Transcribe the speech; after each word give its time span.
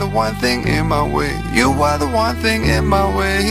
The 0.00 0.06
one 0.06 0.34
thing 0.36 0.66
in 0.66 0.88
my 0.88 1.02
way. 1.02 1.30
You 1.52 1.70
are 1.82 1.98
the 1.98 2.06
one 2.06 2.34
thing 2.36 2.64
in 2.64 2.86
my 2.86 3.04
way. 3.14 3.44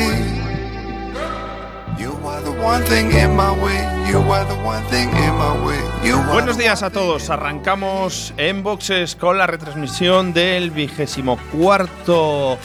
You 1.99 2.11
are 2.25 2.41
the 2.41 2.51
one 2.51 2.83
thing 2.85 3.11
in 3.11 3.35
my 3.35 3.51
way. 3.51 3.77
You 4.09 4.17
are 4.17 4.45
the 4.45 4.55
one 4.65 4.83
thing 4.89 5.09
in 5.09 5.33
my 5.35 5.53
way. 5.63 5.79
You 6.03 6.17
are 6.17 6.33
Buenos 6.33 6.57
días 6.57 6.81
a 6.81 6.89
todos. 6.89 7.29
Arrancamos 7.29 8.33
en 8.37 8.63
boxes 8.63 9.15
con 9.15 9.37
la 9.37 9.45
retransmisión 9.45 10.33
del 10.33 10.71
vigésimo 10.71 11.37
cuarto 11.51 12.57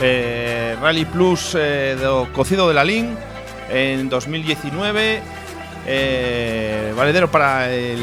eh, 0.00 0.76
Rally 0.80 1.04
Plus 1.04 1.56
eh, 1.58 1.96
do 2.00 2.32
cocido 2.32 2.68
de 2.68 2.74
la 2.74 2.84
LIN 2.84 3.16
en 3.68 4.08
2019. 4.08 5.22
eh, 5.86 6.94
valedero 6.96 7.30
para 7.30 7.70
el 7.70 7.98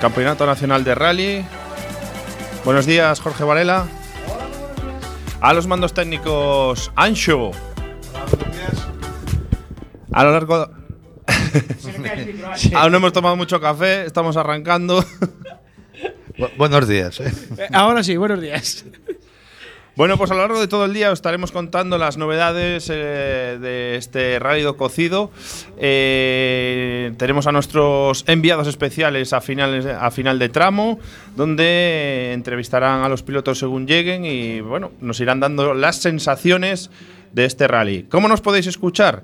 Campeonato 0.00 0.46
Nacional 0.46 0.84
de 0.84 0.94
Rally. 0.94 1.44
Buenos 2.64 2.86
días, 2.86 3.20
Jorge 3.20 3.44
Varela. 3.44 3.86
A 5.44 5.52
los 5.52 5.66
mandos 5.66 5.92
técnicos, 5.92 6.90
Ancho. 6.96 7.50
A 10.10 10.24
lo 10.24 10.32
largo. 10.32 10.54
Aún 12.74 12.92
no 12.92 12.96
hemos 12.96 13.12
tomado 13.12 13.36
mucho 13.36 13.60
café, 13.60 14.06
estamos 14.06 14.38
arrancando. 14.38 15.04
Bu- 16.38 16.50
buenos 16.56 16.88
días. 16.88 17.20
¿eh? 17.20 17.30
Eh, 17.58 17.68
Ahora 17.74 18.02
sí, 18.02 18.16
buenos 18.16 18.40
días. 18.40 18.86
Bueno, 19.96 20.18
pues 20.18 20.32
a 20.32 20.34
lo 20.34 20.40
largo 20.40 20.60
de 20.60 20.66
todo 20.66 20.86
el 20.86 20.92
día 20.92 21.12
os 21.12 21.18
estaremos 21.18 21.52
contando 21.52 21.98
las 21.98 22.16
novedades 22.16 22.90
eh, 22.90 23.58
de 23.60 23.94
este 23.94 24.40
rálido 24.40 24.76
cocido. 24.76 25.30
Eh, 25.78 27.12
tenemos 27.16 27.46
a 27.46 27.52
nuestros 27.52 28.24
enviados 28.26 28.66
especiales 28.66 29.32
a, 29.32 29.40
finales, 29.40 29.86
a 29.86 30.10
final 30.10 30.40
de 30.40 30.48
tramo, 30.48 30.98
donde 31.36 32.32
entrevistarán 32.32 33.04
a 33.04 33.08
los 33.08 33.22
pilotos 33.22 33.60
según 33.60 33.86
lleguen 33.86 34.24
y 34.24 34.60
bueno, 34.60 34.90
nos 35.00 35.20
irán 35.20 35.38
dando 35.38 35.74
las 35.74 35.96
sensaciones 35.96 36.90
de 37.32 37.44
este 37.44 37.68
rally. 37.68 38.02
¿Cómo 38.10 38.26
nos 38.26 38.40
podéis 38.40 38.66
escuchar? 38.66 39.22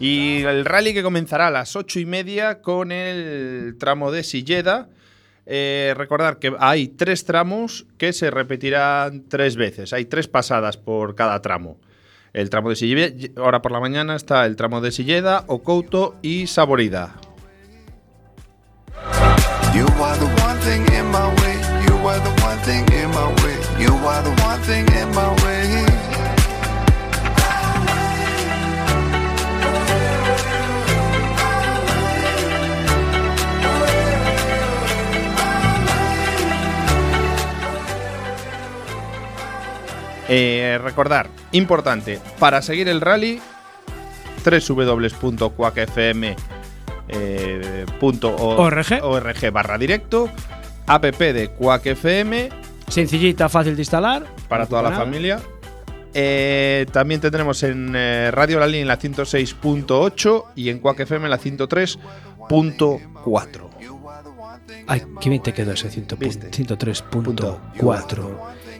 Y 0.00 0.42
el 0.44 0.64
rally 0.64 0.94
que 0.94 1.02
comenzará 1.02 1.48
a 1.48 1.50
las 1.50 1.76
ocho 1.76 2.00
y 2.00 2.06
media 2.06 2.62
con 2.62 2.90
el 2.90 3.76
tramo 3.78 4.10
de 4.10 4.24
Silleda. 4.24 4.88
Eh, 5.44 5.94
recordar 5.96 6.38
que 6.38 6.54
hay 6.58 6.88
tres 6.88 7.26
tramos 7.26 7.86
que 7.98 8.14
se 8.14 8.30
repetirán 8.30 9.28
tres 9.28 9.56
veces. 9.56 9.92
Hay 9.92 10.06
tres 10.06 10.26
pasadas 10.26 10.78
por 10.78 11.14
cada 11.14 11.42
tramo. 11.42 11.78
El 12.32 12.48
tramo 12.48 12.70
de 12.70 12.76
Silleda, 12.76 13.14
ahora 13.36 13.60
por 13.60 13.72
la 13.72 13.80
mañana 13.80 14.16
está 14.16 14.46
el 14.46 14.56
tramo 14.56 14.80
de 14.80 14.90
Silleda, 14.90 15.44
Ocouto 15.48 16.16
y 16.22 16.46
Saborida. 16.46 17.14
You 19.72 19.86
Eh, 40.32 40.78
recordar, 40.82 41.28
importante, 41.50 42.20
para 42.38 42.62
seguir 42.62 42.88
el 42.88 43.00
rally, 43.00 43.40
www.quackfm.org 47.90 49.44
eh, 49.44 49.50
barra 49.50 49.78
directo, 49.78 50.28
app 50.86 51.04
de 51.04 51.48
Quack 51.50 51.86
FM 51.86 52.48
Sencillita, 52.88 53.48
fácil 53.48 53.76
de 53.76 53.82
instalar. 53.82 54.26
para 54.48 54.64
no 54.64 54.68
toda 54.68 54.82
la 54.82 54.90
nada. 54.90 55.04
familia. 55.04 55.40
Eh, 56.12 56.86
también 56.92 57.20
tendremos 57.20 57.62
en 57.62 57.92
eh, 57.94 58.32
Radio 58.32 58.58
La 58.58 58.66
Línea 58.66 58.80
en 58.82 58.88
la 58.88 58.98
106.8 58.98 60.44
y 60.56 60.70
en 60.70 60.80
Quack 60.80 60.98
FM 61.00 61.26
en 61.26 61.30
la 61.30 61.38
103.4. 61.38 63.68
Ay, 64.88 65.02
qué 65.20 65.30
bien 65.30 65.40
te 65.42 65.52
quedó 65.52 65.70
ese 65.72 65.88
100 65.88 66.08
pun- 66.08 66.18
¿Viste? 66.18 66.50
103.4 66.50 68.30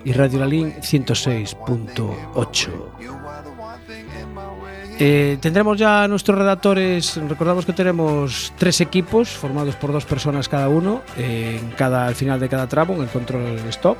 y 0.05 0.13
Radio 0.13 0.41
Lalín 0.41 0.75
106.8. 0.75 2.71
Eh, 5.03 5.39
tendremos 5.41 5.79
ya 5.79 6.07
nuestros 6.09 6.37
redactores. 6.39 7.17
Recordamos 7.27 7.65
que 7.65 7.73
tenemos 7.73 8.53
tres 8.59 8.83
equipos 8.83 9.31
formados 9.31 9.75
por 9.77 9.93
dos 9.93 10.05
personas 10.05 10.47
cada 10.47 10.69
uno 10.69 11.01
eh, 11.17 11.59
en 11.59 11.71
cada, 11.71 12.07
al 12.07 12.15
final 12.15 12.39
de 12.39 12.51
cada 12.51 12.67
tramo, 12.69 12.93
en 12.95 13.03
el 13.03 13.09
control 13.09 13.59
stop, 13.71 13.97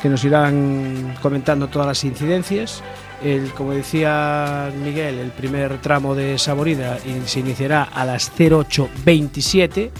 que 0.00 0.08
nos 0.08 0.22
irán 0.24 1.16
comentando 1.20 1.66
todas 1.66 1.88
las 1.88 2.04
incidencias. 2.04 2.84
El, 3.20 3.50
como 3.50 3.72
decía 3.72 4.70
Miguel, 4.84 5.18
el 5.18 5.32
primer 5.32 5.78
tramo 5.78 6.14
de 6.14 6.38
Saborida 6.38 6.98
se 7.26 7.40
iniciará 7.40 7.82
a 7.82 8.04
las 8.04 8.32
08.27. 8.38 9.90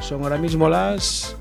Son 0.00 0.22
ahora 0.22 0.38
mismo 0.38 0.68
las 0.68 1.36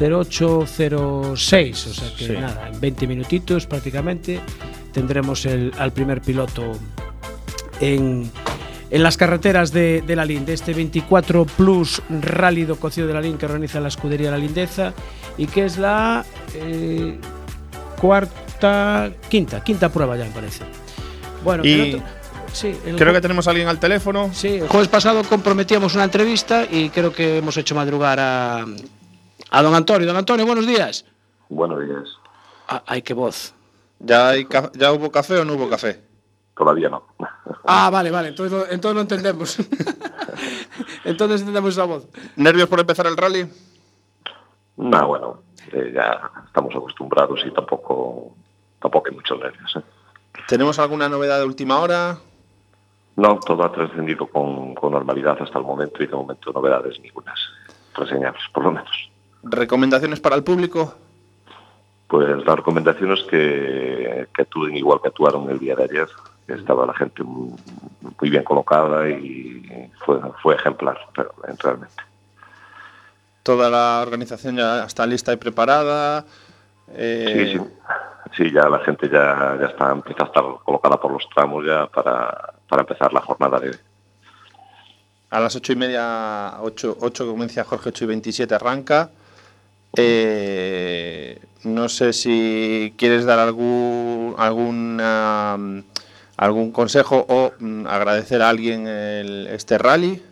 0806, 0.00 1.86
o 1.86 1.94
sea 1.94 2.14
que 2.16 2.26
Sí. 2.26 2.32
nada, 2.32 2.68
en 2.72 2.80
20 2.80 3.06
minutitos 3.06 3.66
prácticamente 3.66 4.40
tendremos 4.92 5.44
el, 5.46 5.72
al 5.78 5.92
primer 5.92 6.20
piloto 6.20 6.72
en, 7.80 8.30
en 8.90 9.02
las 9.02 9.16
carreteras 9.16 9.72
de, 9.72 10.02
de 10.06 10.16
la 10.16 10.24
LIN, 10.24 10.44
de 10.46 10.54
este 10.54 10.74
24 10.74 11.44
Plus 11.46 12.02
Rally 12.20 12.64
do 12.64 12.76
Cocido 12.76 13.06
de 13.06 13.14
la 13.14 13.20
LIN 13.20 13.38
que 13.38 13.46
organiza 13.46 13.80
la 13.80 13.88
escudería 13.88 14.30
La 14.30 14.38
Lindeza 14.38 14.92
y 15.38 15.46
que 15.46 15.64
es 15.64 15.78
la 15.78 16.24
eh, 16.54 17.18
cuarta, 18.00 19.10
quinta, 19.28 19.62
quinta 19.62 19.88
prueba 19.90 20.16
ya 20.16 20.24
me 20.24 20.30
parece. 20.30 20.64
Bueno, 21.44 21.64
Y 21.64 21.72
el 21.72 21.94
otro- 21.94 22.06
sí, 22.52 22.74
el 22.84 22.96
Creo 22.96 23.12
que 23.14 23.20
tenemos 23.20 23.46
a 23.46 23.50
alguien 23.50 23.68
al 23.68 23.78
teléfono. 23.78 24.30
Sí, 24.34 24.48
el 24.58 24.68
jueves 24.68 24.88
pasado 24.88 25.22
comprometíamos 25.24 25.94
una 25.94 26.04
entrevista 26.04 26.66
y 26.70 26.90
creo 26.90 27.12
que 27.12 27.38
hemos 27.38 27.56
hecho 27.56 27.74
madrugar 27.74 28.18
a, 28.20 28.66
a 29.50 29.62
don 29.62 29.74
Antonio. 29.74 30.06
Don 30.06 30.16
Antonio, 30.16 30.46
buenos 30.46 30.66
días. 30.66 31.04
Buenos 31.48 31.80
días. 31.86 32.08
Ah, 32.68 32.82
ay, 32.86 33.02
qué 33.02 33.14
voz. 33.14 33.54
¿Ya, 33.98 34.28
hay 34.30 34.44
ca- 34.44 34.70
¿Ya 34.74 34.92
hubo 34.92 35.10
café 35.10 35.38
o 35.38 35.44
no 35.44 35.54
hubo 35.54 35.68
café? 35.68 36.00
Todavía 36.56 36.88
no. 36.88 37.04
Ah, 37.66 37.90
vale, 37.90 38.10
vale, 38.10 38.28
entonces 38.28 38.52
lo, 38.52 38.66
entonces 38.66 38.94
lo 38.94 39.00
entendemos. 39.00 39.58
entonces 41.04 41.40
entendemos 41.40 41.72
esa 41.72 41.84
voz. 41.84 42.06
¿Nervios 42.36 42.68
por 42.68 42.80
empezar 42.80 43.06
el 43.06 43.16
rally? 43.16 43.46
No, 44.76 45.06
bueno, 45.08 45.42
eh, 45.72 45.92
ya 45.94 46.30
estamos 46.46 46.74
acostumbrados 46.74 47.40
y 47.46 47.50
tampoco, 47.50 48.34
tampoco 48.80 49.08
hay 49.08 49.14
muchos 49.14 49.38
nervios. 49.38 49.76
¿eh? 49.76 49.82
¿Tenemos 50.48 50.78
alguna 50.78 51.08
novedad 51.08 51.38
de 51.38 51.44
última 51.44 51.78
hora? 51.80 52.18
No, 53.16 53.38
todo 53.40 53.64
ha 53.64 53.72
trascendido 53.72 54.26
con, 54.26 54.74
con 54.74 54.92
normalidad 54.92 55.36
hasta 55.42 55.58
el 55.58 55.64
momento 55.64 56.02
y 56.02 56.06
de 56.06 56.14
momento 56.14 56.52
novedades 56.52 56.98
ningunas 57.00 57.38
reseñables, 57.94 58.42
por 58.54 58.64
lo 58.64 58.72
menos. 58.72 59.09
¿Recomendaciones 59.42 60.20
para 60.20 60.36
el 60.36 60.44
público? 60.44 60.94
Pues 62.08 62.28
las 62.44 62.56
recomendaciones 62.56 63.22
que, 63.22 64.26
que 64.34 64.42
actúen 64.42 64.76
igual 64.76 65.00
que 65.00 65.08
actuaron 65.08 65.48
el 65.50 65.58
día 65.58 65.76
de 65.76 65.84
ayer. 65.84 66.08
Estaba 66.48 66.84
la 66.84 66.94
gente 66.94 67.22
muy, 67.22 67.54
muy 68.20 68.30
bien 68.30 68.42
colocada 68.42 69.08
y 69.08 69.90
fue, 70.04 70.18
fue 70.42 70.56
ejemplar, 70.56 70.98
pero, 71.14 71.32
realmente. 71.62 71.94
Toda 73.44 73.70
la 73.70 74.02
organización 74.02 74.56
ya 74.56 74.84
está 74.84 75.06
lista 75.06 75.32
y 75.32 75.36
preparada. 75.36 76.24
Eh, 76.88 77.52
Sí, 77.52 77.58
sí. 77.58 77.64
Sí, 78.36 78.50
ya 78.52 78.68
la 78.68 78.78
gente 78.80 79.08
ya, 79.08 79.56
ya 79.60 79.66
está, 79.66 79.90
empieza 79.90 80.22
a 80.22 80.26
estar 80.26 80.44
colocada 80.64 81.00
por 81.00 81.12
los 81.12 81.28
tramos 81.34 81.64
ya 81.66 81.86
para, 81.86 82.54
para 82.68 82.82
empezar 82.82 83.12
la 83.12 83.20
jornada 83.20 83.58
de. 83.58 83.76
A 85.30 85.40
las 85.40 85.56
ocho 85.56 85.72
y 85.72 85.76
media, 85.76 86.54
ocho, 86.60 86.96
ocho 87.00 87.26
como 87.26 87.42
decía 87.42 87.64
Jorge, 87.64 87.88
8 87.88 88.04
y 88.04 88.06
27 88.08 88.54
arranca. 88.54 89.10
Eh, 89.96 91.38
no 91.64 91.88
sé 91.88 92.12
si 92.12 92.94
quieres 92.96 93.24
dar 93.24 93.38
algún, 93.38 94.34
alguna, 94.38 95.58
algún 96.36 96.72
consejo 96.72 97.26
o 97.28 97.52
mm, 97.58 97.86
agradecer 97.86 98.42
a 98.42 98.48
alguien 98.48 98.86
este 98.86 99.78
rally. 99.78 100.22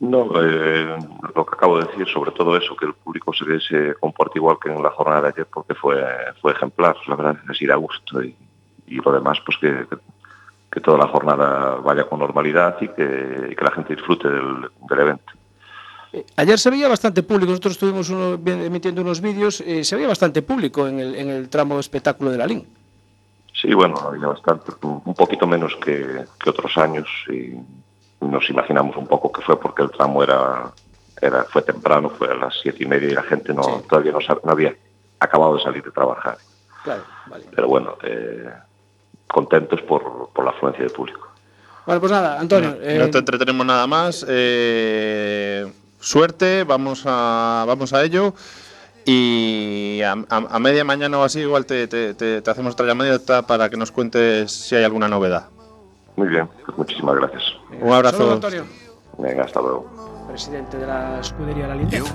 No, 0.00 0.30
eh, 0.42 0.96
lo 1.34 1.44
que 1.44 1.54
acabo 1.54 1.78
de 1.78 1.86
decir, 1.86 2.08
sobre 2.08 2.30
todo 2.30 2.56
eso, 2.56 2.74
que 2.74 2.86
el 2.86 2.94
público 2.94 3.34
se, 3.34 3.60
se 3.60 3.94
comporte 3.96 4.38
igual 4.38 4.56
que 4.62 4.70
en 4.70 4.82
la 4.82 4.90
jornada 4.90 5.22
de 5.22 5.28
ayer 5.28 5.46
porque 5.52 5.74
fue, 5.74 6.02
fue 6.40 6.52
ejemplar, 6.52 6.96
la 7.06 7.16
verdad, 7.16 7.36
es 7.50 7.60
ir 7.60 7.70
a 7.70 7.76
gusto 7.76 8.22
y, 8.22 8.34
lo 8.86 9.12
demás, 9.12 9.38
pues 9.44 9.56
que, 9.58 9.86
que 10.72 10.80
toda 10.80 10.98
la 10.98 11.06
jornada 11.06 11.76
vaya 11.76 12.08
con 12.08 12.18
normalidad 12.18 12.76
y 12.80 12.88
que, 12.88 13.54
que 13.56 13.64
la 13.64 13.70
gente 13.70 13.94
disfrute 13.94 14.28
del, 14.28 14.68
del 14.88 14.98
evento. 14.98 15.32
Eh, 16.12 16.24
Ayer 16.36 16.58
se 16.58 16.70
veía 16.70 16.88
bastante 16.88 17.22
público, 17.22 17.50
nosotros 17.50 17.72
estuvimos 17.74 18.08
uno- 18.10 18.34
emitiendo 18.44 19.02
unos 19.02 19.20
vídeos, 19.20 19.60
eh, 19.60 19.84
se 19.84 19.94
veía 19.96 20.08
bastante 20.08 20.42
público 20.42 20.86
en 20.88 20.98
el, 20.98 21.14
en 21.14 21.28
el 21.28 21.48
tramo 21.48 21.74
de 21.74 21.80
espectáculo 21.80 22.30
de 22.30 22.38
la 22.38 22.46
LIN. 22.46 22.66
Sí, 23.52 23.72
bueno, 23.74 23.96
había 23.98 24.26
bastante, 24.28 24.72
un 24.82 25.14
poquito 25.14 25.46
menos 25.46 25.76
que, 25.76 26.24
que 26.42 26.50
otros 26.50 26.76
años 26.78 27.06
y 27.28 27.54
nos 28.24 28.48
imaginamos 28.48 28.96
un 28.96 29.06
poco 29.06 29.30
que 29.32 29.42
fue 29.42 29.58
porque 29.60 29.82
el 29.82 29.90
tramo 29.90 30.22
era, 30.22 30.72
era 31.20 31.44
fue 31.44 31.62
temprano, 31.62 32.10
fue 32.10 32.28
a 32.28 32.34
las 32.34 32.54
siete 32.62 32.84
y 32.84 32.86
media 32.86 33.08
y 33.10 33.14
la 33.14 33.22
gente 33.24 33.52
no 33.52 33.62
Sí. 33.62 33.86
todavía 33.88 34.12
no, 34.12 34.18
no 34.44 34.52
había 34.52 34.74
acabado 35.18 35.56
de 35.56 35.62
salir 35.62 35.82
de 35.82 35.90
trabajar. 35.90 36.38
Claro, 36.84 37.02
vale. 37.26 37.44
Pero 37.54 37.68
bueno, 37.68 37.96
eh, 38.02 38.48
contentos 39.28 39.82
por, 39.82 40.30
por 40.32 40.44
la 40.44 40.52
afluencia 40.52 40.84
del 40.84 40.92
público. 40.92 41.28
Bueno, 41.86 42.00
pues 42.00 42.12
nada, 42.12 42.38
Antonio. 42.40 42.76
eh, 42.80 42.98
No 42.98 43.10
te 43.10 43.18
entretenemos 43.18 43.66
nada 43.66 43.86
más. 43.86 44.24
eh, 44.28 45.70
suerte, 46.00 46.64
vamos 46.64 47.02
a, 47.06 47.64
vamos 47.66 47.92
a 47.92 48.02
ello. 48.02 48.34
Y 49.06 50.02
a, 50.02 50.12
a- 50.12 50.46
a 50.50 50.58
media 50.58 50.84
mañana 50.84 51.18
o 51.18 51.22
así, 51.24 51.40
igual 51.40 51.64
te, 51.66 51.86
te- 51.88 52.14
te- 52.14 52.42
te 52.42 52.50
hacemos 52.50 52.74
otra 52.74 52.86
llamadita 52.86 53.42
para 53.46 53.68
que 53.70 53.76
nos 53.76 53.90
cuentes 53.90 54.52
si 54.52 54.76
hay 54.76 54.84
alguna 54.84 55.08
novedad. 55.08 55.48
Muy 56.16 56.28
bien, 56.28 56.48
pues 56.66 56.76
muchísimas 56.76 57.16
gracias. 57.16 57.42
Un 57.80 57.92
abrazo. 57.92 58.32
Antonio, 58.32 58.64
Venga, 59.18 59.44
hasta 59.44 59.60
luego. 59.60 59.90
presidente 60.28 60.76
de 60.76 60.86
la 60.86 61.20
escudería 61.20 61.66
La 61.68 61.74
You 61.76 61.80
Lindeza. 61.80 62.14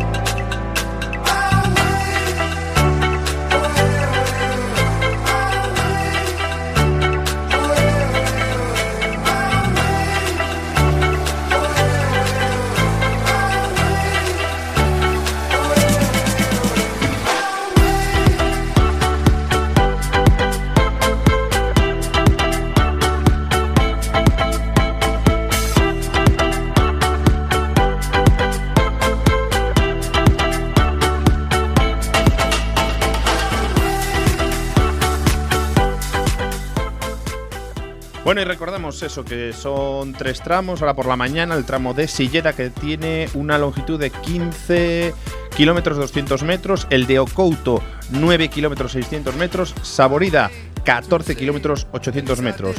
Bueno, 38.31 38.43
y 38.43 38.45
recordamos 38.45 39.03
eso, 39.03 39.25
que 39.25 39.51
son 39.51 40.13
tres 40.13 40.41
tramos. 40.41 40.81
Ahora 40.81 40.93
por 40.93 41.05
la 41.05 41.17
mañana, 41.17 41.53
el 41.53 41.65
tramo 41.65 41.93
de 41.93 42.07
Silleda, 42.07 42.53
que 42.53 42.69
tiene 42.69 43.27
una 43.33 43.57
longitud 43.57 43.99
de 43.99 44.09
15 44.09 45.13
kilómetros 45.57 45.97
200 45.97 46.41
metros. 46.43 46.87
El 46.89 47.07
de 47.07 47.19
Ocouto, 47.19 47.83
9 48.11 48.47
kilómetros 48.47 48.93
600 48.93 49.35
metros. 49.35 49.75
Saborida, 49.81 50.49
14 50.83 51.35
kilómetros 51.35 51.87
800 51.91 52.41
metros. 52.41 52.75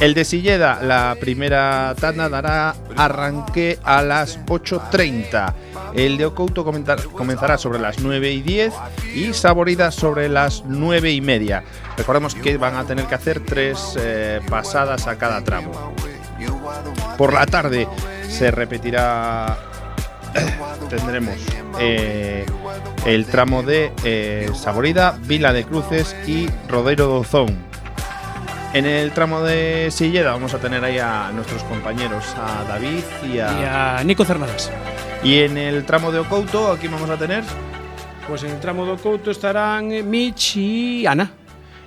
El 0.00 0.14
de 0.14 0.24
Silleda, 0.24 0.80
la 0.82 1.16
primera 1.20 1.94
tanda 2.00 2.28
dará 2.28 2.74
arranque 2.96 3.78
a 3.84 4.02
las 4.02 4.38
8.30. 4.46 5.54
El 5.94 6.16
de 6.16 6.26
Ocouto 6.26 6.64
comenzará 6.64 7.58
sobre 7.58 7.78
las 7.78 8.00
9 8.00 8.32
y 8.32 8.42
10 8.42 8.74
y 9.14 9.32
Saborida 9.34 9.90
sobre 9.90 10.28
las 10.28 10.64
9 10.66 11.12
y 11.12 11.20
media. 11.20 11.64
Recordemos 11.96 12.34
que 12.34 12.56
van 12.56 12.76
a 12.76 12.84
tener 12.84 13.06
que 13.06 13.14
hacer 13.14 13.40
tres 13.44 13.96
eh, 13.98 14.40
pasadas 14.48 15.06
a 15.06 15.18
cada 15.18 15.42
tramo. 15.44 15.94
Por 17.18 17.32
la 17.32 17.46
tarde 17.46 17.86
se 18.28 18.50
repetirá. 18.50 19.71
Tendremos 20.90 21.36
eh, 21.78 22.46
el 23.06 23.26
tramo 23.26 23.62
de 23.62 23.92
eh, 24.04 24.50
Saborida, 24.54 25.18
Vila 25.22 25.52
de 25.52 25.64
Cruces 25.64 26.16
y 26.26 26.48
Rodeiro 26.68 27.06
do 27.06 27.24
Zón. 27.24 27.56
En 28.72 28.86
el 28.86 29.12
tramo 29.12 29.42
de 29.42 29.88
Silleda 29.90 30.32
vamos 30.32 30.54
a 30.54 30.58
tener 30.58 30.82
ahí 30.82 30.98
a 30.98 31.30
nuestros 31.34 31.62
compañeros, 31.64 32.24
a 32.36 32.64
David 32.64 33.04
y 33.24 33.36
Y 33.36 33.40
a. 33.40 33.98
a 33.98 34.04
Nico 34.04 34.24
Cernadas. 34.24 34.70
Y 35.22 35.40
en 35.40 35.58
el 35.58 35.84
tramo 35.84 36.10
de 36.10 36.20
Ocouto, 36.20 36.72
aquí 36.72 36.88
vamos 36.88 37.10
a 37.10 37.16
tener. 37.16 37.44
Pues 38.26 38.44
en 38.44 38.50
el 38.50 38.60
tramo 38.60 38.86
do 38.86 38.96
Couto 38.96 39.30
estarán 39.30 39.92
eh, 39.92 40.02
Mitch 40.02 40.56
y 40.56 41.06
Ana. 41.06 41.32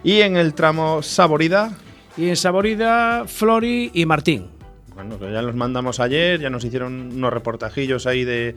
Y 0.04 0.22
en 0.22 0.38
el 0.38 0.54
tramo 0.54 1.02
Saborida, 1.02 1.72
Y 2.18 2.30
en 2.30 2.36
Saborida, 2.36 3.24
Flori 3.26 3.90
y 3.94 4.06
Martín. 4.06 4.55
Bueno, 4.96 5.20
que 5.20 5.32
ya 5.32 5.42
los 5.42 5.56
mandamos 5.56 6.00
ayer, 6.00 6.40
ya 6.40 6.50
nos 6.50 6.64
hicieron 6.64 7.12
unos 7.16 7.32
reportajillos 7.32 8.08
ahí 8.08 8.24
de. 8.24 8.56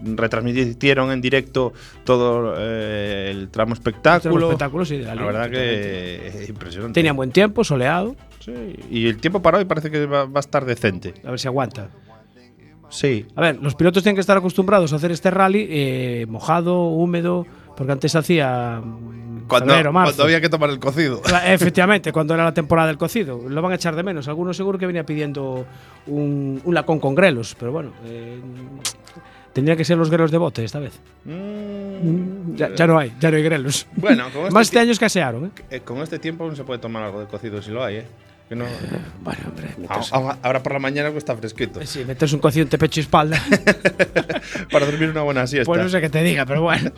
retransmitieron 0.00 1.10
en 1.10 1.20
directo 1.20 1.72
todo 2.04 2.54
eh, 2.56 3.28
el 3.32 3.48
tramo 3.48 3.74
espectáculo. 3.74 4.34
Tramo 4.34 4.46
espectáculo, 4.46 4.84
sí, 4.84 4.98
de 4.98 5.04
la 5.04 5.16
La 5.16 5.24
verdad 5.24 5.50
que 5.50 6.28
es 6.28 6.48
impresionante. 6.48 6.94
Tenían 6.94 7.16
buen 7.16 7.32
tiempo, 7.32 7.64
soleado. 7.64 8.14
Sí, 8.38 8.52
Y 8.88 9.08
el 9.08 9.18
tiempo 9.18 9.42
para 9.42 9.58
hoy 9.58 9.64
parece 9.64 9.90
que 9.90 10.06
va, 10.06 10.24
va 10.24 10.38
a 10.38 10.40
estar 10.40 10.64
decente. 10.64 11.12
A 11.24 11.30
ver 11.30 11.40
si 11.40 11.48
aguanta. 11.48 11.90
Sí. 12.90 13.26
A 13.36 13.40
ver, 13.40 13.58
los 13.62 13.74
pilotos 13.74 14.02
tienen 14.02 14.16
que 14.16 14.20
estar 14.20 14.36
acostumbrados 14.36 14.92
a 14.92 14.96
hacer 14.96 15.10
este 15.12 15.30
rally 15.30 15.66
eh, 15.70 16.26
mojado, 16.28 16.88
húmedo, 16.88 17.46
porque 17.76 17.92
antes 17.92 18.14
hacía 18.16 18.82
Cuando, 19.50 19.74
febrero, 19.74 19.92
marzo. 19.92 20.12
cuando 20.12 20.22
había 20.24 20.40
que 20.40 20.48
tomar 20.48 20.70
el 20.70 20.78
cocido. 20.78 21.20
Ah, 21.32 21.52
Efectivamente, 21.52 22.12
cuando 22.12 22.32
era 22.34 22.44
la 22.44 22.54
temporada 22.54 22.88
del 22.88 22.96
cocido. 22.98 23.40
Lo 23.48 23.60
van 23.62 23.72
a 23.72 23.74
echar 23.74 23.94
de 23.94 24.02
menos. 24.02 24.26
Algunos 24.28 24.56
seguro 24.56 24.78
que 24.78 24.86
venía 24.86 25.04
pidiendo 25.04 25.66
un, 26.06 26.60
un 26.64 26.74
lacón 26.74 26.98
con 27.00 27.14
grelos, 27.14 27.54
pero 27.58 27.72
bueno, 27.72 27.92
eh, 28.06 28.40
tendría 29.52 29.76
que 29.76 29.84
ser 29.84 29.98
los 29.98 30.08
grelos 30.10 30.30
de 30.30 30.38
bote 30.38 30.64
esta 30.64 30.78
vez. 30.78 30.92
Mm, 31.24 32.54
Ya, 32.56 32.74
ya 32.74 32.86
no 32.86 32.98
hay, 32.98 33.12
ya 33.20 33.30
no 33.30 33.36
hay 33.36 33.42
grelos. 33.42 33.86
Bueno, 33.96 34.24
con 34.32 34.42
este, 34.42 34.54
Más 34.54 34.66
este 34.68 34.78
año 34.78 34.92
escasearon, 34.92 35.46
¿eh? 35.46 35.50
eh, 35.70 35.80
con 35.80 35.98
este 35.98 36.18
tiempo 36.18 36.44
aún 36.44 36.56
se 36.56 36.64
puede 36.64 36.78
tomar 36.80 37.02
algo 37.02 37.20
de 37.20 37.26
cocido 37.26 37.60
si 37.60 37.70
lo 37.70 37.84
hay, 37.84 37.96
¿eh? 37.96 38.06
Que 38.48 38.56
no, 38.56 38.64
Bueno, 39.22 39.40
hombre, 39.48 39.68
a- 39.88 40.16
a- 40.16 40.38
ahora 40.42 40.60
por 40.62 40.72
la 40.72 40.78
mañana 40.80 41.08
está 41.10 41.36
fresquito. 41.36 41.80
Sí, 41.86 42.04
metes 42.04 42.32
un 42.32 42.40
cocido 42.40 42.64
entre 42.64 42.78
pecho 42.78 42.98
y 43.00 43.02
espalda. 43.02 43.40
para 44.72 44.86
dormir 44.86 45.10
una 45.10 45.22
buena 45.22 45.46
siesta. 45.46 45.66
Pues 45.66 45.80
no 45.82 45.88
sé 45.88 46.00
qué 46.00 46.08
te 46.10 46.22
diga, 46.22 46.44
pero 46.46 46.62
bueno. 46.62 46.90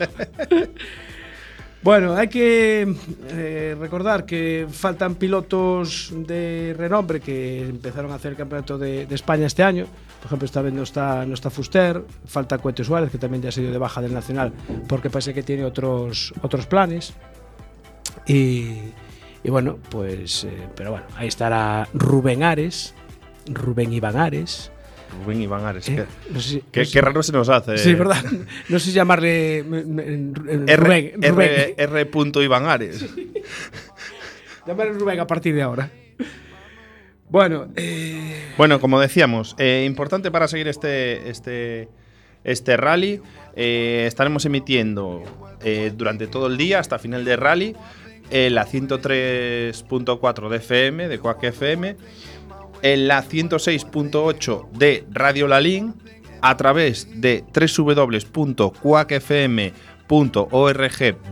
Bueno, 1.83 2.15
hay 2.15 2.29
que 2.29 2.95
eh, 3.29 3.75
recordar 3.77 4.25
que 4.25 4.67
faltan 4.71 5.15
pilotos 5.15 6.13
de 6.15 6.73
renombre 6.77 7.19
que 7.19 7.67
empezaron 7.67 8.11
a 8.11 8.15
hacer 8.15 8.31
el 8.31 8.37
campeonato 8.37 8.77
de, 8.77 9.07
España 9.09 9.45
este 9.45 9.63
año. 9.63 9.85
Por 10.19 10.27
ejemplo, 10.27 10.45
esta 10.45 10.61
vez 10.61 10.73
no 10.73 10.83
está, 10.83 11.25
no 11.25 11.33
está 11.33 11.49
Fuster, 11.49 12.03
falta 12.25 12.57
Cueto 12.57 12.83
Suárez, 12.83 13.11
que 13.11 13.17
también 13.17 13.43
ya 13.43 13.49
ha 13.49 13.51
sido 13.51 13.71
de 13.71 13.77
baja 13.77 14.01
del 14.01 14.13
Nacional, 14.13 14.53
porque 14.87 15.09
parece 15.09 15.33
que 15.33 15.43
tiene 15.43 15.65
otros, 15.65 16.33
otros 16.41 16.65
planes. 16.65 17.13
Y, 18.27 18.77
y 19.43 19.49
bueno, 19.49 19.77
pues, 19.89 20.45
eh, 20.45 20.69
pero 20.75 20.91
bueno, 20.91 21.05
ahí 21.17 21.27
estará 21.27 21.89
Rubén 21.93 22.43
Ares, 22.43 22.93
Rubén 23.47 23.91
Iván 23.91 24.15
Ares. 24.15 24.72
Rubén 25.23 25.41
Iván 25.41 25.65
Ares. 25.65 25.87
eh, 25.89 25.95
qué- 25.95 26.31
no 26.33 26.39
sé 26.41 26.49
si- 26.49 26.63
Qué, 26.71 26.79
no 26.81 26.85
sé- 26.85 26.91
qué 26.93 27.01
raro 27.01 27.23
se 27.23 27.31
nos 27.31 27.49
hace. 27.49 27.77
Sí, 27.77 27.93
¿verdad? 27.93 28.23
No 28.69 28.79
sé 28.79 28.85
si 28.87 28.91
llamarle 28.93 29.63
mm, 29.63 29.75
mm, 29.75 30.69
R, 30.69 30.77
Rubén. 30.77 31.23
R, 31.23 31.75
R. 31.77 32.05
punto 32.07 32.41
Iván 32.41 32.65
Ares. 32.65 33.05
Llamarle 34.67 34.93
Rubén 34.93 35.19
a 35.19 35.27
partir 35.27 35.53
de 35.55 35.61
ahora. 35.61 35.89
Bueno, 37.29 37.67
eh, 37.75 38.53
Bueno, 38.57 38.79
como 38.79 38.99
decíamos, 38.99 39.55
eh, 39.57 39.83
importante 39.87 40.29
para 40.31 40.47
seguir 40.47 40.67
este, 40.67 41.29
este, 41.29 41.87
este 42.43 42.77
rally. 42.77 43.21
estaremos 43.55 44.45
emitiendo 44.45 45.23
durante 45.95 46.27
todo 46.27 46.47
el 46.47 46.57
día 46.57 46.79
hasta 46.79 46.99
final 46.99 47.23
de 47.25 47.35
rally 47.35 47.75
la 48.31 48.65
103.4 48.65 50.49
de 50.49 50.57
FM, 50.57 51.07
de 51.07 51.19
Quack 51.19 51.43
FM, 51.45 51.95
en 52.83 53.07
la 53.07 53.23
106.8 53.23 54.69
de 54.71 55.07
Radio 55.09 55.47
Lalín, 55.47 55.95
a 56.41 56.55
través 56.57 57.07
de 57.19 57.43
www.quackfm.org 57.77 58.53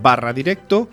barra 0.02 0.34
directo 0.34 0.90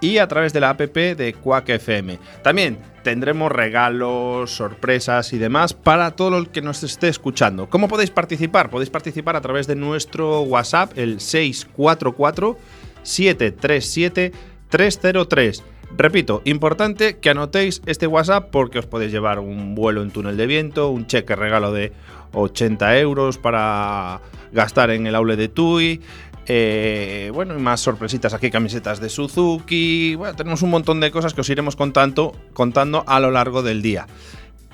y 0.00 0.18
a 0.18 0.26
través 0.26 0.52
de 0.52 0.60
la 0.60 0.70
app 0.70 0.80
de 0.80 1.34
Quack 1.34 1.68
FM. 1.68 2.18
También 2.42 2.78
tendremos 3.04 3.52
regalos, 3.52 4.50
sorpresas 4.50 5.32
y 5.34 5.38
demás 5.38 5.74
para 5.74 6.12
todo 6.12 6.38
el 6.38 6.48
que 6.48 6.62
nos 6.62 6.82
esté 6.82 7.08
escuchando. 7.08 7.68
¿Cómo 7.68 7.86
podéis 7.88 8.10
participar? 8.10 8.70
Podéis 8.70 8.90
participar 8.90 9.36
a 9.36 9.42
través 9.42 9.66
de 9.66 9.76
nuestro 9.76 10.40
WhatsApp, 10.40 10.96
el 10.96 11.20
644 11.20 12.58
737 13.02 14.32
303. 14.70 15.62
Repito, 15.96 16.42
importante 16.44 17.18
que 17.18 17.30
anotéis 17.30 17.82
este 17.86 18.06
WhatsApp 18.06 18.50
porque 18.50 18.78
os 18.78 18.86
podéis 18.86 19.12
llevar 19.12 19.38
un 19.38 19.74
vuelo 19.74 20.02
en 20.02 20.10
túnel 20.10 20.36
de 20.36 20.46
viento, 20.46 20.90
un 20.90 21.06
cheque 21.06 21.36
regalo 21.36 21.72
de 21.72 21.92
80 22.32 22.98
euros 22.98 23.38
para 23.38 24.20
gastar 24.52 24.90
en 24.90 25.06
el 25.06 25.14
aule 25.14 25.36
de 25.36 25.48
TUI, 25.48 26.00
eh, 26.46 27.30
bueno, 27.32 27.56
y 27.56 27.60
más 27.60 27.80
sorpresitas 27.80 28.34
aquí, 28.34 28.50
camisetas 28.50 29.00
de 29.00 29.08
Suzuki. 29.08 30.16
Bueno, 30.16 30.34
tenemos 30.34 30.62
un 30.62 30.70
montón 30.70 31.00
de 31.00 31.10
cosas 31.10 31.34
que 31.34 31.42
os 31.42 31.50
iremos 31.50 31.76
contando, 31.76 32.34
contando 32.52 33.04
a 33.06 33.20
lo 33.20 33.30
largo 33.30 33.62
del 33.62 33.82
día. 33.82 34.06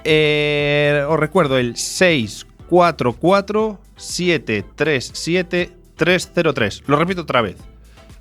Eh, 0.05 1.05
os 1.09 1.19
recuerdo 1.19 1.59
el 1.59 1.77
644 1.77 3.81
737 3.97 5.73
303. 5.97 6.83
Lo 6.87 6.97
repito 6.97 7.23
otra 7.23 7.43
vez. 7.43 7.57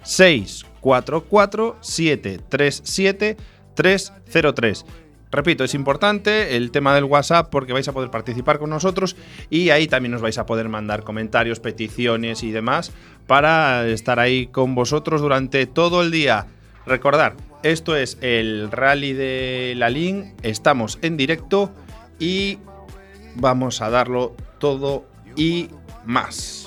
644 0.03 0.66
737 0.93 3.37
303. 3.75 4.85
Repito, 5.29 5.65
es 5.65 5.73
importante 5.73 6.55
el 6.55 6.71
tema 6.71 6.95
del 6.95 7.03
WhatsApp 7.03 7.49
porque 7.49 7.73
vais 7.73 7.87
a 7.87 7.93
poder 7.93 8.09
participar 8.09 8.59
con 8.59 8.69
nosotros 8.69 9.17
y 9.49 9.71
ahí 9.71 9.87
también 9.87 10.13
os 10.13 10.21
vais 10.21 10.37
a 10.37 10.45
poder 10.45 10.69
mandar 10.69 11.03
comentarios, 11.03 11.59
peticiones 11.59 12.43
y 12.43 12.51
demás 12.51 12.93
para 13.27 13.85
estar 13.87 14.19
ahí 14.19 14.47
con 14.47 14.73
vosotros 14.73 15.21
durante 15.21 15.65
todo 15.65 16.01
el 16.01 16.11
día. 16.11 16.47
Recordar, 16.85 17.35
esto 17.63 17.97
es 17.97 18.17
el 18.21 18.71
rally 18.71 19.11
de 19.11 19.73
la 19.75 19.89
LIN, 19.89 20.33
estamos 20.43 20.97
en 21.01 21.17
directo 21.17 21.71
y 22.19 22.59
vamos 23.35 23.81
a 23.81 23.89
darlo 23.89 24.33
todo 24.59 25.05
y 25.35 25.67
más. 26.05 26.66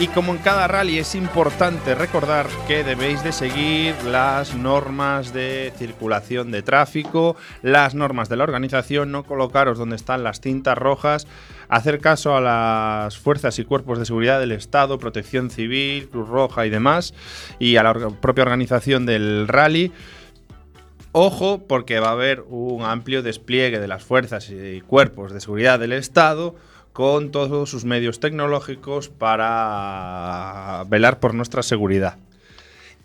Y 0.00 0.06
como 0.06 0.32
en 0.32 0.38
cada 0.38 0.68
rally 0.68 0.98
es 1.00 1.16
importante 1.16 1.96
recordar 1.96 2.46
que 2.68 2.84
debéis 2.84 3.24
de 3.24 3.32
seguir 3.32 3.96
las 4.04 4.54
normas 4.54 5.32
de 5.32 5.72
circulación 5.76 6.52
de 6.52 6.62
tráfico, 6.62 7.34
las 7.62 7.96
normas 7.96 8.28
de 8.28 8.36
la 8.36 8.44
organización, 8.44 9.10
no 9.10 9.24
colocaros 9.24 9.76
donde 9.76 9.96
están 9.96 10.22
las 10.22 10.40
cintas 10.40 10.78
rojas, 10.78 11.26
hacer 11.68 11.98
caso 11.98 12.36
a 12.36 12.40
las 12.40 13.18
fuerzas 13.18 13.58
y 13.58 13.64
cuerpos 13.64 13.98
de 13.98 14.06
seguridad 14.06 14.38
del 14.38 14.52
Estado, 14.52 15.00
Protección 15.00 15.50
Civil, 15.50 16.08
Cruz 16.08 16.28
Roja 16.28 16.64
y 16.64 16.70
demás, 16.70 17.12
y 17.58 17.74
a 17.74 17.82
la 17.82 17.92
propia 17.92 18.42
organización 18.42 19.04
del 19.04 19.48
rally. 19.48 19.90
Ojo, 21.10 21.66
porque 21.66 21.98
va 21.98 22.10
a 22.10 22.12
haber 22.12 22.44
un 22.48 22.84
amplio 22.84 23.24
despliegue 23.24 23.80
de 23.80 23.88
las 23.88 24.04
fuerzas 24.04 24.48
y 24.48 24.80
cuerpos 24.80 25.32
de 25.32 25.40
seguridad 25.40 25.80
del 25.80 25.92
Estado 25.92 26.54
con 26.98 27.30
todos 27.30 27.70
sus 27.70 27.84
medios 27.84 28.18
tecnológicos 28.18 29.08
para 29.08 30.82
velar 30.88 31.20
por 31.20 31.32
nuestra 31.32 31.62
seguridad. 31.62 32.16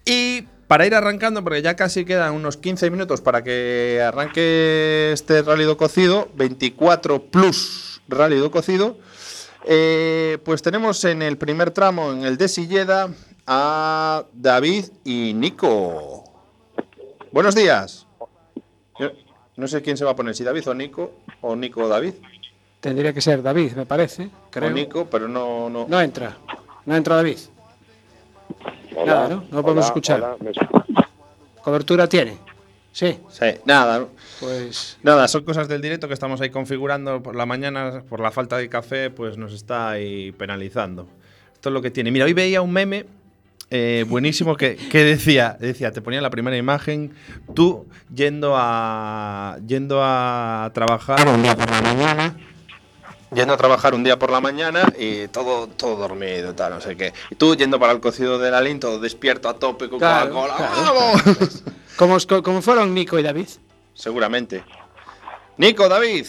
Y 0.03 0.47
para 0.67 0.87
ir 0.87 0.95
arrancando, 0.95 1.43
porque 1.43 1.61
ya 1.61 1.75
casi 1.75 2.03
quedan 2.03 2.33
unos 2.33 2.57
15 2.57 2.89
minutos 2.89 3.21
para 3.21 3.43
que 3.43 4.01
arranque 4.03 5.11
este 5.13 5.43
rálido 5.43 5.77
cocido, 5.77 6.27
24 6.33 7.25
plus 7.25 8.01
rálido 8.07 8.49
cocido, 8.49 8.97
eh, 9.67 10.39
pues 10.43 10.63
tenemos 10.63 11.05
en 11.05 11.21
el 11.21 11.37
primer 11.37 11.69
tramo, 11.69 12.13
en 12.13 12.23
el 12.23 12.35
de 12.37 12.47
Silleda, 12.47 13.11
a 13.45 14.25
David 14.33 14.85
y 15.05 15.35
Nico. 15.35 16.23
Buenos 17.31 17.53
días. 17.53 18.07
No 19.55 19.67
sé 19.67 19.83
quién 19.83 19.97
se 19.97 20.03
va 20.03 20.13
a 20.13 20.15
poner, 20.15 20.33
si 20.33 20.43
David 20.43 20.67
o 20.67 20.73
Nico, 20.73 21.11
o 21.41 21.55
Nico 21.55 21.83
o 21.83 21.87
David. 21.87 22.15
Tendría 22.83 23.13
que 23.13 23.21
ser 23.21 23.41
David, 23.41 23.71
me 23.77 23.85
parece. 23.85 24.29
Creo. 24.49 24.67
O 24.67 24.71
Nico, 24.73 25.07
pero 25.09 25.29
no, 25.29 25.69
no. 25.69 25.85
No 25.87 26.01
entra. 26.01 26.35
No 26.85 26.93
entra 26.93 27.15
David. 27.15 27.37
Hola, 28.93 29.05
Nada, 29.05 29.29
¿no? 29.29 29.35
No 29.49 29.57
lo 29.57 29.61
podemos 29.63 29.85
hola, 29.85 29.85
escuchar. 29.85 30.19
hola, 30.19 30.35
¿me 30.41 30.51
escuchas? 30.51 31.05
¿Cobertura 31.63 32.09
tiene? 32.09 32.37
Sí. 32.91 33.17
Sí, 33.29 33.45
nada, 33.63 34.05
Pues 34.41 34.97
Nada, 35.01 35.29
son 35.29 35.45
cosas 35.45 35.69
del 35.69 35.81
directo 35.81 36.09
que 36.09 36.13
estamos 36.13 36.41
ahí 36.41 36.49
configurando 36.49 37.23
por 37.23 37.37
la 37.37 37.45
mañana, 37.45 38.03
por 38.09 38.19
la 38.19 38.31
falta 38.31 38.57
de 38.57 38.67
café, 38.67 39.09
pues 39.09 39.37
nos 39.37 39.53
está 39.53 39.91
ahí 39.91 40.33
penalizando. 40.33 41.07
Esto 41.53 41.69
es 41.69 41.73
lo 41.73 41.81
que 41.81 41.89
tiene. 41.89 42.11
Mira, 42.11 42.25
hoy 42.25 42.33
veía 42.33 42.61
un 42.61 42.73
meme 42.73 43.05
eh, 43.69 44.03
buenísimo 44.09 44.57
que, 44.57 44.75
que 44.75 45.05
decía, 45.05 45.55
decía, 45.57 45.93
te 45.93 46.01
ponía 46.01 46.19
la 46.19 46.29
primera 46.29 46.57
imagen, 46.57 47.13
tú 47.55 47.85
yendo 48.13 48.55
a 48.57 49.57
yendo 49.65 50.01
a 50.03 50.69
trabajar 50.73 51.25
un 51.29 51.41
día 51.41 51.55
por 51.55 51.71
la 51.71 51.81
mañana. 51.81 52.37
Yendo 53.33 53.53
a 53.53 53.57
trabajar 53.57 53.93
un 53.95 54.03
día 54.03 54.19
por 54.19 54.29
la 54.31 54.39
mañana 54.41 54.83
y 54.97 55.27
todo, 55.29 55.67
todo 55.67 55.95
dormido, 55.95 56.53
tal, 56.53 56.73
no 56.73 56.81
sé 56.81 56.95
qué. 56.95 57.13
Y 57.31 57.35
tú 57.35 57.55
yendo 57.55 57.79
para 57.79 57.91
el 57.93 57.99
cocido 57.99 58.37
del 58.37 58.53
Alín, 58.53 58.79
todo 58.79 58.99
despierto 58.99 59.49
a 59.49 59.55
tope 59.57 59.89
con 59.89 59.99
Claro, 59.99 60.31
Coca-Cola. 60.33 60.55
claro, 60.55 60.93
¡Vamos! 60.93 61.63
como, 61.97 62.43
como 62.43 62.61
fueron 62.61 62.93
Nico 62.93 63.17
y 63.17 63.23
David. 63.23 63.47
Seguramente. 63.95 64.63
Nico, 65.57 65.87
David. 65.89 66.25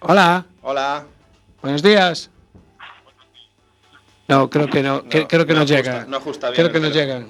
Hola, 0.00 0.44
Hola. 0.62 1.04
buenos 1.62 1.82
días. 1.82 2.30
No, 4.28 4.48
creo 4.50 4.68
que 4.68 4.82
no, 4.82 5.04
que- 5.08 5.20
No, 5.20 5.28
creo 5.28 5.46
que 5.46 5.52
no 5.54 5.60
no, 5.60 5.64
ajusta- 5.64 5.76
llega. 5.76 6.04
no 6.06 6.16
ajusta 6.18 6.50
bien 6.50 6.56
creo 6.62 6.72
que 6.72 6.80
no 6.80 6.88
llegan. 6.92 7.28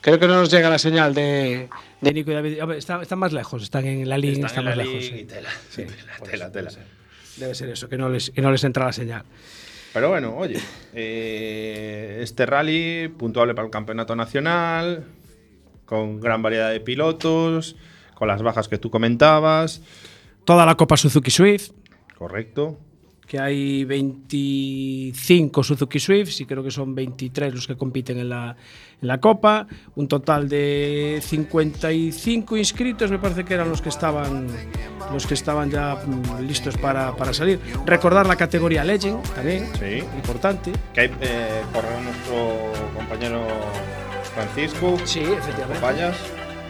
Creo 0.00 0.18
que 0.18 0.26
no 0.26 0.34
nos 0.36 0.50
llega 0.50 0.70
la 0.70 0.78
señal 0.78 1.12
de, 1.14 1.68
de 2.02 2.12
Nico 2.12 2.30
y 2.30 2.34
David. 2.34 2.58
Están, 2.76 3.02
están 3.02 3.18
más 3.18 3.32
lejos, 3.32 3.62
están 3.62 3.86
en 3.86 4.08
la 4.08 4.18
línea, 4.18 4.46
están, 4.46 4.64
más 4.64 4.76
lejos. 4.76 5.04
sí. 5.04 5.24
tela, 5.24 5.50
Sí, 5.68 5.84
tela, 6.30 6.50
tela. 6.50 6.70
Debe 7.36 7.54
ser 7.54 7.70
eso, 7.70 7.88
que 7.88 7.96
no 7.96 8.08
les, 8.08 8.30
que 8.30 8.42
no 8.42 8.50
les 8.50 8.64
entra 8.64 8.84
la 8.84 8.92
señal. 8.92 9.24
Pero 9.92 10.08
bueno, 10.08 10.36
oye, 10.36 10.60
eh, 10.92 12.20
este 12.22 12.46
rally 12.46 13.08
puntuable 13.08 13.54
para 13.54 13.66
el 13.66 13.72
campeonato 13.72 14.14
nacional, 14.14 15.04
con 15.84 16.20
gran 16.20 16.42
variedad 16.42 16.70
de 16.70 16.80
pilotos, 16.80 17.76
con 18.14 18.28
las 18.28 18.42
bajas 18.42 18.68
que 18.68 18.78
tú 18.78 18.90
comentabas, 18.90 19.82
Toda 20.44 20.64
la 20.66 20.74
Copa 20.74 20.96
Suzuki 20.96 21.30
Swift, 21.30 21.70
correcto. 22.16 22.78
Que 23.30 23.38
hay 23.38 23.84
25 23.84 25.62
Suzuki 25.62 26.00
Swifts 26.00 26.40
y 26.40 26.46
creo 26.46 26.64
que 26.64 26.72
son 26.72 26.96
23 26.96 27.54
los 27.54 27.68
que 27.68 27.76
compiten 27.76 28.18
en 28.18 28.28
la, 28.28 28.56
en 29.00 29.06
la 29.06 29.20
Copa. 29.20 29.68
Un 29.94 30.08
total 30.08 30.48
de 30.48 31.20
55 31.22 32.56
inscritos, 32.56 33.08
me 33.08 33.20
parece 33.20 33.44
que 33.44 33.54
eran 33.54 33.68
los 33.68 33.80
que 33.80 33.88
estaban, 33.88 34.48
los 35.12 35.28
que 35.28 35.34
estaban 35.34 35.70
ya 35.70 35.94
mm, 35.94 36.40
listos 36.44 36.76
para, 36.76 37.14
para 37.14 37.32
salir. 37.32 37.60
Recordar 37.86 38.26
la 38.26 38.34
categoría 38.34 38.82
Legend 38.82 39.22
también, 39.32 39.68
Sí. 39.78 40.02
importante. 40.16 40.72
Que 40.92 41.02
hay 41.02 41.10
eh, 41.20 41.62
correr 41.72 42.02
nuestro 42.02 42.72
compañero 42.96 43.46
Francisco, 44.34 44.96
Sí, 45.04 45.20
efectivamente. 45.20 45.80
Payas, 45.80 46.16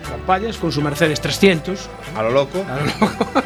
Campañas 0.06 0.58
con 0.58 0.72
su 0.72 0.82
Mercedes 0.82 1.22
300. 1.22 1.88
a 2.16 2.22
lo 2.22 2.30
loco. 2.32 2.62
A 2.68 2.76
lo 2.76 2.84
loco. 2.84 3.42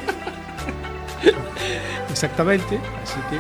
Exactamente, 2.15 2.79
así 3.03 3.19
que. 3.29 3.39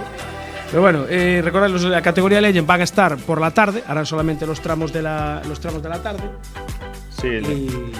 Pero 0.68 0.82
bueno, 0.82 1.04
eh, 1.08 1.42
de 1.44 1.88
la 1.88 2.02
categoría 2.02 2.40
Legend 2.40 2.66
van 2.66 2.80
a 2.80 2.84
estar 2.84 3.16
por 3.18 3.40
la 3.40 3.52
tarde, 3.52 3.84
harán 3.87 4.04
solamente 4.04 4.44
los 4.46 4.60
tramos 4.60 4.92
de 4.92 5.00
la, 5.00 5.40
los 5.46 5.60
tramos 5.60 5.80
de 5.80 5.88
la 5.88 6.02
tarde. 6.02 6.24
Sí, 7.20 7.28
Y, 7.28 7.92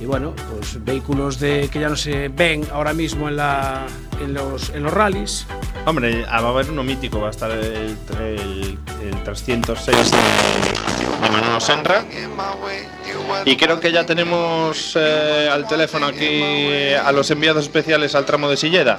y 0.00 0.06
bueno, 0.06 0.32
pues 0.50 0.82
vehículos 0.82 1.38
de, 1.38 1.68
que 1.70 1.80
ya 1.80 1.90
no 1.90 1.96
se 1.96 2.28
ven 2.28 2.66
ahora 2.72 2.94
mismo 2.94 3.28
en, 3.28 3.36
la, 3.36 3.84
en, 4.22 4.32
los, 4.32 4.70
en 4.70 4.84
los 4.84 4.92
rallies. 4.94 5.46
Hombre, 5.84 6.24
ah, 6.30 6.40
va 6.40 6.48
a 6.48 6.50
haber 6.52 6.70
uno 6.70 6.82
mítico, 6.82 7.20
va 7.20 7.26
a 7.26 7.30
estar 7.30 7.50
el, 7.50 7.94
el, 8.20 8.78
el 9.02 9.22
306 9.24 10.10
de, 10.10 10.16
de 10.16 11.30
Manolo 11.30 11.60
Senra. 11.60 12.06
Y 13.44 13.56
creo 13.56 13.78
que 13.78 13.92
ya 13.92 14.06
tenemos 14.06 14.96
eh, 14.96 15.48
al 15.52 15.66
teléfono 15.68 16.06
aquí 16.06 16.94
a 16.94 17.12
los 17.12 17.30
enviados 17.30 17.64
especiales 17.64 18.14
al 18.14 18.24
tramo 18.24 18.48
de 18.48 18.56
Silleda. 18.56 18.98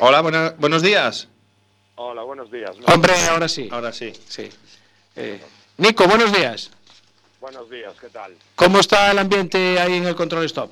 Hola, 0.00 0.20
buena- 0.20 0.54
buenos 0.58 0.82
días. 0.82 1.26
Hola, 1.96 2.22
buenos 2.22 2.50
días. 2.50 2.76
¿no? 2.78 2.94
Hombre, 2.94 3.12
ahora 3.28 3.48
sí. 3.48 3.68
Ahora 3.72 3.92
sí. 3.92 4.12
sí. 4.28 4.48
Eh, 5.16 5.42
Nico, 5.78 6.06
buenos 6.06 6.32
días. 6.32 6.70
Buenos 7.40 7.68
días, 7.68 7.92
¿qué 8.00 8.08
tal? 8.08 8.36
¿Cómo 8.54 8.78
está 8.78 9.10
el 9.10 9.18
ambiente 9.18 9.80
ahí 9.80 9.94
en 9.94 10.06
el 10.06 10.14
control 10.14 10.44
stop? 10.44 10.70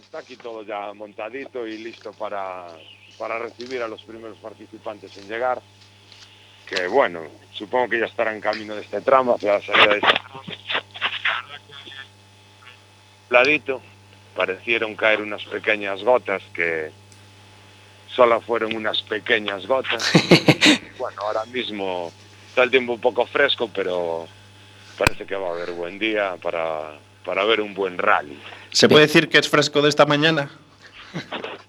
Está 0.00 0.18
aquí 0.18 0.36
todo 0.36 0.62
ya 0.64 0.92
montadito 0.94 1.64
y 1.66 1.78
listo 1.78 2.12
para, 2.12 2.66
para 3.18 3.38
recibir 3.38 3.82
a 3.82 3.88
los 3.88 4.02
primeros 4.02 4.36
participantes 4.38 5.16
en 5.16 5.28
llegar. 5.28 5.60
Que 6.66 6.88
bueno, 6.88 7.20
supongo 7.52 7.88
que 7.90 8.00
ya 8.00 8.06
estarán 8.06 8.34
en 8.36 8.40
camino 8.40 8.74
de 8.74 8.80
este 8.82 9.00
tramo 9.00 9.34
hacia 9.36 9.54
la 9.54 9.62
salida 9.62 9.86
de 9.92 9.98
este 9.98 10.08
Ladito, 13.30 13.80
parecieron 14.36 14.94
caer 14.96 15.20
unas 15.22 15.44
pequeñas 15.44 16.02
gotas 16.02 16.42
que 16.52 16.90
solo 18.14 18.40
fueron 18.40 18.74
unas 18.74 19.02
pequeñas 19.02 19.66
gotas. 19.66 20.12
bueno, 20.98 21.22
ahora 21.22 21.44
mismo 21.46 22.12
está 22.48 22.62
el 22.62 22.70
tiempo 22.70 22.92
un 22.92 23.00
poco 23.00 23.26
fresco, 23.26 23.70
pero 23.74 24.26
parece 24.96 25.26
que 25.26 25.34
va 25.34 25.48
a 25.48 25.52
haber 25.52 25.72
buen 25.72 25.98
día 25.98 26.36
para, 26.42 26.98
para 27.24 27.44
ver 27.44 27.60
un 27.60 27.74
buen 27.74 27.98
rally. 27.98 28.40
¿Se 28.70 28.88
puede 28.88 29.06
decir 29.06 29.28
que 29.28 29.38
es 29.38 29.48
fresco 29.48 29.82
de 29.82 29.88
esta 29.88 30.06
mañana? 30.06 30.50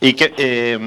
¿Y 0.00 0.14
qué 0.14 0.32
eh, 0.38 0.78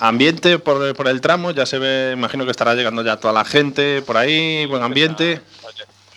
ambiente 0.00 0.58
por, 0.58 0.94
por 0.94 1.08
el 1.08 1.22
tramo? 1.22 1.52
Ya 1.52 1.64
se 1.64 1.78
ve, 1.78 2.10
imagino 2.12 2.44
que 2.44 2.50
estará 2.50 2.74
llegando 2.74 3.02
ya 3.02 3.16
toda 3.16 3.32
la 3.32 3.46
gente 3.46 4.02
por 4.02 4.18
ahí, 4.18 4.66
buen 4.66 4.82
ambiente. 4.82 5.40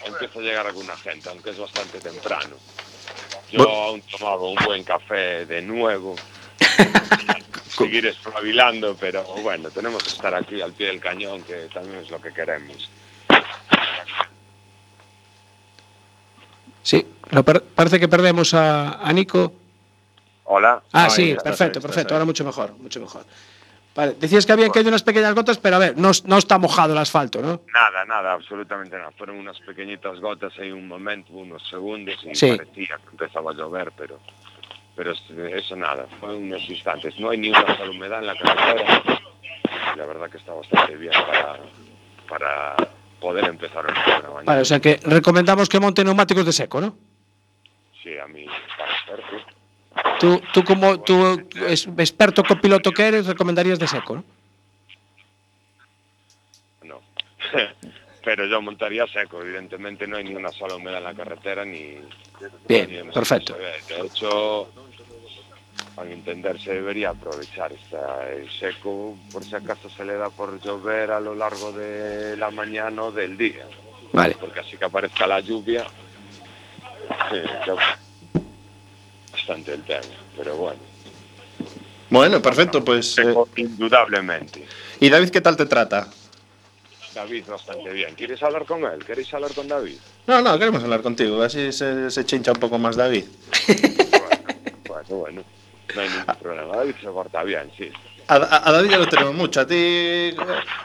Empieza 0.05 0.39
a 0.39 0.41
llegar 0.41 0.67
alguna 0.67 0.97
gente, 0.97 1.29
aunque 1.29 1.51
es 1.51 1.57
bastante 1.57 1.99
temprano. 1.99 2.57
Yo 3.57 3.69
aún 3.69 4.01
tomaba 4.01 4.47
un 4.47 4.55
buen 4.65 4.83
café 4.83 5.45
de 5.45 5.61
nuevo. 5.61 6.15
Seguir 7.69 8.05
espabilando, 8.05 8.95
pero 8.97 9.23
bueno, 9.43 9.69
tenemos 9.69 10.01
que 10.03 10.09
estar 10.09 10.33
aquí 10.33 10.61
al 10.61 10.71
pie 10.73 10.87
del 10.87 10.99
cañón, 11.01 11.43
que 11.43 11.67
también 11.73 11.99
es 12.03 12.09
lo 12.09 12.21
que 12.21 12.31
queremos. 12.31 12.89
Sí, 16.81 17.05
lo 17.31 17.43
per- 17.43 17.63
parece 17.63 17.99
que 17.99 18.07
perdemos 18.07 18.53
a, 18.53 18.99
a 19.05 19.11
Nico. 19.11 19.53
Hola. 20.45 20.81
Ah, 20.93 21.05
Ahí 21.05 21.09
sí, 21.11 21.35
perfecto, 21.43 21.81
perfecto. 21.81 22.13
Ahora 22.13 22.25
mucho 22.25 22.45
mejor, 22.45 22.73
mucho 22.77 22.99
mejor. 23.01 23.25
Vale, 23.95 24.15
decías 24.19 24.45
que 24.45 24.51
habían 24.51 24.71
caído 24.71 24.89
unas 24.89 25.03
pequeñas 25.03 25.33
gotas, 25.33 25.57
pero 25.57 25.77
a 25.77 25.79
ver, 25.79 25.97
no, 25.97 26.11
no 26.25 26.37
está 26.37 26.57
mojado 26.57 26.91
el 26.91 26.99
asfalto, 26.99 27.41
¿no? 27.41 27.61
Nada, 27.73 28.03
nada, 28.05 28.33
absolutamente 28.33 28.97
nada. 28.97 29.11
Fueron 29.17 29.37
unas 29.37 29.57
pequeñitas 29.61 30.19
gotas 30.19 30.51
en 30.59 30.73
un 30.73 30.85
momento, 30.87 31.31
unos 31.31 31.65
segundos, 31.69 32.15
y 32.25 32.35
Sí. 32.35 32.51
parecía 32.57 32.97
que 32.97 33.09
empezaba 33.11 33.51
a 33.51 33.53
llover, 33.53 33.93
pero, 33.97 34.19
pero 34.97 35.13
es- 35.13 35.23
eso 35.29 35.77
nada, 35.77 36.05
fue 36.19 36.35
unos 36.35 36.69
instantes. 36.69 37.17
No 37.21 37.29
hay 37.29 37.37
ni 37.37 37.49
una 37.49 37.61
sola 37.77 37.89
humedad 37.89 38.19
en 38.19 38.27
la 38.27 38.35
carretera. 38.35 39.03
La 39.95 40.05
verdad 40.05 40.29
que 40.29 40.37
está 40.39 40.53
bastante 40.53 40.97
bien 40.97 41.13
para, 41.13 41.57
para 42.27 42.75
poder 43.21 43.45
empezar 43.45 43.85
el 43.87 43.93
mañana. 43.93 44.43
Vale, 44.43 44.61
o 44.61 44.65
sea 44.65 44.81
que 44.81 44.99
recomendamos 45.03 45.69
que 45.69 45.79
monte 45.79 46.03
neumáticos 46.03 46.45
de 46.45 46.51
seco, 46.51 46.81
¿no? 46.81 46.97
Sí, 48.03 48.17
a 48.17 48.27
mí 48.27 48.45
parecer, 48.77 49.23
sí. 49.31 49.54
Tú, 50.19 50.41
tú 50.53 50.63
como 50.63 50.99
tú 51.01 51.47
experto 51.97 52.43
copiloto 52.43 52.91
que 52.91 53.07
eres, 53.07 53.27
recomendarías 53.27 53.79
de 53.79 53.87
seco, 53.87 54.15
¿no? 54.15 54.23
No. 56.83 57.01
Pero 58.23 58.47
yo 58.47 58.61
montaría 58.61 59.05
seco, 59.07 59.41
evidentemente 59.41 60.07
no 60.07 60.17
hay 60.17 60.23
ni 60.23 60.35
una 60.35 60.49
sola 60.49 60.75
humedad 60.75 60.97
en 60.97 61.03
la 61.03 61.13
carretera 61.13 61.63
ni... 61.63 61.99
Bien, 62.67 62.89
ni 62.91 63.11
perfecto. 63.11 63.55
De 63.55 64.07
hecho, 64.07 64.67
a 65.97 66.03
mi 66.03 66.13
entender 66.13 66.59
se 66.59 66.73
debería 66.73 67.11
aprovechar 67.11 67.71
esta, 67.71 68.29
el 68.31 68.49
seco 68.49 69.17
por 69.31 69.43
si 69.43 69.55
acaso 69.55 69.89
se 69.89 70.03
le 70.03 70.15
da 70.15 70.29
por 70.29 70.59
llover 70.59 71.11
a 71.11 71.19
lo 71.19 71.35
largo 71.35 71.71
de 71.71 72.35
la 72.35 72.51
mañana 72.51 73.03
o 73.03 73.11
del 73.11 73.37
día. 73.37 73.65
Vale. 74.11 74.35
Porque 74.39 74.59
así 74.59 74.75
que 74.75 74.85
aparezca 74.85 75.27
la 75.27 75.39
lluvia, 75.39 75.85
eh, 77.31 77.45
bastante 79.45 79.73
el 79.73 79.83
tema, 79.83 80.01
pero 80.35 80.55
bueno. 80.55 80.79
Bueno, 82.09 82.41
perfecto, 82.41 82.83
pues. 82.83 83.17
eh, 83.19 83.33
indudablemente. 83.57 84.65
¿Y 84.99 85.09
David 85.09 85.29
qué 85.29 85.41
tal 85.41 85.55
te 85.55 85.65
trata? 85.65 86.07
David 87.13 87.43
bastante 87.47 87.91
bien. 87.93 88.13
¿Quieres 88.15 88.41
hablar 88.43 88.65
con 88.65 88.83
él? 88.83 89.03
¿Queréis 89.05 89.33
hablar 89.33 89.53
con 89.53 89.67
David? 89.67 89.97
No, 90.27 90.41
no, 90.41 90.57
queremos 90.57 90.83
hablar 90.83 91.01
contigo, 91.01 91.41
así 91.41 91.71
se, 91.71 92.09
se 92.09 92.25
chincha 92.25 92.51
un 92.51 92.59
poco 92.59 92.77
más 92.79 92.95
David. 92.95 93.25
Bueno, 94.87 95.07
bueno, 95.17 95.43
no 95.93 96.01
hay 96.01 96.09
ningún 96.09 96.35
problema. 96.39 96.77
David 96.77 96.95
se 97.01 97.07
porta 97.07 97.43
bien, 97.43 97.69
sí. 97.77 97.91
A, 98.27 98.35
a- 98.35 98.71
David 98.71 98.89
ya 98.91 98.97
lo 98.97 99.07
tenemos 99.07 99.33
mucho, 99.35 99.59
a 99.61 99.67
ti 99.67 99.75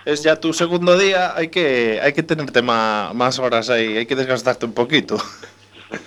es 0.05 0.23
ya 0.23 0.37
tu 0.37 0.53
segundo 0.53 0.99
día, 0.99 1.35
hay 1.37 1.49
que, 1.49 2.01
hay 2.03 2.13
que 2.13 2.23
tenerte 2.23 2.61
ma- 2.61 3.13
más 3.15 3.39
horas 3.39 3.71
ahí, 3.71 3.97
hay 3.99 4.07
que 4.07 4.17
desgastarte 4.17 4.67
un 4.67 4.73
poquito. 4.73 5.17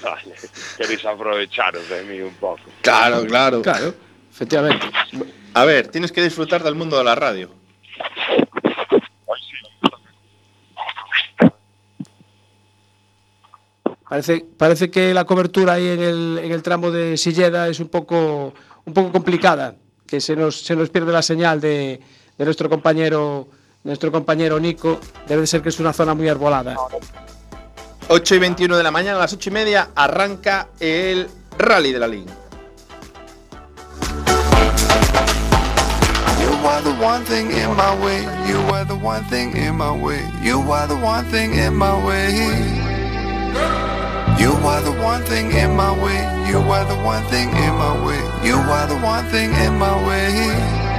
Vale. 0.01 0.35
Queréis 0.77 1.05
aprovecharos 1.05 1.87
de 1.89 2.03
mí 2.03 2.21
un 2.21 2.33
poco. 2.35 2.61
Claro, 2.81 3.25
claro. 3.25 3.61
Claro, 3.61 3.93
efectivamente. 4.31 4.85
A 5.53 5.65
ver, 5.65 5.87
tienes 5.87 6.11
que 6.11 6.21
disfrutar 6.21 6.63
del 6.63 6.75
mundo 6.75 6.97
de 6.97 7.03
la 7.03 7.15
radio. 7.15 7.49
Parece, 14.07 14.45
parece 14.57 14.91
que 14.91 15.13
la 15.13 15.25
cobertura 15.25 15.73
ahí 15.73 15.87
en 15.87 15.99
el, 15.99 16.39
en 16.43 16.51
el 16.51 16.61
tramo 16.61 16.91
de 16.91 17.17
Silleda 17.17 17.67
es 17.67 17.79
un 17.79 17.89
poco, 17.89 18.53
un 18.85 18.93
poco 18.93 19.11
complicada, 19.11 19.75
que 20.05 20.21
se 20.21 20.35
nos, 20.35 20.61
se 20.61 20.75
nos 20.75 20.91
pierde 20.91 21.11
la 21.11 21.23
señal 21.23 21.59
de, 21.59 21.99
de 22.37 22.45
nuestro 22.45 22.69
compañero 22.69 23.47
nuestro 23.83 24.11
compañero 24.11 24.59
Nico. 24.59 24.99
Debe 25.27 25.41
de 25.41 25.47
ser 25.47 25.61
que 25.61 25.69
es 25.69 25.79
una 25.79 25.93
zona 25.93 26.13
muy 26.13 26.29
arbolada. 26.29 26.75
8 28.07 28.35
y 28.35 28.39
21 28.39 28.77
de 28.77 28.83
la 28.83 28.91
mañana, 28.91 29.17
a 29.17 29.21
las 29.21 29.33
8 29.33 29.49
y 29.49 29.53
media, 29.53 29.89
arranca 29.95 30.67
el 30.79 31.29
Rally 31.57 31.91
de 31.91 31.99
la 31.99 32.07
Lin. 32.07 32.25
You 36.43 36.67
are 36.67 36.81
the 36.81 36.91
one 37.01 37.23
thing 37.25 37.51
in 37.51 37.75
my 37.75 37.93
way. 38.01 38.21
You 38.47 38.57
are 38.73 38.85
the 38.85 38.95
one 38.95 39.23
thing 39.29 39.55
in 39.55 39.75
my 39.75 39.91
way. 39.91 40.21
You 48.43 48.55
are 48.57 48.87
the 48.87 48.95
one 48.95 49.25
thing 49.31 49.53
in 49.53 49.77
my 49.77 49.95
way. 50.05 50.92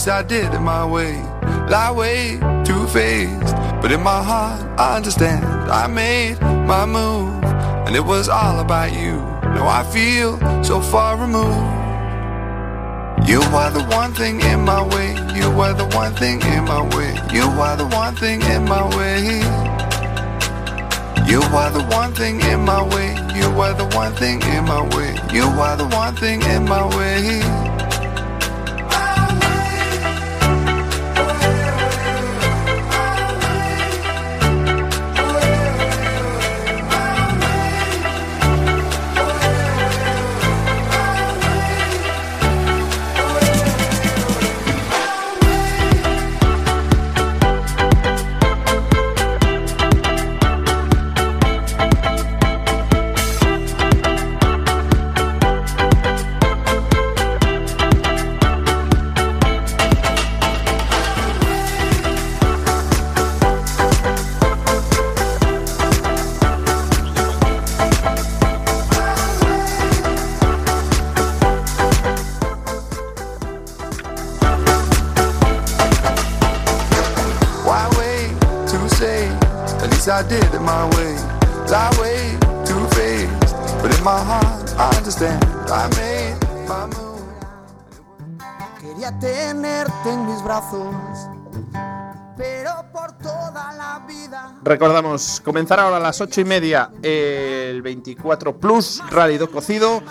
Least 0.00 0.08
I 0.08 0.22
did 0.22 0.54
it 0.54 0.60
my 0.60 0.82
way. 0.86 1.20
Lie 1.68 1.90
way 1.90 2.38
too 2.64 2.86
faced, 2.86 3.54
but 3.82 3.92
in 3.92 4.02
my 4.02 4.22
heart 4.22 4.62
I 4.80 4.96
understand. 4.96 5.44
I 5.44 5.88
made 5.88 6.40
my 6.40 6.86
move, 6.86 7.44
and 7.84 7.94
it 7.94 8.00
was 8.00 8.26
all 8.30 8.60
about 8.60 8.94
you. 8.94 9.16
Now 9.52 9.68
I 9.68 9.84
feel 9.92 10.40
so 10.64 10.80
far 10.80 11.18
removed. 11.18 11.52
You 13.28 13.42
are 13.52 13.70
the 13.70 13.84
one 13.94 14.14
thing 14.14 14.40
in 14.40 14.64
my 14.64 14.80
way. 14.88 15.10
You 15.36 15.48
are 15.60 15.74
the 15.74 15.84
one 15.94 16.14
thing 16.14 16.40
in 16.40 16.64
my 16.64 16.80
way. 16.96 17.12
You 17.30 17.44
are 17.60 17.76
the 17.76 17.88
one 17.88 18.16
thing 18.16 18.40
in 18.40 18.64
my 18.64 18.82
way. 18.96 19.40
You 21.28 21.42
are 21.60 21.70
the 21.70 21.84
one 21.94 22.14
thing 22.14 22.40
in 22.40 22.64
my 22.64 22.82
way. 22.94 23.10
You 23.36 23.48
are 23.60 23.74
the 23.74 23.84
one 23.94 24.14
thing 24.14 24.40
in 24.40 24.64
my 24.64 24.80
way. 24.96 25.12
You 25.30 25.44
are 25.44 25.76
the 25.76 25.88
one 25.94 26.16
thing 26.16 26.40
in 26.40 26.64
my 26.64 26.86
way. 26.96 27.89
Recordamos, 94.62 95.40
comenzar 95.42 95.80
ahora 95.80 95.96
a 95.96 96.00
las 96.00 96.20
8 96.20 96.42
y 96.42 96.44
media 96.44 96.90
el 97.02 97.80
24 97.82 98.56
Plus 98.56 99.02
Rally 99.10 99.38
do 99.38 99.50
Cocido 99.50 100.02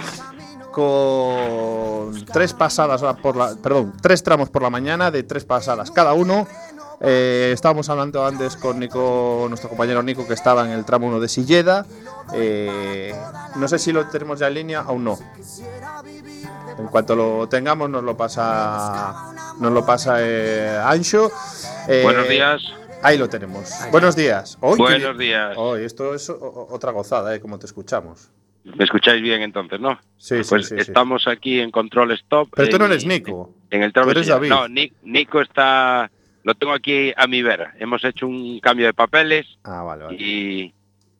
con 0.71 2.25
tres 2.25 2.53
pasadas 2.53 3.01
por 3.21 3.35
la, 3.35 3.55
perdón, 3.55 3.93
tres 4.01 4.23
tramos 4.23 4.49
por 4.49 4.62
la 4.62 4.69
mañana 4.69 5.12
de 5.12 5.23
tres 5.23 5.45
pasadas 5.45 5.91
cada 5.91 6.13
uno. 6.13 6.47
Eh, 7.01 7.51
estábamos 7.53 7.89
hablando 7.89 8.25
antes 8.25 8.57
con 8.57 8.79
Nico, 8.79 9.45
nuestro 9.47 9.69
compañero 9.69 10.03
Nico, 10.03 10.27
que 10.27 10.33
estaba 10.33 10.65
en 10.65 10.71
el 10.71 10.83
tramo 10.83 11.07
1 11.07 11.19
de 11.19 11.29
Silleda. 11.29 11.85
Eh, 12.33 13.13
no 13.55 13.67
sé 13.67 13.79
si 13.79 13.91
lo 13.91 14.07
tenemos 14.07 14.39
ya 14.39 14.47
en 14.47 14.53
línea, 14.55 14.81
aún 14.81 15.03
no. 15.03 15.17
En 16.77 16.88
cuanto 16.88 17.15
lo 17.15 17.47
tengamos, 17.47 17.89
nos 17.89 18.03
lo 18.03 18.17
pasa, 18.17 19.33
nos 19.59 19.71
lo 19.71 19.85
pasa 19.85 20.17
eh, 20.19 20.81
Ancho. 20.83 21.31
Eh, 21.88 22.01
Buenos 22.03 22.27
días. 22.27 22.62
Ahí 23.01 23.17
lo 23.17 23.29
tenemos. 23.29 23.71
Buenos 23.91 24.15
días. 24.15 24.57
Hoy, 24.62 24.77
Buenos 24.77 25.17
días. 25.17 25.55
Hoy, 25.57 25.83
esto 25.83 26.13
es 26.13 26.29
otra 26.29 26.91
gozada, 26.91 27.33
¿eh? 27.33 27.39
Como 27.39 27.57
te 27.57 27.65
escuchamos. 27.65 28.29
¿Me 28.65 28.83
escucháis 28.83 29.21
bien 29.21 29.41
entonces, 29.41 29.79
no? 29.79 29.97
Sí, 30.17 30.43
sí, 30.43 30.49
Pues 30.49 30.67
sí, 30.67 30.75
sí. 30.75 30.81
estamos 30.81 31.27
aquí 31.27 31.59
en 31.62 31.71
Control 31.71 32.12
Stop. 32.12 32.49
Pero 32.55 32.69
tú 32.69 32.77
no 32.77 32.85
en- 32.85 32.91
eres 32.91 33.05
Nico. 33.05 33.53
En 33.71 33.83
el 33.83 33.93
Tú 33.93 34.01
eres 34.09 34.27
de- 34.27 34.33
David. 34.33 34.49
No, 34.49 34.67
Ni- 34.67 34.91
Nico 35.03 35.41
está 35.41 36.12
lo 36.43 36.55
tengo 36.55 36.73
aquí 36.73 37.13
a 37.15 37.27
mi 37.27 37.41
vera. 37.41 37.73
Hemos 37.79 38.03
hecho 38.03 38.27
un 38.27 38.59
cambio 38.59 38.85
de 38.88 38.93
papeles 38.93 39.45
Ah, 39.63 39.83
vale, 39.83 40.03
vale. 40.05 40.17
y 40.21 40.73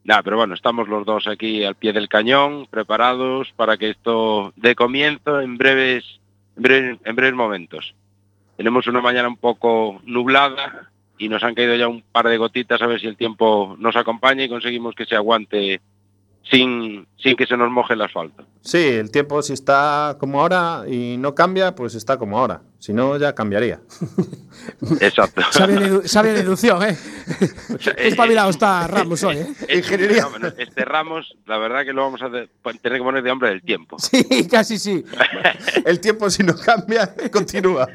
nada, 0.04 0.22
pero 0.24 0.38
bueno, 0.38 0.54
estamos 0.56 0.88
los 0.90 1.06
dos 1.06 1.28
aquí 1.28 1.64
al 1.64 1.76
pie 1.76 1.94
del 1.94 2.10
cañón, 2.10 2.68
preparados 2.70 3.50
para 3.56 3.78
que 3.78 3.92
esto 3.92 4.54
dé 4.56 4.76
comienzo 4.76 5.40
en 5.42 5.58
breves, 5.58 6.04
en 6.58 6.64
breves, 6.64 6.98
en 7.06 7.16
breves 7.16 7.36
momentos. 7.36 7.96
Tenemos 8.58 8.86
una 8.88 9.02
mañana 9.02 9.28
un 9.30 9.38
poco 9.38 10.02
nublada 10.06 10.90
y 11.20 11.30
nos 11.30 11.44
han 11.44 11.54
caído 11.54 11.76
ya 11.76 11.88
un 11.88 12.02
par 12.12 12.28
de 12.28 12.38
gotitas 12.38 12.82
a 12.82 12.88
ver 12.88 13.00
si 13.00 13.06
el 13.08 13.18
tiempo 13.18 13.76
nos 13.78 13.96
acompaña 13.96 14.44
y 14.44 14.50
conseguimos 14.50 14.96
que 14.96 15.06
se 15.06 15.16
aguante 15.16 15.80
sin, 16.50 17.06
sin 17.22 17.36
que 17.36 17.46
se 17.46 17.56
nos 17.58 17.70
moje 17.70 17.94
el 17.94 18.02
asfalto. 18.02 18.44
Sí, 18.62 18.78
el 18.80 19.12
tiempo 19.12 19.42
si 19.44 19.54
está 19.54 20.16
como 20.20 20.42
ahora 20.42 20.84
y 20.88 21.18
no 21.18 21.36
cambia, 21.36 21.76
pues 21.76 21.94
está 21.94 22.18
como 22.18 22.40
ahora. 22.40 22.62
Si 22.80 22.92
no, 22.94 23.18
ya 23.18 23.36
cambiaría. 23.36 23.82
Exacto. 25.02 25.42
Sabe, 25.52 25.76
dedu- 25.78 26.08
sabe 26.08 26.32
deducción, 26.34 26.82
¿eh? 26.84 26.98
Qué 27.98 28.08
espabilado 28.08 28.50
está 28.50 28.88
Ramos 28.88 29.22
hoy, 29.24 29.38
¿eh? 29.38 29.48
Ingeniería. 29.78 30.28
Este 30.58 30.86
Ramos, 30.86 31.36
la 31.46 31.58
verdad 31.58 31.84
que 31.84 31.94
lo 31.94 32.02
vamos 32.04 32.22
a 32.22 32.30
de- 32.30 32.50
tener 32.82 33.00
que 33.00 33.04
poner 33.04 33.22
de 33.24 33.32
hombre 33.32 33.50
del 33.50 33.62
tiempo. 33.62 33.98
Sí, 34.00 34.48
casi 34.50 34.80
sí. 34.80 35.04
el 35.86 36.00
tiempo 36.00 36.30
si 36.30 36.44
no 36.44 36.56
cambia, 36.56 37.14
continúa. 37.32 37.88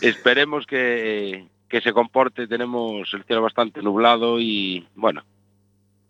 Esperemos 0.00 0.66
que, 0.66 1.48
que 1.70 1.80
se 1.80 1.92
comporte. 1.94 2.46
Tenemos 2.46 3.08
el 3.14 3.24
cielo 3.24 3.40
bastante 3.42 3.80
nublado 3.80 4.38
y 4.40 4.86
bueno, 4.94 5.22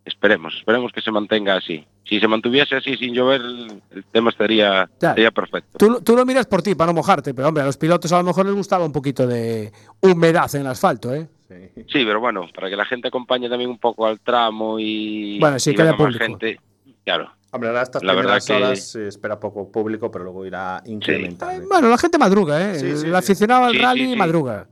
esperemos, 0.04 0.54
esperemos 0.56 0.90
que 0.92 1.00
se 1.02 1.10
mantenga 1.12 1.56
así. 1.56 1.84
Si 2.04 2.18
se 2.18 2.26
mantuviese 2.26 2.74
así 2.76 2.96
sin 2.96 3.14
llover, 3.14 3.40
el 3.42 3.82
el 3.94 4.04
tema 4.04 4.30
estaría, 4.30 4.88
sería 4.98 5.30
perfecto. 5.30 5.78
Tú, 5.78 5.90
lo- 5.90 6.00
tú 6.00 6.16
lo 6.16 6.24
miras 6.26 6.46
por 6.46 6.62
ti, 6.62 6.74
para 6.74 6.90
no 6.90 6.96
mojarte, 6.96 7.34
pero 7.34 7.48
hombre, 7.48 7.62
a 7.62 7.66
los 7.66 7.76
pilotos 7.76 8.10
a 8.12 8.18
lo 8.18 8.24
mejor 8.24 8.46
les 8.46 8.54
gustaba 8.54 8.84
un 8.84 8.92
poquito 8.92 9.26
de 9.26 9.72
humedad 10.00 10.52
en 10.54 10.62
el 10.62 10.66
asfalto, 10.68 11.14
¿eh? 11.14 11.28
Sí, 11.48 12.04
pero 12.04 12.20
bueno, 12.20 12.46
para 12.54 12.70
que 12.70 12.76
la 12.76 12.84
gente 12.84 13.08
acompañe 13.08 13.48
también 13.48 13.70
un 13.70 13.78
poco 13.78 14.06
al 14.06 14.20
tramo 14.20 14.78
y, 14.78 15.38
Bueno, 15.40 15.58
sí, 15.58 15.70
y 15.70 15.74
que 15.74 15.82
haya 15.82 15.92
venga 15.92 16.04
más 16.04 16.14
público. 16.16 16.24
gente. 16.38 16.60
Claro. 17.04 17.30
Hombre, 17.52 17.68
ahora 17.70 17.82
estas 17.82 18.02
La 18.04 18.12
verdad 18.14 18.38
primeras 18.38 18.46
que- 18.46 18.52
horas 18.54 18.86
se 18.92 19.08
espera 19.08 19.38
poco 19.40 19.70
público, 19.70 20.10
pero 20.12 20.24
luego 20.24 20.46
irá 20.46 20.80
incrementando. 20.86 21.66
Bueno, 21.68 21.88
la 21.88 21.98
gente 21.98 22.16
madruga, 22.18 22.70
¿eh? 22.70 22.74
Sí, 22.76 22.86
sí, 22.86 22.92
el 22.92 22.98
sí. 23.00 23.10
aficionado 23.14 23.64
al 23.64 23.74
rally 23.78 24.04
sí, 24.06 24.10
sí. 24.12 24.16
madruga. 24.16 24.68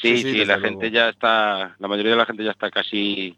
Sí, 0.00 0.18
Sí, 0.22 0.44
la 0.44 0.56
luego. 0.56 0.62
gente 0.62 0.90
ya 0.90 1.08
está, 1.10 1.76
la 1.78 1.88
mayoría 1.88 2.12
de 2.12 2.18
la 2.18 2.26
gente 2.26 2.44
ya 2.44 2.50
está 2.52 2.70
casi 2.70 3.36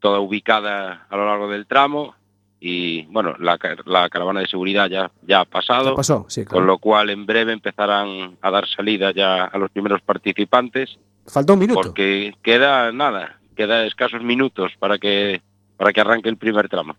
toda 0.00 0.20
ubicada 0.20 1.06
a 1.08 1.16
lo 1.16 1.26
largo 1.26 1.48
del 1.48 1.66
tramo 1.66 2.14
y 2.60 3.02
bueno, 3.06 3.34
la, 3.38 3.58
ca- 3.58 3.76
la 3.86 4.08
caravana 4.08 4.40
de 4.40 4.46
seguridad 4.46 4.88
ya, 4.88 5.10
ya 5.22 5.40
ha 5.40 5.44
pasado, 5.44 5.90
¿Qué 5.90 5.96
pasó? 5.96 6.26
Sí, 6.28 6.42
claro. 6.44 6.56
con 6.58 6.66
lo 6.66 6.78
cual 6.78 7.10
en 7.10 7.24
breve 7.26 7.52
empezarán 7.52 8.36
a 8.40 8.50
dar 8.50 8.66
salida 8.68 9.12
ya 9.12 9.44
a 9.44 9.58
los 9.58 9.70
primeros 9.70 10.00
participantes 10.02 10.98
Falta 11.26 11.52
un 11.52 11.58
minuto. 11.60 11.80
porque 11.80 12.34
queda 12.42 12.92
nada, 12.92 13.38
queda 13.56 13.84
escasos 13.86 14.22
minutos 14.22 14.72
para 14.78 14.98
que 14.98 15.40
para 15.76 15.92
que 15.92 16.00
arranque 16.00 16.28
el 16.28 16.36
primer 16.36 16.68
tramo. 16.68 16.94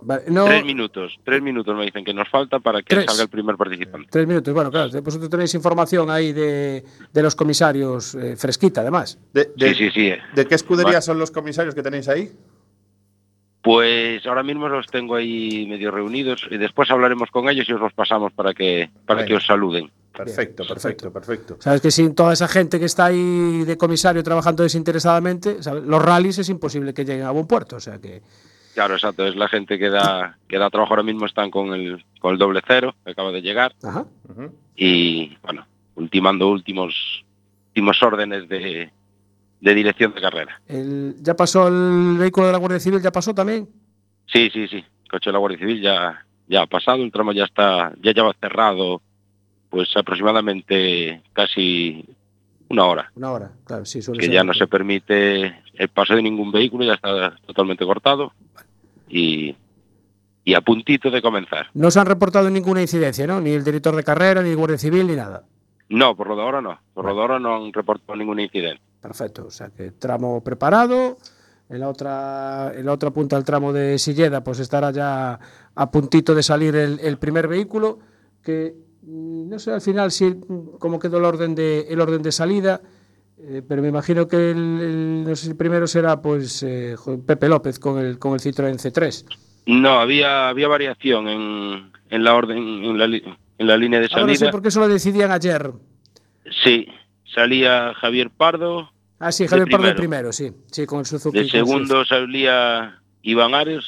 Vale, 0.00 0.24
no, 0.28 0.44
Tres 0.46 0.64
minutos, 0.64 1.16
tres 1.24 1.40
minutos 1.42 1.76
me 1.76 1.84
dicen 1.84 2.04
que 2.04 2.12
nos 2.12 2.28
falta 2.28 2.58
para 2.60 2.82
que 2.82 2.94
Tres. 2.94 3.06
salga 3.06 3.22
el 3.22 3.28
primer 3.28 3.56
participante. 3.56 4.08
tres 4.10 4.26
minutos. 4.26 4.52
Bueno, 4.52 4.70
claro, 4.70 4.90
vosotros 5.02 5.30
tenéis 5.30 5.54
información 5.54 6.10
ahí 6.10 6.32
de, 6.32 6.84
de 7.12 7.22
los 7.22 7.34
comisarios 7.34 8.14
eh, 8.14 8.36
fresquita, 8.36 8.80
además. 8.82 9.18
De, 9.32 9.50
de- 9.56 9.74
Sí, 9.74 9.84
sí, 9.86 9.90
sí. 9.90 10.12
¿de 10.34 10.46
qué 10.46 10.54
escudería 10.54 10.92
Vale. 10.94 11.02
son 11.02 11.18
los 11.18 11.30
comisarios 11.30 11.74
que 11.74 11.82
tenéis 11.82 12.08
ahí? 12.08 12.30
Pues 13.62 14.26
ahora 14.26 14.42
mismo 14.42 14.68
los 14.68 14.86
tengo 14.88 15.14
ahí 15.14 15.66
medio 15.66 15.90
reunidos 15.90 16.46
y 16.50 16.58
después 16.58 16.90
hablaremos 16.90 17.30
con 17.30 17.48
ellos 17.48 17.66
y 17.68 17.72
os 17.72 17.80
los 17.80 17.94
pasamos 17.94 18.30
para 18.32 18.52
que 18.52 18.90
para 19.06 19.24
que 19.24 19.34
os 19.34 19.46
saluden. 19.46 19.90
Perfecto, 20.12 20.64
perfecto, 20.68 21.10
perfecto. 21.12 21.56
Sabes 21.60 21.80
que 21.80 21.90
sin 21.90 22.14
toda 22.14 22.34
esa 22.34 22.46
gente 22.46 22.78
que 22.78 22.84
está 22.84 23.06
ahí 23.06 23.64
de 23.64 23.76
comisario 23.78 24.22
trabajando 24.22 24.62
desinteresadamente, 24.62 25.62
¿sabes? 25.62 25.82
los 25.84 26.00
rallies 26.00 26.38
es 26.38 26.48
imposible 26.50 26.92
que 26.94 27.04
lleguen 27.04 27.24
a 27.24 27.30
buen 27.30 27.46
puerto. 27.46 27.76
O 27.76 27.80
sea 27.80 27.98
que. 27.98 28.20
Claro, 28.74 28.94
exacto, 28.94 29.24
es 29.26 29.36
la 29.36 29.48
gente 29.48 29.78
que 29.78 29.88
da 29.88 30.36
que 30.48 30.58
da 30.58 30.68
trabajo 30.70 30.92
ahora 30.94 31.02
mismo 31.04 31.26
están 31.26 31.50
con 31.50 31.72
el 31.72 32.04
con 32.20 32.32
el 32.32 32.38
doble 32.38 32.60
cero 32.66 32.94
que 33.04 33.12
acaba 33.12 33.30
de 33.32 33.40
llegar 33.40 33.72
Ajá. 33.82 34.04
Y 34.76 35.36
bueno, 35.42 35.66
ultimando 35.94 36.50
últimos 36.50 37.24
últimos 37.68 38.02
órdenes 38.02 38.48
de, 38.48 38.90
de 39.60 39.74
dirección 39.74 40.12
de 40.14 40.20
carrera. 40.20 40.60
El- 40.66 41.14
¿Ya 41.20 41.34
pasó 41.34 41.68
el 41.68 42.16
vehículo 42.18 42.46
de 42.46 42.52
la 42.52 42.58
Guardia 42.58 42.80
Civil? 42.80 43.00
¿Ya 43.00 43.10
pasó 43.12 43.34
también? 43.34 43.68
Sí, 44.26 44.50
sí, 44.52 44.66
sí. 44.68 44.76
El 44.76 45.10
coche 45.10 45.30
de 45.30 45.32
la 45.32 45.38
Guardia 45.38 45.58
Civil 45.58 45.80
ya 45.80 46.24
ya 46.46 46.62
ha 46.62 46.66
pasado, 46.66 47.02
el 47.02 47.10
tramo 47.12 47.32
ya 47.32 47.44
está 47.44 47.92
ya 48.02 48.12
lleva 48.12 48.34
cerrado 48.40 49.00
pues 49.70 49.96
aproximadamente 49.96 51.22
casi 51.32 52.04
una 52.68 52.84
hora. 52.86 53.10
Una 53.14 53.30
hora, 53.32 53.52
claro, 53.64 53.84
sí, 53.84 54.02
suele 54.02 54.20
que 54.20 54.26
ser. 54.26 54.34
ya 54.34 54.44
no 54.44 54.52
se 54.54 54.66
permite 54.66 55.62
el 55.76 55.88
paso 55.88 56.14
de 56.14 56.22
ningún 56.22 56.52
vehículo, 56.52 56.84
ya 56.84 56.94
está 56.94 57.36
totalmente 57.46 57.84
cortado 57.84 58.32
y, 59.08 59.54
y 60.44 60.54
a 60.54 60.60
puntito 60.60 61.10
de 61.10 61.22
comenzar. 61.22 61.66
No 61.74 61.90
se 61.90 62.00
han 62.00 62.06
reportado 62.06 62.50
ninguna 62.50 62.80
incidencia, 62.80 63.26
¿no? 63.26 63.40
Ni 63.40 63.50
el 63.50 63.64
director 63.64 63.94
de 63.96 64.04
carrera, 64.04 64.42
ni 64.42 64.50
el 64.50 64.56
Guardia 64.56 64.78
Civil, 64.78 65.06
ni 65.06 65.16
nada. 65.16 65.44
No, 65.88 66.16
por 66.16 66.28
lo 66.28 66.36
de 66.36 66.42
ahora 66.42 66.60
no, 66.60 66.78
por 66.94 67.04
lo 67.04 67.14
de 67.14 67.20
ahora 67.20 67.38
no 67.38 67.56
han 67.56 67.72
reportado 67.72 68.16
ningún 68.16 68.40
incidente. 68.40 68.82
Perfecto, 69.00 69.46
o 69.46 69.50
sea 69.50 69.70
que 69.70 69.90
tramo 69.92 70.42
preparado. 70.42 71.18
En 71.68 71.80
la 71.80 71.88
otra, 71.88 72.72
en 72.74 72.84
la 72.84 72.92
otra 72.92 73.10
punta 73.10 73.36
del 73.36 73.44
tramo 73.44 73.72
de 73.72 73.98
Silleda, 73.98 74.44
pues 74.44 74.60
estará 74.60 74.90
ya 74.90 75.38
a 75.74 75.90
puntito 75.90 76.34
de 76.34 76.42
salir 76.42 76.76
el, 76.76 77.00
el 77.00 77.16
primer 77.16 77.48
vehículo. 77.48 77.98
Que 78.42 78.74
mm, 79.02 79.48
no 79.48 79.58
sé 79.58 79.72
al 79.72 79.80
final 79.80 80.10
si 80.10 80.40
cómo 80.78 80.98
quedó 80.98 81.18
el 81.18 81.24
orden 81.24 81.54
de, 81.54 81.86
el 81.88 82.00
orden 82.00 82.22
de 82.22 82.32
salida, 82.32 82.82
eh, 83.46 83.62
pero 83.66 83.82
me 83.82 83.88
imagino 83.88 84.26
que 84.28 84.50
el, 84.50 84.56
el- 84.58 85.24
no 85.24 85.36
sé 85.36 85.44
si 85.44 85.50
el 85.50 85.56
primero 85.56 85.86
será 85.86 86.20
pues 86.22 86.62
eh, 86.62 86.96
Pepe 87.26 87.48
López 87.48 87.78
con 87.78 87.98
el, 87.98 88.18
con 88.18 88.34
el 88.34 88.40
Citroën 88.40 88.76
C3. 88.76 89.24
No, 89.66 90.00
había 90.00 90.48
había 90.48 90.68
variación 90.68 91.28
en, 91.28 91.92
en 92.10 92.24
la 92.24 92.34
orden, 92.34 92.58
en 92.58 92.98
la, 92.98 93.06
li- 93.06 93.22
en 93.58 93.66
la 93.66 93.76
línea 93.76 94.00
de 94.00 94.06
Ahora 94.10 94.22
no 94.26 94.28
sé 94.30 94.36
salida. 94.36 94.50
por 94.50 94.62
qué 94.62 94.68
eso 94.68 94.80
lo 94.80 94.88
decidían 94.88 95.30
ayer. 95.30 95.72
Sí, 96.62 96.86
salía 97.24 97.94
Javier 97.94 98.30
Pardo, 98.30 98.90
Ah, 99.18 99.32
sí, 99.32 99.46
Javier 99.46 99.68
Pardo 99.70 99.84
primero. 99.84 99.96
primero, 99.98 100.32
sí. 100.32 100.52
Sí, 100.70 100.84
con 100.86 100.98
el 100.98 101.06
Suzuki. 101.06 101.38
de 101.38 101.48
con 101.48 101.60
el 101.60 101.66
segundo 101.66 102.04
salía 102.04 103.00
Iván 103.22 103.54
Ares, 103.54 103.84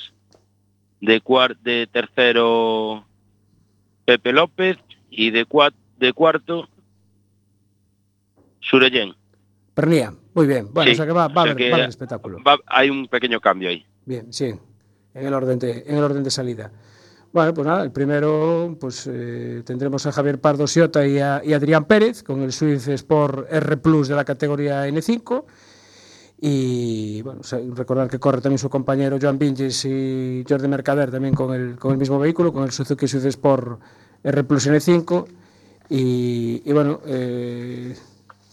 de 1.01 1.21
cuar- 1.21 1.59
de 1.59 1.87
tercero 1.93 3.05
Pepe 4.07 4.33
López 4.33 4.79
y 5.11 5.31
de, 5.33 5.47
cua- 5.47 5.75
de 5.99 6.13
cuarto 6.15 6.69
Surellén. 8.61 9.15
Pernía, 9.77 10.13
muy 10.35 10.47
bien. 10.47 10.69
Bueno, 10.73 10.89
Sí, 10.89 10.95
o 10.95 10.97
sea 10.97 11.07
que 11.07 11.13
va, 11.13 11.29
va 11.29 11.43
o 11.43 11.45
sea 11.45 11.53
haber, 11.53 11.57
que 11.57 11.69
va 11.71 11.75
a 11.77 11.79
haber 11.81 11.89
espectáculo. 11.91 12.39
va- 12.43 12.59
hay 12.67 12.89
un 12.89 13.07
pequeño 13.09 13.41
cambio 13.41 13.69
ahí. 13.69 13.85
Bien, 14.07 14.33
sí, 14.33 14.47
en 15.15 15.27
el 15.27 15.35
orden 15.35 15.59
de, 15.59 15.85
en 15.87 15.97
el 15.99 16.03
orden 16.03 16.25
de 16.25 16.31
salida. 16.31 16.73
Bueno, 17.31 17.53
pues 17.53 17.67
nada, 17.67 17.85
el 17.85 17.93
primero 17.93 18.75
pues 18.81 19.07
eh, 19.13 19.63
tendremos 19.67 20.07
a 20.07 20.13
Javier 20.13 20.41
Pardo 20.41 20.67
Siota 20.67 21.07
y 21.07 21.19
a, 21.19 21.43
y 21.45 21.53
a 21.53 21.57
Adrián 21.57 21.85
Pérez 21.85 22.23
con 22.23 22.41
el 22.41 22.53
Swift 22.53 22.89
Sport 22.89 23.53
R 23.53 23.77
Plus 23.77 24.09
de 24.09 24.15
la 24.15 24.25
categoría 24.25 24.89
N5. 24.89 25.45
Y 26.41 27.23
bueno, 27.23 27.41
recordar 27.75 28.09
que 28.09 28.19
corre 28.19 28.41
también 28.41 28.59
su 28.59 28.69
compañero 28.71 29.19
Joan 29.21 29.39
Vinges 29.39 29.85
y 29.87 30.45
Jordi 30.49 30.69
Mercader 30.69 31.11
también 31.11 31.35
con 31.35 31.55
el, 31.55 31.77
con 31.79 31.93
el 31.93 31.99
mismo 31.99 32.19
vehículo, 32.19 32.53
con 32.53 32.65
el 32.65 32.73
Suzuki 32.73 33.07
Swift 33.09 33.27
Sport 33.27 33.81
R 34.23 34.45
Plus 34.45 34.67
N5. 34.69 35.27
Y, 35.89 36.63
y 36.65 36.73
bueno, 36.73 37.01
eh, 37.07 37.95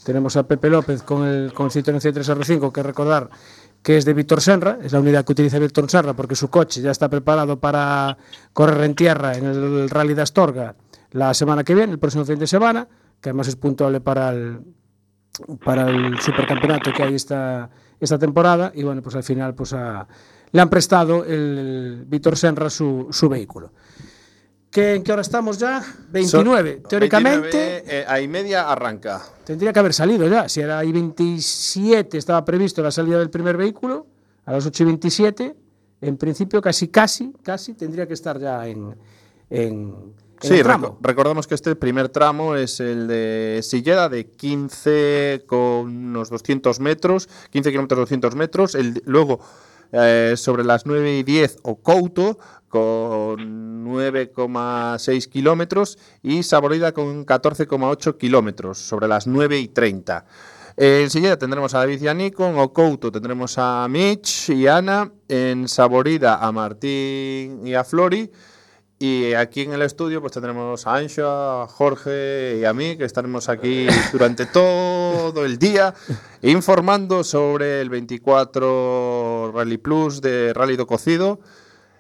tenemos 0.04 0.36
a 0.38 0.44
Pepe 0.44 0.70
López 0.70 1.04
con 1.04 1.26
el, 1.26 1.54
con 1.54 1.68
el 1.68 1.72
Citroën 1.72 2.00
C3 2.02 2.36
R5, 2.38 2.72
que 2.72 2.84
recordar 2.84 3.30
que 3.82 3.98
es 3.98 4.06
de 4.06 4.14
Víctor 4.14 4.40
Senra, 4.42 4.78
es 4.82 4.94
la 4.94 5.00
unidad 5.02 5.26
que 5.26 5.34
utiliza 5.34 5.60
Víctor 5.60 5.90
Senra 5.90 6.14
porque 6.14 6.36
su 6.36 6.50
coche 6.50 6.82
ya 6.82 6.92
está 6.92 7.10
preparado 7.10 7.60
para 7.60 8.18
correr 8.54 8.84
en 8.86 8.96
tierra 8.96 9.36
en 9.38 9.46
el 9.46 9.90
Rally 9.90 10.14
de 10.14 10.22
Astorga 10.22 10.76
la 11.12 11.34
semana 11.34 11.64
que 11.64 11.76
viene, 11.76 11.92
el 11.94 12.00
próximo 12.00 12.24
fin 12.26 12.40
de 12.40 12.48
semana, 12.48 12.88
que 13.22 13.30
además 13.30 13.48
es 13.50 13.56
puntuable 13.56 14.00
para 14.02 14.30
el, 14.32 14.60
para 15.64 15.90
el 15.90 16.20
supercampeonato 16.20 16.92
que 16.96 17.04
hay 17.04 17.14
esta, 17.16 17.70
esta 18.00 18.18
temporada 18.18 18.72
y 18.74 18.84
bueno, 18.84 19.02
pues 19.02 19.16
al 19.16 19.24
final 19.24 19.54
pues 19.54 19.74
a- 19.74 20.08
le 20.52 20.62
han 20.62 20.70
prestado 20.70 21.26
el, 21.26 22.06
Víctor 22.08 22.38
Senra 22.38 22.70
su, 22.70 23.08
su 23.12 23.28
vehículo. 23.30 23.72
¿Qué, 24.74 24.96
¿En 24.96 25.04
qué 25.04 25.12
hora 25.14 25.22
estamos 25.22 25.58
ya? 25.60 25.84
29. 26.12 26.74
Son- 26.82 26.90
Teóricamente 26.90 27.58
29, 27.58 27.84
eh, 27.88 28.06
a 28.08 28.20
y 28.20 28.28
media 28.28 28.70
arranca. 28.72 29.22
tendría 29.46 29.72
que 29.72 29.80
haber 29.80 29.94
salido 29.94 30.28
ya. 30.28 30.50
Si 30.50 30.62
era 30.62 30.80
ahí 30.80 30.92
27 30.92 32.18
estaba 32.18 32.44
previsto 32.44 32.82
la 32.82 32.92
salida 32.92 33.20
del 33.20 33.30
primer 33.30 33.56
vehículo, 33.56 34.08
a 34.46 34.52
las 34.54 34.66
8 34.66 34.84
y 34.84 34.86
27, 34.88 35.56
en 36.02 36.18
principio 36.18 36.62
casi, 36.62 36.88
casi, 36.88 37.34
casi 37.44 37.74
tendría 37.76 38.08
que 38.08 38.14
estar 38.16 38.40
ya 38.40 38.68
en, 38.68 38.96
en, 39.50 40.14
Sí, 40.42 40.56
reco- 40.62 40.98
recordamos 41.02 41.48
que 41.48 41.56
este 41.56 41.74
primer 41.78 42.10
tramo 42.10 42.56
es 42.56 42.82
el 42.82 43.08
de 43.08 43.62
Silleda 43.64 44.10
de 44.10 44.26
15 44.32 45.44
con 45.48 45.60
unos 45.96 46.30
200 46.30 46.82
metros, 46.82 47.30
15 47.52 47.70
kilómetros 47.70 48.00
200 48.02 48.36
metros. 48.36 48.76
El, 48.76 49.02
luego, 49.06 49.40
eh, 49.94 50.34
sobre 50.38 50.64
las 50.64 50.88
9 50.88 51.20
y 51.20 51.24
10, 51.24 51.60
Ocouto 51.62 52.40
con 52.68 53.86
9,6 53.86 55.30
kilómetros 55.30 56.00
y 56.24 56.42
Saborida 56.42 56.92
con 56.92 57.28
14,8 57.28 58.18
kilómetros 58.18 58.80
sobre 58.80 59.08
las 59.08 59.28
9 59.28 59.60
y 59.60 59.68
30. 59.68 60.26
En 60.78 61.12
Silleda 61.12 61.38
tendremos 61.38 61.76
a 61.76 61.80
David 61.80 62.02
y 62.02 62.08
a 62.08 62.16
Nico, 62.16 62.48
en 62.48 62.58
Ocouto 62.58 63.12
tendremos 63.12 63.60
a 63.60 63.88
Mitch 63.88 64.50
y 64.50 64.66
Ana, 64.66 65.12
en 65.28 65.68
Saborida 65.68 66.44
a 66.44 66.52
Martín 66.52 67.68
y 67.68 67.76
a 67.76 67.84
Flori, 67.84 68.32
y 68.98 69.34
aquí 69.34 69.64
en 69.64 69.74
el 69.74 69.82
estudio 69.82 70.22
pues 70.22 70.32
tendremos 70.32 70.88
a 70.88 70.96
Ancho, 70.96 71.30
a 71.30 71.68
Jorge 71.68 72.60
y 72.62 72.64
a 72.66 72.74
mí, 72.74 72.96
que 72.96 73.04
estaremos 73.04 73.50
aquí 73.50 73.86
durante 74.14 74.46
todo 74.46 75.44
el 75.44 75.60
día 75.60 75.94
informando 76.42 77.24
sobre 77.26 77.82
el 77.82 77.90
24 77.90 79.23
Rally 79.52 79.78
Plus 79.78 80.22
de 80.22 80.54
Rally 80.54 80.78
do 80.78 80.88
Cocido 80.88 81.42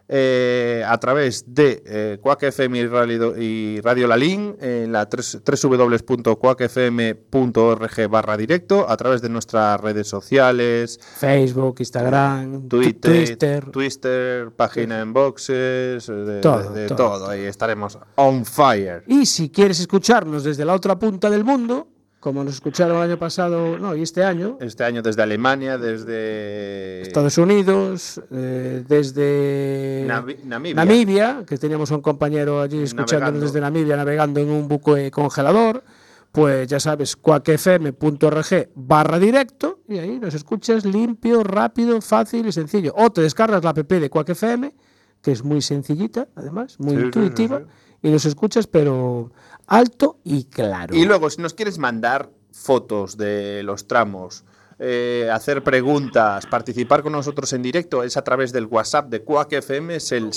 eh, 0.09 0.83
a 0.85 0.97
través 0.99 1.45
de 1.47 1.81
eh, 1.85 2.17
Quack 2.21 2.43
FM 2.43 2.77
y 2.77 2.87
Radio, 2.87 3.37
y 3.41 3.79
Radio 3.81 4.05
Lalín 4.05 4.57
en 4.59 4.91
la 4.91 5.07
www.quackfm.org 5.09 8.09
barra 8.09 8.35
directo, 8.37 8.85
a 8.89 8.97
través 8.97 9.21
de 9.21 9.29
nuestras 9.29 9.79
redes 9.79 10.07
sociales, 10.07 10.99
Facebook, 11.17 11.75
Instagram, 11.79 12.67
Twitter, 12.67 13.25
Twitter. 13.27 13.71
Twitter, 13.71 14.51
página 14.51 14.99
en 14.99 15.13
boxes, 15.13 16.05
de, 16.07 16.25
de- 16.25 16.41
Todo, 16.41 16.69
de 16.71 16.87
todo. 16.87 16.97
todo. 16.97 17.29
Ahí 17.29 17.43
estaremos 17.43 17.97
on 18.15 18.43
fire. 18.45 19.03
Y 19.07 19.25
si 19.25 19.49
quieres 19.49 19.79
escucharnos 19.79 20.43
desde 20.43 20.65
la 20.65 20.73
otra 20.73 20.99
punta 20.99 21.29
del 21.29 21.45
mundo, 21.45 21.87
como 22.23 22.41
nos 22.45 22.53
escucharon 22.53 22.95
el 22.95 23.03
año 23.03 23.19
pasado, 23.19 23.77
no, 23.77 23.93
y 23.97 24.01
este 24.01 24.23
año, 24.23 24.57
Este 24.61 24.85
año 24.85 25.01
desde 25.01 25.21
Alemania, 25.23 25.77
desde 25.77 27.01
Estados 27.01 27.37
Unidos, 27.37 28.21
eh, 28.31 28.81
desde 28.87 30.05
Navi- 30.07 30.41
Namibia. 30.45 30.73
Namibia, 30.85 31.43
que 31.45 31.57
teníamos 31.57 31.91
a 31.91 31.95
un 31.95 32.01
compañero 32.01 32.61
allí 32.61 32.81
escuchándonos 32.83 33.11
Navegando. 33.19 33.45
desde 33.45 33.59
Namibia, 33.59 33.97
navegando 33.97 34.39
en 34.39 34.49
un 34.51 34.69
buque 34.69 35.11
congelador, 35.11 35.83
pues 36.31 36.65
ya 36.69 36.79
sabes, 36.79 37.17
cuacfm.org 37.17 38.69
barra 38.73 39.19
directo, 39.19 39.79
y 39.89 39.97
ahí 39.97 40.17
nos 40.17 40.33
escuchas 40.33 40.85
limpio, 40.85 41.43
rápido, 41.43 41.99
fácil 41.99 42.47
y 42.47 42.51
sencillo. 42.53 42.93
O 42.95 43.09
te 43.11 43.19
descargas 43.21 43.61
la 43.65 43.71
app 43.71 43.79
de 43.79 44.09
Quack 44.09 44.29
FM, 44.29 44.73
que 45.21 45.31
es 45.33 45.43
muy 45.43 45.61
sencillita, 45.61 46.29
además, 46.35 46.79
muy 46.79 46.93
Sí, 46.95 46.99
sí, 46.99 47.05
intuitiva, 47.05 47.59
sí, 47.59 47.65
y 48.07 48.11
nos 48.11 48.25
escuchas, 48.25 48.67
pero 48.67 49.31
alto 49.67 50.17
y 50.23 50.45
claro. 50.45 50.95
Y 50.95 51.05
luego, 51.05 51.29
si 51.29 51.41
nos 51.41 51.53
quieres 51.53 51.77
mandar 51.77 52.29
fotos 52.51 53.17
de 53.17 53.61
los 53.63 53.87
tramos, 53.87 54.43
eh, 54.79 55.29
hacer 55.31 55.63
preguntas, 55.63 56.45
participar 56.47 57.03
con 57.03 57.13
nosotros 57.13 57.53
en 57.53 57.61
directo, 57.61 58.03
es 58.03 58.17
a 58.17 58.23
través 58.23 58.51
del 58.51 58.65
WhatsApp 58.65 59.09
de 59.09 59.23
Quack 59.23 59.53
FM, 59.53 59.95
es 59.95 60.11
el 60.11 60.33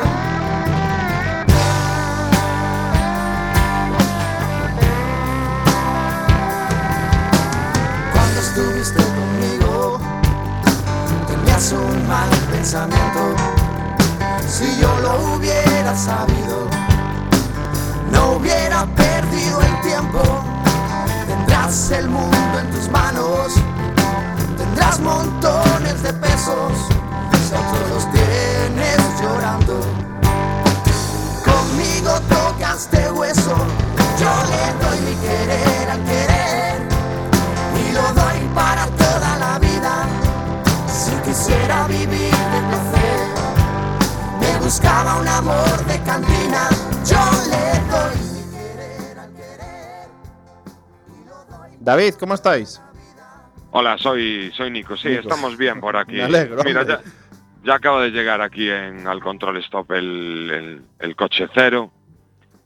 Cuando 8.14 8.40
estuviste 8.40 9.02
conmigo, 9.02 10.00
tenías 11.26 11.72
un 11.72 12.08
mal 12.08 12.30
pensamiento. 12.50 13.34
Si 14.46 14.80
yo 14.80 14.98
lo 15.00 15.34
hubiera 15.36 15.94
sabido, 15.94 16.77
no 18.12 18.32
hubiera 18.32 18.86
perdido 18.86 19.60
el 19.60 19.80
tiempo. 19.82 20.20
Tendrás 21.26 21.90
el 21.90 22.08
mundo 22.08 22.58
en 22.60 22.70
tus 22.70 22.88
manos, 22.90 23.54
tendrás 24.56 25.00
montones 25.00 26.02
de 26.02 26.12
pesos, 26.12 26.72
otros 27.46 27.90
los 27.90 28.10
tienes 28.12 28.98
llorando. 29.20 29.80
Conmigo 31.44 32.10
tocaste 32.28 33.10
hueso, 33.10 33.56
yo 34.18 34.30
le 34.50 34.84
doy 34.84 35.00
mi 35.00 35.14
querer 35.16 35.90
al 35.90 36.04
querer 36.04 36.88
y 37.76 37.92
lo 37.92 38.02
doy 38.02 38.48
para 38.54 38.86
toda 38.86 39.36
la 39.38 39.58
vida. 39.58 40.06
Si 40.86 41.12
quisiera 41.28 41.86
vivir 41.86 42.34
de 42.54 42.60
placer, 42.68 43.20
me 44.40 44.64
buscaba 44.64 45.16
un 45.16 45.28
amor 45.28 45.84
de 45.86 46.00
cantina, 46.02 46.68
yo 47.04 47.20
le 47.50 47.90
doy 47.90 47.97
David, 51.80 52.14
¿cómo 52.18 52.34
estáis? 52.34 52.80
Hola, 53.70 53.98
soy, 53.98 54.50
soy 54.56 54.70
Nico. 54.70 54.96
Sí, 54.96 55.08
Nico. 55.08 55.20
estamos 55.22 55.56
bien 55.56 55.80
por 55.80 55.96
aquí. 55.96 56.12
Me 56.16 56.24
alegro, 56.24 56.62
Mira, 56.64 56.84
ya, 56.86 57.00
ya 57.64 57.74
acabo 57.74 58.00
de 58.00 58.10
llegar 58.10 58.40
aquí 58.40 58.68
en, 58.70 59.06
al 59.06 59.20
control 59.22 59.58
stop 59.58 59.92
el, 59.92 60.50
el- 60.50 60.82
el 60.98 61.16
coche 61.16 61.46
cero. 61.54 61.92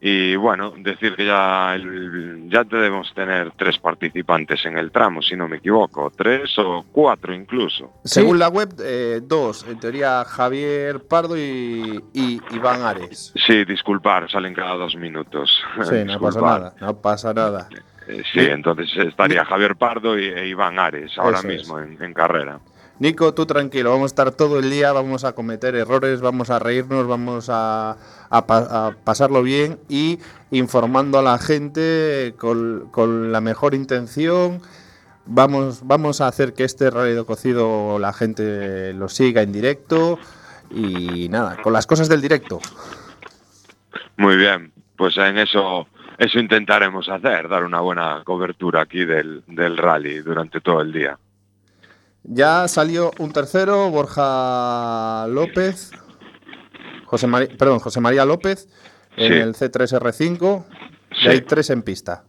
Y 0.04 0.34
bueno, 0.34 0.72
decir 0.78 1.14
que 1.14 1.24
ya, 1.24 1.76
ya 2.48 2.64
debemos 2.64 3.14
tener 3.14 3.52
tres 3.56 3.78
participantes 3.78 4.64
en 4.64 4.76
el 4.76 4.90
tramo, 4.90 5.22
si 5.22 5.36
no 5.36 5.46
me 5.46 5.58
equivoco. 5.58 6.10
Tres 6.16 6.58
o 6.58 6.84
cuatro 6.90 7.32
incluso. 7.32 7.92
Según 8.02 8.40
la 8.40 8.48
web, 8.48 8.74
eh, 8.80 9.20
dos. 9.22 9.64
En 9.68 9.78
teoría, 9.78 10.24
Javier 10.24 11.04
Pardo 11.06 11.36
y, 11.38 12.02
y 12.12 12.40
Iván 12.50 12.82
Ares. 12.82 13.32
Sí, 13.46 13.64
disculpar, 13.64 14.28
salen 14.28 14.54
cada 14.54 14.74
dos 14.74 14.96
minutos. 14.96 15.62
Sí, 15.88 16.02
no 16.04 16.18
pasa 16.18 16.40
nada. 16.40 16.74
No 16.80 16.96
pasa 17.00 17.32
nada. 17.32 17.68
Eh, 18.08 18.22
sí, 18.32 18.40
entonces 18.40 18.88
estaría 18.96 19.44
Javier 19.44 19.76
Pardo 19.76 20.16
e 20.16 20.48
Iván 20.48 20.78
Ares 20.78 21.12
ahora 21.18 21.38
Eso 21.38 21.48
mismo 21.48 21.78
en, 21.78 22.02
en 22.02 22.12
carrera. 22.14 22.58
Nico, 22.98 23.34
tú 23.34 23.46
tranquilo, 23.46 23.90
vamos 23.90 24.04
a 24.04 24.12
estar 24.12 24.30
todo 24.32 24.58
el 24.58 24.70
día, 24.70 24.92
vamos 24.92 25.24
a 25.24 25.32
cometer 25.34 25.74
errores, 25.74 26.20
vamos 26.20 26.50
a 26.50 26.58
reírnos, 26.58 27.06
vamos 27.08 27.48
a, 27.50 27.96
a 28.30 28.46
pa- 28.46 28.86
a 28.88 28.92
pasarlo 29.04 29.42
bien 29.42 29.78
y 29.88 30.18
informando 30.52 31.18
a 31.18 31.22
la 31.22 31.38
gente 31.38 32.34
con, 32.38 32.88
con 32.92 33.32
la 33.32 33.40
mejor 33.40 33.74
intención. 33.74 34.60
Vamos, 35.24 35.80
vamos 35.84 36.20
a 36.20 36.26
hacer 36.28 36.52
que 36.52 36.64
este 36.64 36.90
radio 36.90 37.24
cocido 37.26 37.98
la 37.98 38.12
gente 38.12 38.92
lo 38.92 39.08
siga 39.08 39.42
en 39.42 39.52
directo 39.52 40.18
y 40.70 41.28
nada, 41.28 41.56
con 41.62 41.72
las 41.72 41.86
cosas 41.86 42.08
del 42.08 42.20
directo. 42.20 42.60
Muy 44.16 44.36
bien, 44.36 44.72
pues 44.96 45.16
en 45.16 45.38
eso 45.38 45.86
eso 46.24 46.38
intentaremos 46.38 47.08
hacer, 47.08 47.48
dar 47.48 47.64
una 47.64 47.80
buena 47.80 48.22
cobertura 48.24 48.82
aquí 48.82 49.04
del, 49.04 49.42
del 49.46 49.76
rally 49.76 50.18
durante 50.20 50.60
todo 50.60 50.80
el 50.80 50.92
día. 50.92 51.18
Ya 52.24 52.68
salió 52.68 53.10
un 53.18 53.32
tercero, 53.32 53.90
Borja 53.90 55.26
López, 55.28 55.90
José 57.06 57.26
Mari- 57.26 57.56
perdón, 57.56 57.80
José 57.80 58.00
María 58.00 58.24
López, 58.24 58.68
en 59.16 59.32
Sí. 59.32 59.38
el 59.38 59.54
C3R5, 59.54 60.64
Sí. 61.12 61.26
y 61.26 61.28
hay 61.28 61.40
tres 61.42 61.70
en 61.70 61.82
pista. 61.82 62.24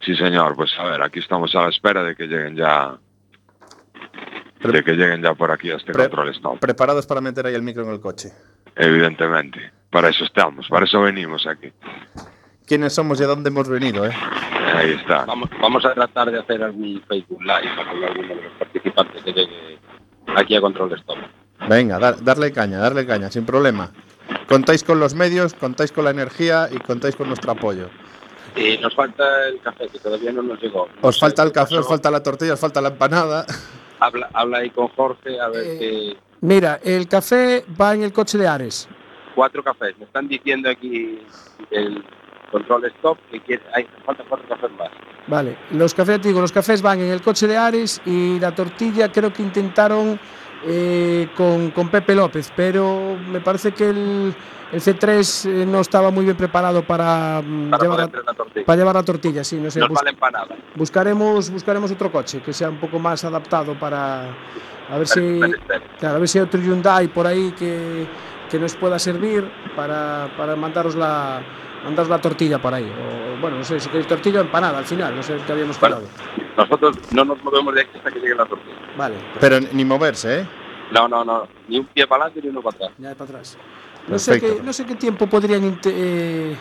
Sí, 0.00 0.14
señor, 0.16 0.56
pues 0.56 0.70
a 0.78 0.84
ver, 0.84 1.02
aquí 1.02 1.18
estamos 1.20 1.54
a 1.54 1.62
la 1.62 1.68
espera 1.68 2.02
de 2.02 2.14
que 2.16 2.26
lleguen 2.26 2.56
ya 2.56 2.98
de 4.62 4.82
que 4.82 4.92
lleguen 4.94 5.22
ya 5.22 5.34
por 5.34 5.52
aquí 5.52 5.70
a 5.70 5.76
este 5.76 5.92
control 5.92 6.30
stop. 6.30 6.58
Preparados 6.58 7.06
para 7.06 7.20
meter 7.20 7.46
ahí 7.46 7.54
el 7.54 7.62
micro 7.62 7.84
en 7.84 7.90
el 7.90 8.00
coche. 8.00 8.32
Evidentemente, 8.74 9.70
para 9.90 10.08
eso 10.08 10.24
estamos, 10.24 10.66
para 10.68 10.86
eso 10.86 11.00
venimos 11.02 11.46
aquí. 11.46 11.70
¿Quiénes 12.66 12.94
somos 12.94 13.20
y 13.20 13.24
a 13.24 13.26
dónde 13.26 13.48
hemos 13.50 13.68
venido? 13.68 14.06
Eh? 14.06 14.12
Ahí 14.74 14.90
está. 14.92 15.24
Vamos, 15.24 15.48
vamos 15.60 15.84
a 15.84 15.94
tratar 15.94 16.30
de 16.30 16.38
hacer 16.40 16.62
algún 16.62 17.00
Facebook 17.08 17.40
Live 17.40 17.70
para 17.76 17.92
que 17.92 18.06
alguno 18.06 18.28
de 18.28 18.42
los 18.42 18.52
participantes 18.58 19.22
que 19.22 19.32
llegue 19.32 19.78
aquí 20.34 20.56
a 20.56 20.60
Control 20.60 20.92
Stop. 20.94 21.16
Venga, 21.68 21.98
dar- 21.98 22.22
darle 22.22 22.52
caña, 22.52 22.78
darle 22.78 23.06
caña, 23.06 23.30
sin 23.30 23.46
problema. 23.46 23.90
Contáis 24.48 24.82
con 24.84 24.98
los 25.00 25.14
medios, 25.14 25.54
contáis 25.54 25.92
con 25.92 26.04
la 26.04 26.10
energía 26.10 26.68
y 26.70 26.78
contáis 26.78 27.14
con 27.16 27.28
nuestro 27.28 27.52
apoyo. 27.52 27.88
Y 28.56 28.78
nos 28.78 28.94
falta 28.94 29.48
el 29.48 29.60
café, 29.60 29.86
que 29.88 29.98
todavía 29.98 30.32
no 30.32 30.42
nos 30.42 30.60
llegó. 30.60 30.88
Os 31.02 31.18
falta 31.20 31.42
el 31.42 31.52
café, 31.52 31.76
Pasó- 31.76 31.80
os 31.80 31.88
falta 31.88 32.10
la 32.10 32.22
tortilla, 32.22 32.54
os 32.54 32.60
falta 32.60 32.80
la 32.80 32.88
empanada. 32.88 33.46
Habla, 34.00 34.28
habla 34.34 34.58
ahí 34.58 34.70
con 34.70 34.88
Jorge 34.88 35.40
a 35.40 35.48
ver 35.48 35.62
Eh. 35.64 35.76
qué 35.78 36.16
Mira, 36.40 36.80
el 36.84 37.08
café 37.08 37.64
va 37.80 37.94
en 37.94 38.02
el 38.02 38.12
coche 38.12 38.36
de 38.38 38.46
Ares. 38.48 38.88
cuatro 39.34 39.62
cafés. 39.62 39.96
Me 39.98 40.04
están 40.04 40.28
diciendo 40.28 40.68
aquí 40.68 41.18
el 41.70 42.04
control 42.56 42.84
stop 42.86 43.18
que 43.30 43.40
quiere, 43.40 43.62
hay, 43.74 43.86
faltan 44.04 44.26
cuatro 44.28 44.48
cafés 44.48 44.70
más. 44.78 44.88
Vale, 45.26 45.56
los 45.72 45.92
cafés, 45.92 46.20
te 46.20 46.28
digo, 46.28 46.40
los 46.40 46.52
cafés 46.52 46.80
van 46.82 47.00
en 47.00 47.10
el 47.10 47.20
coche 47.20 47.46
de 47.46 47.56
Ares 47.56 48.00
y 48.06 48.38
la 48.38 48.54
tortilla 48.54 49.10
creo 49.10 49.32
que 49.32 49.42
intentaron 49.42 50.18
eh, 50.64 51.28
con, 51.36 51.70
con 51.72 51.88
Pepe 51.88 52.14
López, 52.14 52.52
pero 52.56 53.16
me 53.28 53.40
parece 53.40 53.72
que 53.72 53.90
el, 53.90 54.34
el 54.72 54.80
C3 54.80 55.50
eh, 55.50 55.66
no 55.66 55.80
estaba 55.80 56.10
muy 56.10 56.24
bien 56.24 56.36
preparado 56.36 56.82
para, 56.84 57.42
mm, 57.44 57.70
Para 57.70 57.82
llevar, 57.82 57.98
la, 57.98 58.34
tortilla. 58.34 58.64
para 58.66 58.76
llevar 58.78 58.94
la 58.94 59.02
tortilla, 59.02 59.44
sí, 59.44 59.56
no 59.56 59.70
sé. 59.70 59.80
Nos 59.80 59.88
bus- 59.88 60.00
vale 60.02 60.16
buscaremos, 60.76 61.50
buscaremos 61.50 61.90
otro 61.90 62.10
coche 62.12 62.40
que 62.40 62.52
sea 62.52 62.68
un 62.70 62.78
poco 62.78 62.98
más 62.98 63.24
adaptado 63.24 63.74
para 63.74 64.28
a 64.88 64.98
ver 64.98 65.08
si, 65.08 65.40
claro, 65.98 66.16
a 66.16 66.18
ver 66.20 66.28
si 66.28 66.38
hay 66.38 66.44
otro 66.44 66.60
Hyundai 66.60 67.08
por 67.08 67.26
ahí 67.26 67.52
que, 67.58 68.06
que 68.50 68.58
nos 68.58 68.74
pueda 68.76 68.98
servir 68.98 69.50
para, 69.74 70.28
para 70.36 70.56
mandaros 70.56 70.94
la 70.94 71.42
mandaros 71.84 72.08
la 72.08 72.20
tortilla 72.20 72.60
por 72.60 72.74
ahí. 72.74 72.84
O, 72.84 73.40
bueno, 73.40 73.58
no 73.58 73.64
sé, 73.64 73.78
si 73.78 73.88
queréis 73.88 74.06
tortilla 74.08 74.40
o 74.40 74.42
empanada 74.42 74.78
al 74.78 74.84
final, 74.84 75.14
no 75.14 75.22
sé 75.22 75.36
qué 75.46 75.52
habíamos 75.52 75.78
Bueno. 75.78 75.98
quedado. 76.00 76.10
Nosotros 76.56 76.96
no 77.12 77.24
nos 77.24 77.42
movemos 77.44 77.74
de 77.74 77.82
aquí 77.82 77.90
hasta 77.98 78.10
que 78.10 78.18
llegue 78.20 78.34
la 78.34 78.46
tortilla. 78.46 78.76
Vale, 78.96 79.16
Pero 79.40 79.60
ni 79.60 79.84
moverse, 79.84 80.40
¿eh? 80.40 80.46
No, 80.90 81.06
no, 81.08 81.24
no. 81.24 81.46
Ni 81.68 81.78
un 81.78 81.84
pie 81.86 82.06
para 82.06 82.24
adelante 82.24 82.40
ni 82.46 82.50
uno 82.50 82.62
para 82.62 82.76
atrás. 82.76 82.90
ya 82.98 83.14
para 83.14 83.24
atrás. 83.30 83.58
No 84.08 84.18
sé, 84.18 84.40
qué, 84.40 84.60
no 84.62 84.72
sé 84.72 84.86
qué 84.86 84.94
tiempo 84.94 85.26
podrían, 85.26 85.78
eh, 85.84 86.56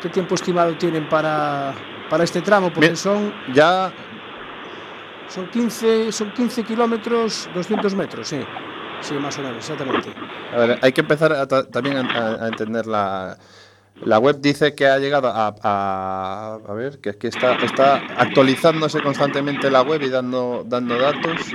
qué 0.00 0.08
tiempo 0.10 0.34
estimado 0.34 0.74
tienen 0.76 1.08
para, 1.08 1.72
para 2.10 2.24
este 2.24 2.42
tramo, 2.42 2.68
porque 2.68 2.80
Bien. 2.80 2.96
son, 2.96 3.32
Ya 3.54 3.90
son 5.28 5.46
15, 5.48 6.12
son 6.12 6.30
15 6.32 6.64
kilómetros, 6.64 7.48
200 7.54 7.94
metros, 7.94 8.28
sí. 8.28 8.40
Sí, 9.02 9.14
más 9.14 9.36
o 9.38 9.42
menos, 9.42 9.58
exactamente. 9.58 10.08
A 10.52 10.56
ver, 10.58 10.78
hay 10.82 10.92
que 10.92 11.00
empezar 11.02 11.32
a 11.32 11.46
ta- 11.46 11.68
también 11.68 11.96
a, 11.98 12.44
a 12.44 12.48
entender 12.48 12.86
la, 12.86 13.36
la 14.04 14.18
web. 14.18 14.40
Dice 14.40 14.74
que 14.74 14.86
ha 14.86 14.98
llegado 14.98 15.28
a, 15.28 15.54
a, 15.62 16.54
a 16.66 16.72
ver, 16.74 17.00
que 17.00 17.10
es 17.10 17.16
que 17.16 17.26
está, 17.28 17.54
está 17.56 17.96
actualizándose 18.16 19.00
constantemente 19.02 19.70
la 19.70 19.82
web 19.82 20.00
y 20.02 20.08
dando, 20.08 20.64
dando 20.66 20.96
datos. 20.98 21.52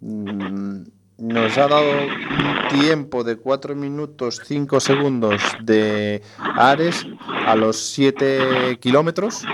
Mm, 0.00 0.82
Nos 1.18 1.58
ha 1.58 1.66
dado 1.66 1.90
un 1.90 2.78
tiempo 2.80 3.24
de 3.24 3.36
4 3.36 3.74
minutos 3.74 4.40
5 4.44 4.78
segundos 4.78 5.42
de 5.60 6.22
Ares 6.38 7.04
a 7.46 7.56
los 7.56 7.76
7 7.76 8.78
kilómetros. 8.80 9.38
Sí, 9.38 9.46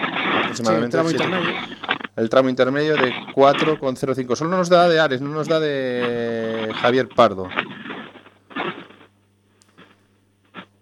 Aproximadamente 0.42 0.98
intermedio. 0.98 1.73
El 2.16 2.28
tramo 2.28 2.48
intermedio 2.48 2.96
de 2.96 3.12
4,05. 3.34 4.36
Solo 4.36 4.56
nos 4.56 4.68
da 4.68 4.88
de 4.88 5.00
Ares, 5.00 5.20
no 5.20 5.30
nos 5.30 5.48
da 5.48 5.58
de 5.60 6.70
Javier 6.80 7.08
Pardo. 7.08 7.48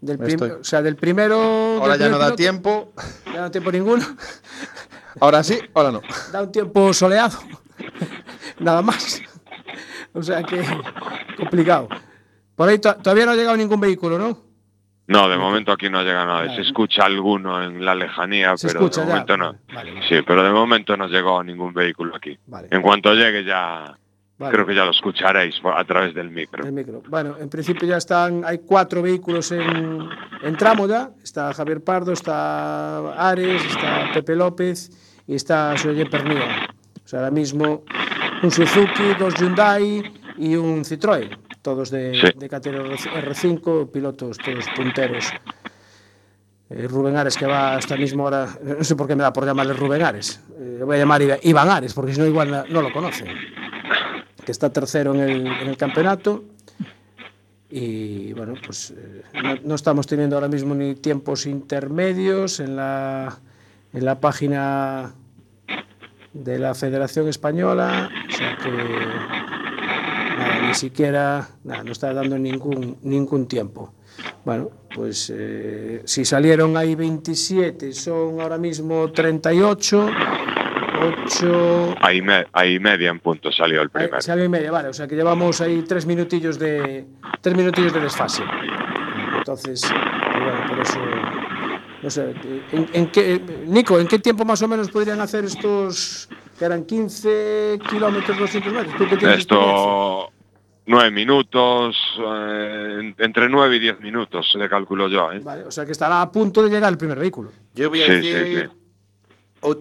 Del 0.00 0.20
estoy- 0.22 0.50
O 0.50 0.64
sea, 0.64 0.82
del 0.82 0.96
primero. 0.96 1.36
Ahora 1.80 1.96
del 1.96 2.00
ya 2.00 2.08
no 2.08 2.18
da 2.18 2.24
piloto, 2.26 2.36
tiempo. 2.36 2.92
Ya 3.26 3.32
no 3.34 3.40
da 3.42 3.50
tiempo 3.50 3.70
ninguno. 3.72 4.04
Ahora 5.20 5.44
sí, 5.44 5.60
ahora 5.74 5.92
no. 5.92 6.00
Da 6.32 6.42
un 6.42 6.50
tiempo 6.50 6.92
soleado. 6.92 7.38
Nada 8.58 8.82
más. 8.82 9.20
O 10.12 10.22
sea 10.22 10.42
que. 10.42 10.64
Complicado. 11.36 11.88
Por 12.56 12.68
ahí 12.68 12.78
to- 12.78 12.96
todavía 12.96 13.26
no 13.26 13.32
ha 13.32 13.36
llegado 13.36 13.56
ningún 13.56 13.80
vehículo, 13.80 14.18
¿no? 14.18 14.38
No, 15.08 15.28
de 15.28 15.36
momento 15.36 15.72
aquí 15.72 15.90
no 15.90 16.02
llega 16.02 16.24
nada. 16.24 16.42
Vale. 16.42 16.54
Se 16.54 16.62
escucha 16.62 17.04
alguno 17.04 17.62
en 17.62 17.84
la 17.84 17.94
lejanía, 17.94 18.56
Se 18.56 18.68
pero 18.68 18.88
de 18.88 18.90
ya. 18.90 19.04
momento 19.04 19.36
no. 19.36 19.54
Vale, 19.74 19.92
vale, 19.94 20.08
Sí, 20.08 20.16
pero 20.26 20.42
de 20.42 20.50
momento 20.50 20.96
no 20.96 21.08
llegó 21.08 21.42
ningún 21.42 21.74
vehículo 21.74 22.14
aquí. 22.16 22.38
En 22.70 22.80
cuanto 22.82 23.12
llegue 23.14 23.44
ya, 23.44 23.96
creo 24.38 24.64
que 24.64 24.74
ya 24.74 24.84
lo 24.84 24.92
escucharéis 24.92 25.60
a 25.64 25.84
través 25.84 26.14
del 26.14 26.30
micro. 26.30 26.64
El 26.64 26.72
micro. 26.72 27.02
Bueno, 27.08 27.36
en 27.38 27.48
principio 27.48 27.86
ya 27.88 27.96
están, 27.96 28.44
hay 28.44 28.58
cuatro 28.58 29.02
vehículos 29.02 29.50
en, 29.52 30.08
en 30.42 30.56
tramo 30.56 30.86
ya. 30.86 31.10
Está 31.22 31.52
Javier 31.52 31.82
Pardo, 31.82 32.12
está 32.12 33.12
Ares, 33.30 33.64
está 33.64 34.10
Pepe 34.14 34.36
López 34.36 34.90
y 35.26 35.34
está 35.34 35.76
Soye 35.76 36.06
Pernilla. 36.06 36.68
O 37.04 37.08
sea, 37.08 37.18
ahora 37.18 37.30
mismo 37.32 37.82
un 38.42 38.50
Suzuki, 38.50 39.14
dos 39.18 39.34
Hyundai 39.34 40.02
y 40.38 40.54
un 40.54 40.84
Citroën. 40.84 41.38
Todos 41.62 41.90
de, 41.90 42.14
Sí. 42.14 42.38
de 42.38 42.48
categoría 42.48 42.96
R5, 42.96 43.90
pilotos 43.90 44.36
todos 44.38 44.64
punteros. 44.74 45.26
Eh, 46.70 46.88
Rubén 46.88 47.16
Ares 47.16 47.36
que 47.36 47.46
va 47.46 47.76
hasta 47.76 47.96
mismo 47.96 48.24
ahora, 48.24 48.48
no 48.62 48.82
sé 48.82 48.96
por 48.96 49.06
qué 49.06 49.14
me 49.14 49.22
da 49.22 49.32
por 49.32 49.44
llamarle 49.44 49.72
Rubén 49.74 50.02
Ares. 50.02 50.40
Eh, 50.58 50.76
le 50.78 50.84
voy 50.84 50.96
a 50.96 50.98
llamar 51.00 51.22
Iván 51.42 51.68
Ares, 51.70 51.94
porque 51.94 52.14
si 52.14 52.20
no 52.20 52.26
igual 52.26 52.64
no 52.68 52.82
lo 52.82 52.92
conocen. 52.92 53.28
Que 54.44 54.50
está 54.50 54.72
tercero 54.72 55.14
en 55.14 55.20
el, 55.20 55.46
en 55.46 55.68
el 55.68 55.76
campeonato. 55.76 56.44
Y 57.70 58.32
bueno, 58.32 58.54
pues 58.66 58.90
eh, 58.96 59.22
no, 59.42 59.54
no 59.64 59.74
estamos 59.76 60.06
teniendo 60.06 60.36
ahora 60.36 60.48
mismo 60.48 60.74
ni 60.74 60.94
tiempos 60.96 61.46
intermedios 61.46 62.58
en 62.60 62.74
la, 62.76 63.38
en 63.92 64.04
la 64.04 64.18
página 64.20 65.14
de 66.32 66.58
la 66.58 66.74
Federación 66.74 67.28
Española. 67.28 68.10
O 68.28 68.32
sea 68.32 68.56
que 68.56 69.41
ni 70.66 70.74
siquiera 70.74 71.48
nada, 71.64 71.82
no 71.84 71.92
está 71.92 72.12
dando 72.14 72.38
ningún, 72.38 72.98
ningún 73.02 73.46
tiempo. 73.46 73.92
Bueno, 74.44 74.68
pues 74.94 75.32
eh, 75.34 76.02
si 76.04 76.24
salieron 76.24 76.76
ahí 76.76 76.94
27, 76.94 77.92
son 77.92 78.40
ahora 78.40 78.58
mismo 78.58 79.10
38, 79.10 80.10
8, 81.24 81.94
Ahí, 82.00 82.22
me- 82.22 82.46
ahí 82.52 82.78
media 82.78 83.10
en 83.10 83.18
punto 83.20 83.50
salió 83.50 83.82
el 83.82 83.88
Ahí, 83.94 84.04
primero. 84.04 84.20
salió 84.22 84.44
y 84.44 84.48
media, 84.48 84.70
vale. 84.70 84.88
O 84.88 84.92
sea 84.92 85.06
que 85.08 85.16
llevamos 85.16 85.60
ahí 85.60 85.82
tres 85.82 86.06
minutillos 86.06 86.58
de 86.58 87.06
tres 87.40 87.56
minutillos 87.56 87.92
de 87.92 88.00
desfase. 88.00 88.42
Entonces, 89.38 89.82
bueno, 89.90 90.68
por 90.68 90.80
eso. 90.80 91.00
No 92.02 92.10
sé, 92.10 92.34
¿en, 92.72 92.88
en 92.92 93.06
qué, 93.12 93.40
Nico, 93.66 93.98
¿en 94.00 94.08
qué 94.08 94.18
tiempo 94.18 94.44
más 94.44 94.60
o 94.62 94.68
menos 94.68 94.90
podrían 94.90 95.20
hacer 95.20 95.44
estos 95.44 96.28
que 96.58 96.64
eran 96.64 96.84
15 96.84 97.78
kilómetros 97.88 98.36
200 98.38 98.72
metros? 98.72 98.96
¿Tú 98.96 99.04
qué 99.08 99.16
tienes? 99.16 99.38
Esto, 99.38 100.30
nueve 100.86 101.10
minutos, 101.10 101.96
eh, 102.18 102.96
en- 103.00 103.14
entre 103.18 103.48
nueve 103.48 103.76
y 103.76 103.78
diez 103.80 104.00
minutos, 104.00 104.52
le 104.54 104.68
calculo 104.68 105.08
yo. 105.08 105.32
¿eh? 105.32 105.40
Vale, 105.40 105.64
o 105.64 105.70
sea 105.70 105.84
que 105.86 105.92
estará 105.92 106.20
a 106.22 106.30
punto 106.32 106.62
de 106.62 106.70
llegar 106.70 106.90
el 106.92 106.98
primer 106.98 107.18
vehículo. 107.18 107.50
Yo 107.74 107.88
voy 107.90 108.02
a 108.02 108.06
Sí, 108.06 108.12
sí, 108.22 108.28
decir 108.32 108.70
sí. 108.72 108.78
o- 109.60 109.76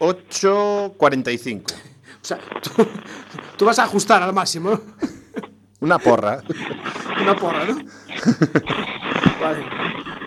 8.45. 0.00 1.74
O 2.22 2.24
sea, 2.24 2.38
tú, 2.62 2.86
tú 3.56 3.64
vas 3.64 3.78
a 3.78 3.84
ajustar 3.84 4.22
al 4.22 4.34
máximo, 4.34 4.72
¿no? 4.72 4.80
Una 5.80 5.98
porra. 5.98 6.42
Una 7.22 7.34
porra, 7.34 7.64
¿no? 7.64 7.76
vale. 9.40 9.64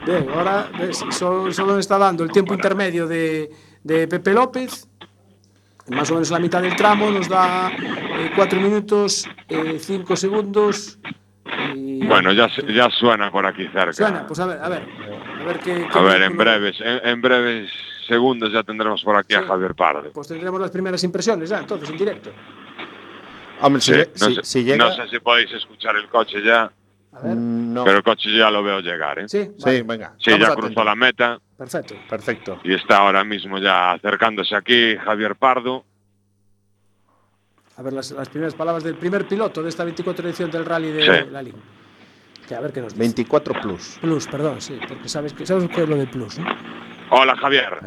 Bien, 0.04 0.28
ahora 0.34 0.72
ves, 0.80 1.04
solo, 1.12 1.52
solo 1.54 1.78
está 1.78 2.00
dando 2.00 2.24
el 2.24 2.32
tiempo 2.32 2.56
intermedio 2.56 3.08
de, 3.08 3.52
de 3.84 4.08
Pepe 4.08 4.34
López. 4.34 4.88
Más 5.90 6.10
o 6.12 6.14
menos 6.14 6.32
la 6.32 6.40
mitad 6.40 6.62
del 6.62 6.76
tramo 6.76 7.10
nos 7.12 7.28
da 7.28 7.72
4 8.36 8.60
minutos, 8.62 9.28
5 9.80 10.16
segundos. 10.16 10.98
Y 11.76 12.06
Bueno, 12.06 12.32
ya, 12.32 12.48
se- 12.50 12.72
ya 12.74 12.90
suena 12.90 13.30
por 13.32 13.46
aquí 13.46 13.64
cerca. 13.68 13.92
Suena, 13.94 14.26
pues 14.26 14.40
a 14.40 14.46
ver, 14.46 14.60
a 14.62 14.70
ver. 14.70 14.84
A 15.42 15.44
ver 15.44 15.60
qué. 15.60 15.88
qué 15.92 16.00
A 16.00 16.02
ver, 16.02 16.22
en 16.22 16.38
breves, 16.38 16.80
en, 16.80 17.06
en 17.08 17.22
breves 17.22 17.70
segundos 18.08 18.52
ya 18.54 18.64
tendremos 18.64 19.04
por 19.04 19.16
aquí 19.18 19.34
a. 19.34 19.44
Javier 19.44 19.76
Pardo. 19.76 20.10
Pues 20.14 20.28
tendremos 20.28 20.60
las 20.62 20.72
primeras 20.72 21.04
impresiones 21.04 21.50
ya, 21.50 21.60
entonces, 21.60 21.90
en 21.90 21.98
directo. 21.98 22.32
Hombre, 23.62 23.82
si, 23.82 23.94
Sí, 23.94 24.00
no, 24.22 24.28
si- 24.30 24.36
sé, 24.36 24.44
si 24.44 24.64
llega. 24.64 24.86
no 24.86 24.96
sé 24.96 25.08
si 25.10 25.20
podéis 25.20 25.52
escuchar 25.52 25.96
el 25.98 26.08
coche 26.08 26.42
ya, 26.44 26.72
A 27.16 27.20
ver. 27.22 27.36
Mm, 27.36 27.74
No. 27.74 27.84
pero 27.84 27.98
el 27.98 28.04
coche 28.04 28.36
ya 28.36 28.50
lo 28.50 28.64
veo 28.64 28.80
llegar. 28.80 29.20
¿eh? 29.20 29.28
Sí, 29.28 29.52
Sí, 29.58 29.82
venga. 29.84 30.14
Sí, 30.18 30.32
vamos 30.32 30.48
ya 30.48 30.56
cruzó 30.56 30.84
la 30.84 30.96
meta 30.96 31.40
perfecto. 31.72 31.96
Perfecto. 32.10 32.60
y 32.64 32.74
está 32.74 32.98
ahora 32.98 33.24
mismo 33.24 33.58
ya 33.58 33.92
acercándose 33.92 34.56
aquí 34.56 34.96
Javier 34.98 35.36
Pardo. 35.36 35.86
A 37.78 37.82
ver 37.82 37.94
las, 37.94 38.12
las 38.12 38.30
primeras 38.30 38.54
palabras 38.54 38.84
del 38.84 38.96
primer 38.96 39.28
piloto 39.28 39.64
de 39.64 39.70
esta 39.70 39.84
24 39.84 40.28
edición 40.28 40.52
del 40.52 40.66
Rally 40.66 40.92
de 40.92 41.02
Sí. 41.04 41.30
la 41.32 41.42
Lin. 41.42 41.56
Que 42.48 42.56
a 42.56 42.60
ver 42.60 42.72
qué 42.74 42.82
nos 42.82 42.94
dice. 42.94 43.00
24 43.00 43.62
plus. 43.62 43.98
Plus, 44.02 44.28
perdón, 44.28 44.62
sí, 44.62 44.78
porque 44.88 45.08
sabes 45.10 45.34
que 45.34 45.46
sabes 45.46 45.68
qué 45.70 45.84
es 45.84 45.90
lo 45.90 45.96
del 45.96 46.10
plus, 46.10 46.38
¿no? 46.40 46.46
Hola 47.10 47.36
Javier, 47.38 47.80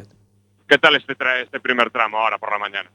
¿qué 0.69 0.79
tal 0.79 0.97
este, 0.97 1.17
tra- 1.17 1.43
este 1.43 1.61
primer 1.61 1.91
tramo 1.91 2.19
ahora 2.19 2.39
por 2.39 2.51
la 2.51 2.59
mañana? 2.59 2.91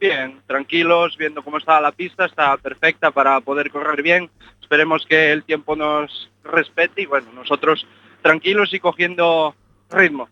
Bien, 0.00 0.40
tranquilos, 0.46 1.16
viendo 1.16 1.42
cómo 1.42 1.58
está 1.58 1.80
la 1.80 1.92
pista, 1.92 2.24
está 2.26 2.56
perfecta 2.56 3.10
para 3.10 3.40
poder 3.40 3.70
correr 3.70 4.02
bien. 4.02 4.28
Esperemos 4.60 5.06
que 5.06 5.30
el 5.30 5.44
tiempo 5.44 5.76
nos 5.76 6.30
respete 6.42 7.02
y 7.02 7.06
bueno, 7.06 7.32
nosotros 7.32 7.86
tranquilos 8.22 8.72
y 8.74 8.80
cogiendo 8.80 9.54
ritmo. 9.94 10.28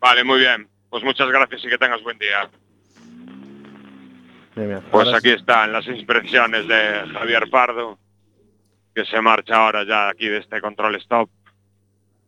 Vale, 0.00 0.24
muy 0.24 0.38
bien. 0.38 0.68
Pues 0.90 1.02
muchas 1.04 1.28
gracias 1.28 1.64
y 1.64 1.68
que 1.68 1.78
tengas 1.78 2.02
buen 2.02 2.18
día. 2.18 2.48
Bien, 4.56 4.68
bien. 4.68 4.82
Pues 4.90 5.06
Ahora 5.06 5.18
aquí 5.18 5.28
sí. 5.30 5.34
están 5.36 5.72
las 5.72 5.86
impresiones 5.86 6.66
de 6.66 7.04
Javier 7.12 7.48
Pardo, 7.50 7.98
que 8.94 9.04
se 9.04 9.20
marcha 9.20 9.56
ahora 9.56 9.84
ya 9.86 10.08
aquí 10.08 10.26
de 10.28 10.38
este 10.38 10.60
control 10.60 10.96
stop. 10.96 11.30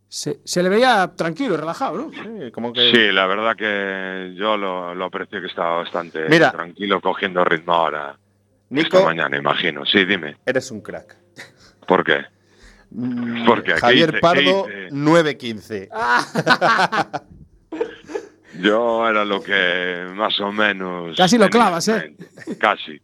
Se, 0.08 0.40
se 0.44 0.62
le 0.62 0.68
veía 0.68 1.12
tranquilo 1.16 1.54
y 1.54 1.56
relajado, 1.56 1.96
¿no? 1.96 2.10
Sí, 2.10 2.50
como 2.50 2.72
que. 2.72 2.90
Sí, 2.90 3.12
la 3.12 3.26
verdad 3.26 3.54
que 3.56 4.34
yo 4.36 4.56
lo, 4.56 4.94
lo 4.94 5.04
aprecio 5.04 5.40
que 5.40 5.46
estaba 5.46 5.76
bastante 5.78 6.28
Mira. 6.28 6.50
tranquilo 6.50 7.00
cogiendo 7.00 7.44
ritmo 7.44 7.72
ahora. 7.74 8.16
Nico, 8.70 8.98
Esta 8.98 9.08
mañana, 9.08 9.36
imagino. 9.36 9.84
Sí, 9.86 10.04
dime. 10.04 10.36
eres 10.46 10.70
un 10.70 10.80
crack. 10.80 11.16
¿Por 11.86 12.04
qué? 12.04 12.24
Mm, 12.90 13.46
Porque 13.46 13.74
¿qué 13.74 13.80
Javier 13.80 14.20
Pardo, 14.20 14.66
hice? 14.68 14.88
9-15. 14.90 15.88
Yo 18.60 19.08
era 19.08 19.24
lo 19.24 19.42
que 19.42 20.06
más 20.14 20.38
o 20.40 20.52
menos... 20.52 21.16
Casi 21.16 21.38
lo 21.38 21.48
clavas, 21.48 21.88
¿eh? 21.88 22.14
Casi. 22.58 23.00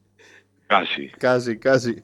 Casi. 0.67 1.09
Casi, 1.19 1.59
casi. 1.59 2.03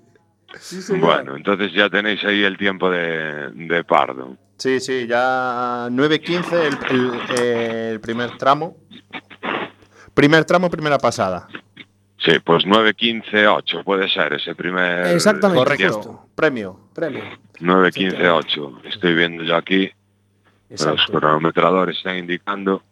Bueno, 1.00 1.36
entonces 1.36 1.72
ya 1.72 1.88
tenéis 1.90 2.22
ahí 2.24 2.42
el 2.44 2.56
tiempo 2.56 2.90
de, 2.90 3.50
de 3.52 3.84
Pardo. 3.84 4.36
Sí, 4.58 4.78
sí, 4.80 5.06
ya 5.08 5.88
9-15 5.90 6.52
el, 6.52 6.78
el- 6.96 7.38
el 7.92 8.00
primer 8.00 8.36
tramo. 8.38 8.76
Primer 10.14 10.44
tramo, 10.44 10.70
primera 10.70 10.98
pasada. 10.98 11.48
Sí, 12.24 12.38
pues 12.44 12.64
9-15-8 12.64 13.82
puede 13.82 14.08
ser 14.08 14.32
ese 14.34 14.54
primer... 14.54 15.06
Exactamente. 15.06 15.64
Correcto. 15.64 16.26
Premio. 16.34 16.78
Premio. 16.94 17.22
9-15-8. 17.58 18.84
Estoy 18.84 19.14
viendo 19.14 19.42
yo 19.42 19.56
aquí. 19.56 19.90
Los 20.68 20.82
Exacto. 20.82 21.18
cronometradores 21.18 21.96
están 21.96 22.18
indicando. 22.18 22.82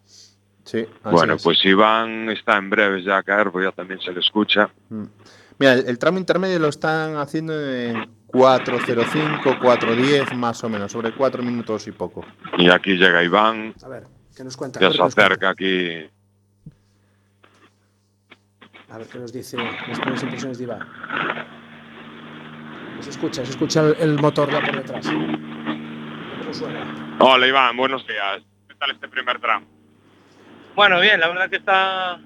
Sí, 0.65 0.85
bueno, 1.03 1.35
es. 1.35 1.43
pues 1.43 1.63
Iván 1.65 2.29
está 2.29 2.57
en 2.57 2.69
breves 2.69 3.03
ya 3.05 3.17
a 3.17 3.23
caer, 3.23 3.51
pues 3.51 3.65
ya 3.65 3.71
también 3.71 3.99
se 4.01 4.11
le 4.11 4.19
escucha. 4.19 4.69
Mm. 4.89 5.03
Mira, 5.57 5.73
el, 5.73 5.87
el 5.87 5.97
tramo 5.97 6.17
intermedio 6.17 6.59
lo 6.59 6.67
están 6.67 7.15
haciendo 7.15 7.53
en 7.53 7.95
4.05, 8.27 9.59
4.10 9.59 10.35
más 10.35 10.63
o 10.63 10.69
menos, 10.69 10.91
sobre 10.91 11.13
4 11.13 11.41
minutos 11.41 11.87
y 11.87 11.91
poco. 11.91 12.25
Y 12.57 12.69
aquí 12.69 12.95
llega 12.97 13.23
Iván, 13.23 13.73
A 13.83 13.87
ver, 13.87 14.03
¿qué 14.35 14.43
nos 14.43 14.57
cuenta? 14.57 14.79
Ya 14.79 14.91
se 14.91 15.01
acerca 15.01 15.49
aquí. 15.49 16.05
A 18.91 18.97
ver 18.97 19.07
qué 19.07 19.19
nos 19.19 19.31
dice 19.31 19.55
las 19.55 19.99
primeras 19.99 20.23
impresiones 20.23 20.57
de 20.57 20.63
Iván. 20.65 20.85
Se 22.99 23.09
escucha, 23.09 23.45
se 23.45 23.51
escucha 23.51 23.81
el, 23.81 23.95
el 23.99 24.19
motor 24.19 24.51
ya 24.51 24.59
por 24.59 24.75
detrás. 24.75 25.07
¿Cómo 25.07 26.53
suena? 26.53 27.15
Hola 27.19 27.47
Iván, 27.47 27.77
buenos 27.77 28.05
días. 28.05 28.41
¿Qué 28.67 28.75
tal 28.75 28.91
este 28.91 29.07
primer 29.07 29.39
tramo? 29.39 29.65
Bueno, 30.75 30.99
bien, 30.99 31.21
la 31.21 31.29
verdad 31.29 31.49
que 31.49 31.55
está, 31.55 32.19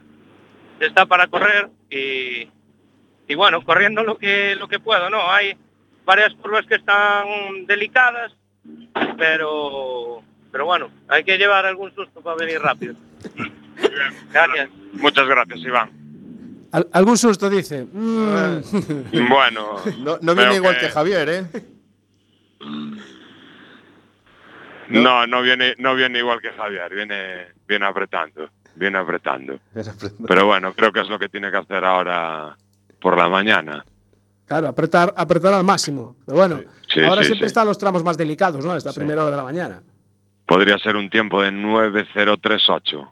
está 0.80 1.06
para 1.06 1.28
correr 1.28 1.70
y, 1.92 2.50
y 3.28 3.36
bueno, 3.36 3.64
corriendo 3.64 4.04
lo 4.04 4.18
que, 4.18 4.56
lo 4.56 4.68
que 4.68 4.80
puedo, 4.80 5.10
¿no? 5.12 5.32
Hay 5.32 5.56
varias 6.04 6.34
curvas 6.34 6.66
que 6.66 6.76
están 6.76 7.68
delicadas, 7.68 8.36
pero, 9.18 10.24
pero 10.52 10.66
bueno, 10.66 10.90
hay 11.10 11.24
que 11.24 11.38
llevar 11.38 11.68
algún 11.68 11.94
susto 11.94 12.22
para 12.22 12.38
venir 12.38 12.60
rápido. 12.60 12.96
Gracias. 14.32 14.70
Muchas 14.94 15.28
gracias 15.28 15.60
Iván. 15.60 16.05
Al- 16.76 16.90
¿Algún 16.92 17.18
susto 17.18 17.50
dice? 17.50 17.86
Mm. 17.92 18.60
Bueno, 19.30 19.78
No, 20.00 20.18
no 20.22 20.36
viene 20.36 20.56
igual 20.56 20.76
que- 20.76 20.88
que 20.88 20.90
Javier, 20.92 21.30
¿eh? 21.30 21.46
no, 24.90 25.26
no 25.28 25.42
viene, 25.42 25.76
no 25.78 25.96
viene 25.96 26.20
igual 26.20 26.42
que 26.42 26.52
Javier, 26.52 26.94
viene, 26.94 27.48
viene 27.68 27.86
apretando, 27.86 28.50
viene 28.76 28.98
apretando. 28.98 29.60
Pero 30.28 30.46
bueno, 30.46 30.74
creo 30.74 30.92
que 30.92 31.02
es 31.02 31.08
lo 31.10 31.18
que 31.18 31.30
tiene 31.30 31.50
que 31.50 31.58
hacer 31.58 31.84
ahora 31.86 32.56
por 33.00 33.18
la 33.18 33.28
mañana. 33.30 33.84
Claro, 34.46 34.68
apretar, 34.68 35.14
apretar 35.18 35.54
al 35.54 35.64
máximo. 35.64 36.18
Pero 36.26 36.38
bueno, 36.38 36.62
Sí, 36.94 37.00
ahora 37.02 37.22
sí, 37.22 37.28
siempre 37.30 37.48
sí. 37.48 37.52
están 37.52 37.68
los 37.68 37.78
tramos 37.80 38.04
más 38.04 38.16
delicados, 38.18 38.64
¿no? 38.64 38.76
Esta 38.76 38.94
primera 38.94 39.24
hora 39.24 39.32
de 39.32 39.38
la 39.38 39.44
mañana. 39.44 39.82
Podría 40.46 40.78
ser 40.78 40.96
un 40.96 41.10
tiempo 41.10 41.42
de 41.42 41.52
9038. 41.52 43.12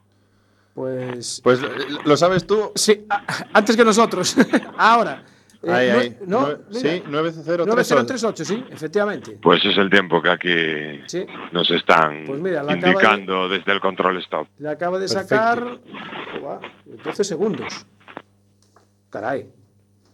Pues. 0.73 1.41
Pues 1.43 1.59
lo 2.05 2.17
sabes 2.17 2.47
tú. 2.47 2.71
Sí, 2.75 3.05
antes 3.53 3.75
que 3.77 3.85
nosotros. 3.85 4.35
ahora. 4.77 5.23
Eh, 5.65 5.71
Ahí, 5.71 5.87
nue- 5.87 5.99
ahí. 6.01 6.17
No, 6.27 6.41
Nue- 6.47 6.59
mira, 6.71 6.79
sí, 6.81 7.03
9038. 7.07 7.65
9038, 7.69 8.43
sí, 8.45 8.65
efectivamente. 8.69 9.39
Pues 9.41 9.63
es 9.63 9.77
el 9.77 9.89
tiempo 9.89 10.21
que 10.21 10.29
aquí 10.29 10.53
Sí. 11.07 11.25
nos 11.53 11.71
están 11.71 12.25
Pues 12.25 12.41
mira, 12.41 12.65
indicando 12.69 13.47
desde 13.47 13.71
el 13.71 13.79
control 13.79 14.17
stop. 14.17 14.47
Le 14.59 14.69
acaba 14.69 14.99
de 14.99 15.07
Perfecto. 15.07 15.29
sacar 15.35 15.79
Buah, 16.41 16.59
12 17.05 17.23
segundos. 17.23 17.85
Caray. 19.09 19.49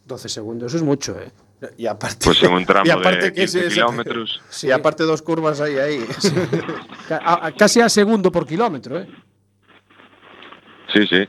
12 0.06 0.28
segundos 0.28 0.72
es 0.74 0.82
mucho, 0.82 1.18
¿eh? 1.18 1.32
Y 1.76 1.86
aparte, 1.86 2.18
Pues 2.26 2.42
en 2.44 2.52
un 2.52 2.64
tramo 2.66 2.86
y 2.86 2.90
aparte 2.90 3.24
de 3.26 3.32
que 3.32 3.42
es 3.42 3.50
15 3.52 3.66
ese- 3.66 3.74
kilómetros. 3.74 4.40
Sí. 4.50 4.68
Y 4.68 4.70
aparte 4.70 5.02
dos 5.02 5.20
curvas 5.22 5.60
ahí, 5.60 5.76
ahí. 5.78 6.04
A- 7.10 7.50
casi 7.58 7.80
a 7.80 7.88
segundo 7.88 8.30
por 8.30 8.46
kilómetro, 8.46 9.00
¿eh? 9.00 9.08
Sí, 10.92 11.06
sí. 11.06 11.28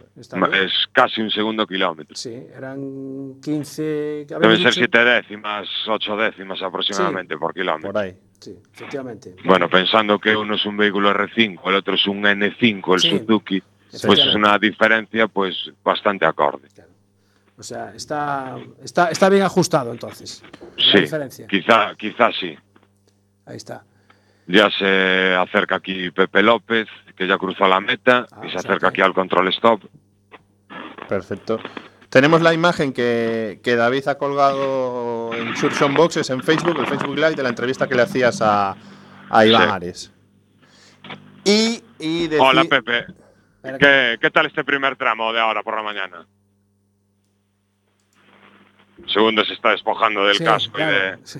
Es 0.53 0.71
casi 0.91 1.21
un 1.21 1.29
segundo 1.29 1.67
kilómetro. 1.67 2.15
Sí, 2.15 2.33
eran 2.55 3.35
15. 3.43 4.25
que 4.27 4.33
habíamos 4.33 4.57
Deben 4.57 4.57
ser 4.57 4.67
dicho. 4.67 4.71
siete 4.93 5.03
décimas, 5.05 5.67
ocho 5.87 6.15
décimas 6.17 6.61
aproximadamente 6.61 7.37
por 7.37 7.53
kilómetro. 7.53 7.91
Por 7.91 8.01
ahí. 8.01 8.15
Sí, 8.39 8.57
efectivamente. 8.73 9.35
Bueno, 9.45 9.69
pensando 9.69 10.17
que 10.17 10.35
uno 10.35 10.55
es 10.55 10.65
un 10.65 10.77
vehículo 10.77 11.11
R5, 11.13 11.59
el 11.67 11.75
otro 11.75 11.93
es 11.93 12.07
un 12.07 12.23
N5, 12.23 12.93
el 12.95 12.99
Sí. 12.99 13.09
Suzuki, 13.19 13.61
pues 14.05 14.19
es 14.19 14.33
una 14.35 14.57
diferencia 14.57 15.27
pues 15.27 15.71
bastante 15.83 16.25
acorde. 16.25 16.67
O 17.57 17.63
sea, 17.63 17.93
está, 17.93 18.57
está, 18.83 19.09
está 19.11 19.29
bien 19.29 19.43
ajustado 19.43 19.91
entonces. 19.91 20.41
La 20.77 20.83
Sí, 20.91 20.99
diferencia. 21.01 21.45
quizá, 21.45 21.93
quizá 21.95 22.31
sí. 22.31 22.55
Ahí 23.45 23.57
está. 23.57 23.83
Ya 24.51 24.69
se 24.71 25.35
acerca 25.35 25.75
aquí 25.75 26.11
Pepe 26.11 26.43
López, 26.43 26.87
que 27.15 27.27
ya 27.27 27.37
cruzó 27.37 27.67
la 27.67 27.79
meta, 27.79 28.25
Ah, 28.31 28.41
y 28.45 28.49
se 28.51 28.57
acerca 28.57 28.89
aquí 28.89 29.01
al 29.01 29.13
control 29.13 29.47
stop. 29.49 29.81
Perfecto. 31.07 31.59
Tenemos 32.09 32.41
la 32.41 32.53
imagen 32.53 32.91
que, 32.91 33.61
que 33.63 33.75
David 33.75 34.07
ha 34.09 34.17
colgado 34.17 35.31
en 35.33 35.55
Surson 35.55 35.93
Boxes 35.93 36.29
en 36.29 36.43
Facebook, 36.43 36.77
el 36.79 36.87
Facebook 36.87 37.15
Live 37.15 37.35
de 37.35 37.43
la 37.43 37.49
entrevista 37.49 37.87
que 37.87 37.95
le 37.95 38.01
hacías 38.01 38.41
a, 38.41 38.75
a 39.29 39.45
Iván 39.45 39.61
Sí. 39.63 39.69
Ares. 39.69 40.13
Y, 41.45 41.83
y 41.99 42.29
Hola 42.37 42.65
Pepe, 42.65 43.05
¿Qué, 43.79 44.17
¿qué 44.19 44.31
tal 44.31 44.47
este 44.47 44.63
primer 44.63 44.95
tramo 44.97 45.31
de 45.31 45.39
ahora 45.39 45.63
por 45.63 45.75
la 45.75 45.83
mañana? 45.83 46.25
Segundo 49.07 49.43
se 49.45 49.53
está 49.53 49.69
despojando 49.71 50.25
del 50.25 50.35
Sí, 50.35 50.43
casco 50.43 50.73
claro. 50.73 50.91
y 50.91 50.99
de... 50.99 51.17
Sí. 51.25 51.39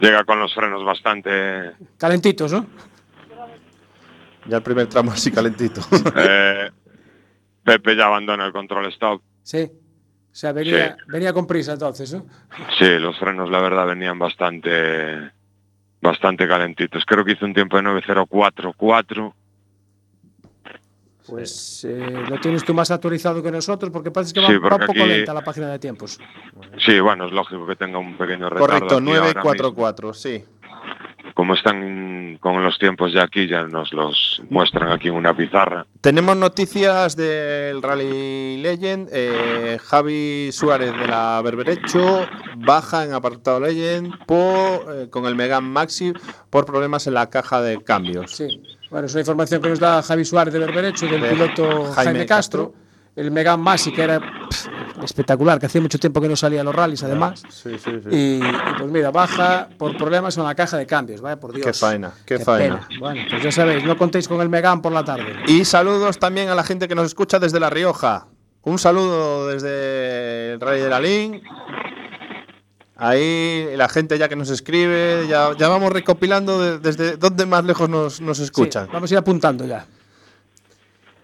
Llega 0.00 0.24
con 0.24 0.38
los 0.38 0.54
frenos 0.54 0.84
bastante... 0.84 1.72
Calentitos, 1.98 2.52
¿no? 2.52 2.66
Ya 4.46 4.58
el 4.58 4.62
primer 4.62 4.86
tramo 4.88 5.10
así 5.12 5.30
calentito. 5.32 5.80
eh, 6.16 6.70
Pepe 7.64 7.96
ya 7.96 8.06
abandona 8.06 8.46
el 8.46 8.52
control 8.52 8.86
stop. 8.86 9.22
Sí. 9.42 9.70
O 9.72 10.38
sea, 10.38 10.52
venía, 10.52 10.96
Sí. 10.98 11.02
venía 11.08 11.32
con 11.32 11.46
prisa 11.46 11.72
entonces, 11.72 12.12
¿no? 12.12 12.26
Sí, 12.78 12.98
los 12.98 13.18
frenos 13.18 13.50
la 13.50 13.60
verdad 13.60 13.86
venían 13.86 14.18
bastante 14.18 15.30
bastante 16.00 16.46
calentitos. 16.46 17.04
Creo 17.06 17.24
que 17.24 17.32
hizo 17.32 17.46
un 17.46 17.54
tiempo 17.54 17.76
de 17.76 17.82
9.044. 17.82 19.32
Pues 21.26 21.84
eh, 21.88 22.24
lo 22.28 22.38
tienes 22.40 22.64
tú 22.64 22.72
más 22.74 22.90
actualizado 22.90 23.42
que 23.42 23.50
nosotros 23.50 23.90
porque 23.90 24.10
parece 24.10 24.32
que 24.32 24.40
va, 24.40 24.46
Sí, 24.46 24.56
va 24.58 24.68
un 24.76 24.80
poco 24.80 24.92
aquí- 24.92 25.04
lenta 25.06 25.34
la 25.34 25.42
página 25.42 25.68
de 25.70 25.78
tiempos. 25.78 26.18
Sí, 26.78 27.00
bueno, 27.00 27.26
es 27.26 27.32
lógico 27.32 27.66
que 27.66 27.76
tenga 27.76 27.98
un 27.98 28.16
pequeño 28.16 28.48
retardo. 28.48 28.66
Correcto, 28.66 28.96
aquí 28.96 29.08
ahora 29.10 29.20
mismo. 29.26 29.42
944, 29.42 30.14
sí. 30.14 30.44
Como 31.34 31.52
están 31.54 32.38
con 32.40 32.62
los 32.64 32.78
tiempos 32.78 33.12
ya 33.12 33.24
aquí, 33.24 33.46
ya 33.46 33.62
nos 33.64 33.92
los 33.92 34.40
muestran 34.48 34.90
aquí 34.90 35.08
en 35.08 35.14
una 35.14 35.36
pizarra. 35.36 35.84
Tenemos 36.00 36.34
noticias 36.36 37.14
del 37.16 37.82
Rally 37.82 38.56
Legend. 38.58 39.08
eh, 39.12 39.78
Javi 39.82 40.50
Suárez 40.52 40.92
de 40.98 41.06
la 41.06 41.42
Berberecho 41.44 42.26
baja 42.56 43.04
en 43.04 43.12
apartado 43.12 43.60
Legend 43.60 44.24
por, 44.24 44.86
eh, 44.94 45.10
con 45.10 45.26
el 45.26 45.34
Megan 45.34 45.64
Maxi 45.64 46.12
por 46.48 46.64
problemas 46.64 47.06
en 47.06 47.14
la 47.14 47.28
caja 47.28 47.60
de 47.60 47.82
cambios. 47.82 48.30
Sí. 48.30 48.62
Bueno, 48.90 49.06
es 49.06 49.12
una 49.14 49.20
información 49.20 49.60
que 49.60 49.68
nos 49.68 49.80
da 49.80 50.02
Javi 50.02 50.24
Suárez 50.24 50.52
de 50.54 50.60
Berberecho 50.60 51.06
del 51.06 51.20
De 51.20 51.28
piloto 51.30 51.84
Jaime 51.92 51.94
Jaime, 51.94 52.26
Castro. 52.26 52.72
El 53.16 53.30
Megan 53.30 53.58
Masi, 53.60 53.92
que 53.92 54.02
era 54.02 54.20
pff, 54.20 54.66
espectacular, 55.02 55.58
que 55.58 55.64
hacía 55.64 55.80
mucho 55.80 55.98
tiempo 55.98 56.20
que 56.20 56.28
no 56.28 56.36
salía 56.36 56.60
a 56.60 56.64
los 56.64 56.74
rallies, 56.74 57.02
además. 57.02 57.42
Sí, 57.48 57.78
sí, 57.78 57.90
sí. 58.02 58.08
Y, 58.10 58.16
y, 58.36 58.42
pues 58.78 58.90
mira, 58.90 59.10
baja 59.10 59.70
por 59.78 59.96
problemas 59.96 60.36
en 60.36 60.44
la 60.44 60.54
caja 60.54 60.76
de 60.76 60.86
cambios, 60.86 61.22
vaya 61.22 61.40
por 61.40 61.54
Dios. 61.54 61.66
Qué 61.66 61.72
faena, 61.72 62.12
qué 62.26 62.38
faena. 62.38 62.86
pena. 62.86 63.00
Bueno, 63.00 63.22
pues 63.30 63.42
ya 63.42 63.50
sabéis, 63.50 63.84
no 63.84 63.96
contéis 63.96 64.28
con 64.28 64.42
el 64.42 64.50
Megan 64.50 64.82
por 64.82 64.92
la 64.92 65.02
tarde. 65.02 65.34
Y 65.46 65.64
saludos 65.64 66.18
también 66.18 66.50
a 66.50 66.54
la 66.54 66.62
gente 66.62 66.88
que 66.88 66.94
nos 66.94 67.06
escucha 67.06 67.38
desde 67.38 67.58
La 67.58 67.70
Rioja. 67.70 68.26
Un 68.62 68.78
saludo 68.78 69.46
desde 69.46 70.52
el 70.52 70.60
Rally 70.60 70.80
de 70.80 70.90
la 70.90 71.00
Lin. 71.00 71.42
Ahí 72.98 73.68
la 73.76 73.88
gente 73.88 74.16
ya 74.18 74.28
que 74.28 74.36
nos 74.36 74.48
escribe, 74.50 75.26
ya, 75.28 75.50
ya 75.58 75.68
vamos 75.68 75.92
recopilando 75.92 76.60
de- 76.62 76.78
desde 76.78 77.16
dónde 77.18 77.44
más 77.44 77.64
lejos 77.64 77.88
nos, 77.90 78.20
nos 78.20 78.38
escuchan. 78.38 78.86
Sí, 78.86 78.90
vamos 78.92 79.10
a 79.10 79.14
ir 79.14 79.18
apuntando 79.18 79.66
ya. 79.66 79.84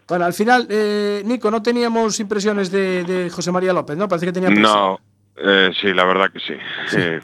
Bueno, 0.08 0.26
al 0.26 0.34
final, 0.34 0.66
eh, 0.68 1.22
Nico, 1.24 1.50
no 1.50 1.62
teníamos 1.62 2.20
impresiones 2.20 2.70
de, 2.70 3.04
de 3.04 3.30
José 3.30 3.50
María 3.52 3.72
López, 3.72 3.96
¿no? 3.96 4.06
Parece 4.08 4.26
que 4.26 4.32
tenía. 4.32 4.50
No, 4.50 4.98
Eh, 5.34 5.70
sí, 5.80 5.94
la 5.94 6.04
verdad 6.04 6.30
que 6.30 6.40
sí. 6.40 6.52
Eh, 6.94 7.20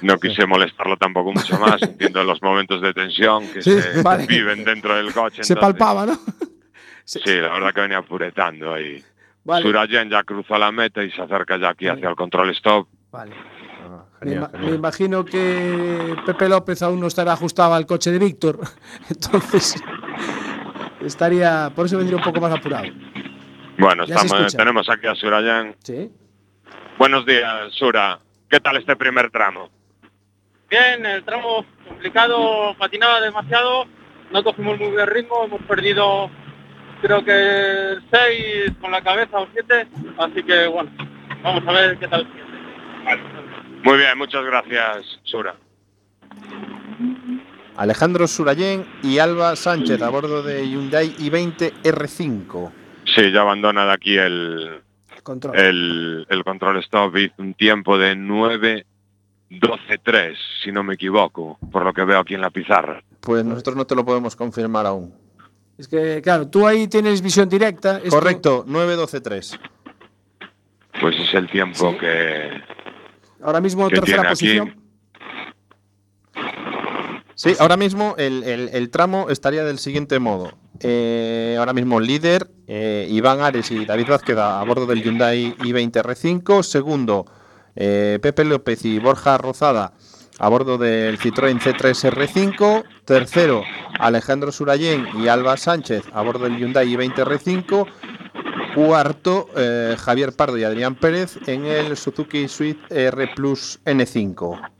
no 0.00 0.18
quise 0.18 0.46
molestarlo 0.46 0.96
tampoco 0.96 1.32
mucho 1.34 1.58
más. 1.58 1.82
Entiendo 1.82 2.24
los 2.24 2.40
momentos 2.42 2.80
de 2.80 2.94
tensión 2.94 3.46
que 3.52 3.60
Sí, 3.60 3.78
se 3.82 4.00
vale. 4.02 4.26
viven 4.26 4.64
dentro 4.64 4.96
del 4.96 5.12
coche. 5.12 5.44
Se 5.44 5.52
entonces- 5.52 5.58
palpaba, 5.78 6.06
¿no? 6.06 6.18
Sí, 7.04 7.20
la 7.26 7.50
verdad 7.52 7.74
que 7.74 7.80
venía 7.82 7.98
apuretando 7.98 8.72
ahí. 8.72 9.04
Vale. 9.44 9.62
Surayen 9.62 10.08
ya 10.08 10.22
cruzó 10.24 10.56
la 10.56 10.72
meta 10.72 11.02
y 11.04 11.10
se 11.10 11.20
acerca 11.20 11.58
ya 11.58 11.68
aquí 11.68 11.86
hacia 11.86 12.08
el 12.08 12.16
control 12.16 12.48
stop. 12.52 12.88
Vale. 13.12 13.34
Me, 14.24 14.30
genial, 14.30 14.74
imagino 14.74 15.24
que 15.24 16.16
Pepe 16.26 16.48
López 16.48 16.82
aún 16.82 17.00
no 17.00 17.06
estará 17.06 17.32
ajustado 17.32 17.74
al 17.74 17.86
coche 17.86 18.10
de 18.10 18.18
Víctor. 18.18 18.60
Entonces, 19.10 19.82
estaría. 21.00 21.70
Por 21.74 21.86
eso 21.86 21.98
vendría 21.98 22.16
un 22.18 22.24
poco 22.24 22.40
más 22.40 22.52
apurado. 22.52 22.86
Bueno, 23.78 24.04
estamos, 24.04 24.56
tenemos 24.56 24.88
aquí 24.88 25.06
a 25.06 25.14
Surayen. 25.14 25.76
Sí. 25.82 26.10
Buenos 26.98 27.26
días, 27.26 27.72
Sura. 27.72 28.18
¿Qué 28.48 28.60
tal 28.60 28.76
este 28.76 28.94
primer 28.94 29.30
tramo? 29.30 29.68
Bien, 30.70 31.04
el 31.04 31.24
tramo 31.24 31.64
complicado, 31.86 32.74
patinaba 32.78 33.20
demasiado, 33.20 33.84
no 34.32 34.42
cogimos 34.42 34.78
muy 34.78 34.90
buen 34.90 35.06
ritmo, 35.06 35.44
hemos 35.44 35.62
perdido 35.62 36.30
creo 37.02 37.24
que 37.24 37.98
6 38.10 38.72
con 38.80 38.90
la 38.90 39.02
cabeza 39.02 39.38
o 39.38 39.46
7, 39.52 39.88
así 40.18 40.42
que 40.42 40.66
bueno, 40.68 40.90
vamos 41.42 41.62
a 41.66 41.72
ver 41.72 41.98
qué 41.98 42.08
tal 42.08 42.20
el 42.22 42.26
siguiente. 42.28 42.54
Muy 43.84 43.98
bien, 43.98 44.16
muchas 44.18 44.44
gracias, 44.44 45.04
Sura. 45.24 45.54
Alejandro 47.76 48.26
Surayén 48.28 48.86
y 49.02 49.18
Alba 49.18 49.56
Sánchez 49.56 50.00
a 50.02 50.08
bordo 50.08 50.42
de 50.42 50.66
Hyundai 50.68 51.14
i20 51.16 51.82
R5. 51.82 52.72
Sí, 53.04 53.30
ya 53.32 53.40
abandona 53.42 53.84
de 53.86 53.92
aquí 53.92 54.16
el, 54.16 54.80
Control. 55.22 55.56
el, 55.58 56.26
el 56.30 56.44
control 56.44 56.78
stop. 56.78 57.16
Hizo 57.16 57.34
un 57.38 57.54
tiempo 57.54 57.98
de 57.98 58.14
9 58.16 58.86
12-3, 59.50 60.36
si 60.62 60.72
no 60.72 60.82
me 60.82 60.94
equivoco, 60.94 61.58
por 61.70 61.84
lo 61.84 61.92
que 61.92 62.04
veo 62.04 62.18
aquí 62.18 62.34
en 62.34 62.40
la 62.40 62.50
pizarra. 62.50 63.02
Pues 63.20 63.44
nosotros 63.44 63.76
no 63.76 63.86
te 63.86 63.94
lo 63.94 64.04
podemos 64.04 64.34
confirmar 64.34 64.86
aún. 64.86 65.14
Es 65.76 65.86
que, 65.88 66.20
claro, 66.22 66.48
tú 66.48 66.66
ahí 66.66 66.88
tienes 66.88 67.20
visión 67.22 67.48
directa. 67.48 67.98
esto- 67.98 68.10
Correcto, 68.10 68.64
9-12-3. 68.66 69.58
Pues 71.00 71.16
es 71.20 71.34
el 71.34 71.48
tiempo 71.50 71.90
Sí. 71.90 71.98
que, 71.98 72.50
Ahora 73.44 73.60
mismo 73.60 73.88
tercera 74.00 74.22
posición. 74.30 74.84
Sí, 77.36 77.52
ahora 77.58 77.76
mismo 77.76 78.14
el, 78.16 78.42
el- 78.44 78.70
el 78.72 78.90
tramo 78.90 79.26
estaría 79.28 79.64
del 79.64 79.78
siguiente 79.78 80.18
modo. 80.18 80.52
Eh, 80.80 81.56
ahora 81.58 81.72
mismo 81.72 82.00
líder, 82.00 82.48
eh, 82.68 83.06
Iván 83.10 83.40
Ares 83.40 83.70
y 83.70 83.84
David 83.84 84.06
Vázquez 84.08 84.36
a 84.38 84.62
bordo 84.64 84.86
del 84.86 85.02
Hyundai 85.02 85.54
i20 85.58 85.92
R5. 86.02 86.62
Segundo, 86.62 87.26
eh, 87.76 88.18
Pepe 88.22 88.44
López 88.44 88.84
y 88.84 88.98
Borja 88.98 89.36
Rozada 89.38 89.92
a 90.38 90.48
bordo 90.48 90.78
del 90.78 91.18
Citroën 91.18 91.60
C3 91.60 92.10
R5. 92.12 92.84
Tercero, 93.04 93.62
Alejandro 93.98 94.50
Surayén 94.52 95.06
y 95.20 95.28
Alba 95.28 95.56
Sánchez 95.56 96.04
a 96.12 96.22
bordo 96.22 96.44
del 96.44 96.56
Hyundai 96.58 96.86
i20 96.88 97.14
R5. 97.24 97.86
Cuarto, 98.74 99.48
eh, 99.56 99.96
Javier 99.98 100.32
Pardo 100.32 100.58
y 100.58 100.64
Adrián 100.64 100.94
Pérez 100.94 101.38
en 101.46 101.64
el 101.66 101.96
Suzuki 101.96 102.48
Swift 102.48 102.90
R 102.90 103.28
Plus 103.34 103.80
N5. 103.84 104.70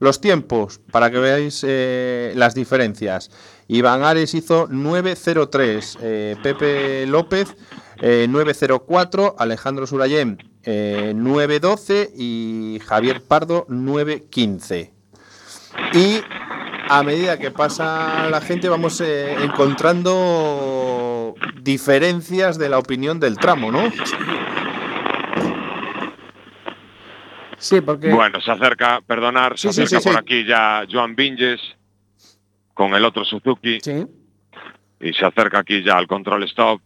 Los 0.00 0.20
tiempos, 0.20 0.80
para 0.90 1.10
que 1.10 1.18
veáis 1.18 1.64
eh, 1.66 2.32
las 2.36 2.54
diferencias. 2.54 3.30
Iván 3.68 4.02
Ares 4.02 4.34
hizo 4.34 4.68
9.03, 4.68 5.98
eh, 6.02 6.36
Pepe 6.42 7.06
López 7.06 7.56
eh, 8.00 8.26
9.04, 8.28 9.34
Alejandro 9.38 9.86
Surayén 9.86 10.38
eh, 10.64 11.12
9.12 11.14 12.10
y 12.16 12.80
Javier 12.84 13.22
Pardo 13.22 13.66
9.15. 13.68 14.90
Y 15.92 16.20
a 16.88 17.02
medida 17.02 17.38
que 17.38 17.50
pasa 17.50 18.28
la 18.30 18.40
gente 18.40 18.68
vamos 18.68 19.00
eh, 19.00 19.36
diferencias 21.62 22.58
de 22.58 22.68
la 22.68 22.78
opinión 22.78 23.18
del 23.20 23.36
tramo, 23.38 23.70
¿no? 23.72 23.82
Sí, 27.58 27.80
porque. 27.80 28.10
Bueno, 28.10 28.40
se 28.40 28.50
acerca, 28.50 29.00
perdonar, 29.00 29.58
se 29.58 29.72
Sí, 29.72 29.82
acerca 29.82 30.00
sí, 30.00 30.08
por 30.08 30.12
sí. 30.14 30.18
aquí 30.18 30.44
ya 30.46 30.84
Joan 30.90 31.14
Vinges 31.16 31.60
con 32.74 32.92
el 32.94 33.04
otro 33.04 33.24
Suzuki 33.24 33.78
Sí, 33.80 34.04
y 35.00 35.12
se 35.12 35.24
acerca 35.24 35.60
aquí 35.60 35.82
ya 35.82 35.96
al 35.96 36.06
control 36.06 36.42
stop 36.44 36.80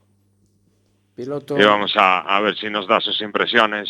piloto, 1.17 1.59
y 1.59 1.65
vamos 1.65 1.93
a, 1.97 2.21
a 2.21 2.41
ver 2.41 2.57
si 2.57 2.69
nos 2.71 2.87
da 2.87 3.01
sus 3.01 3.21
impresiones. 3.23 3.89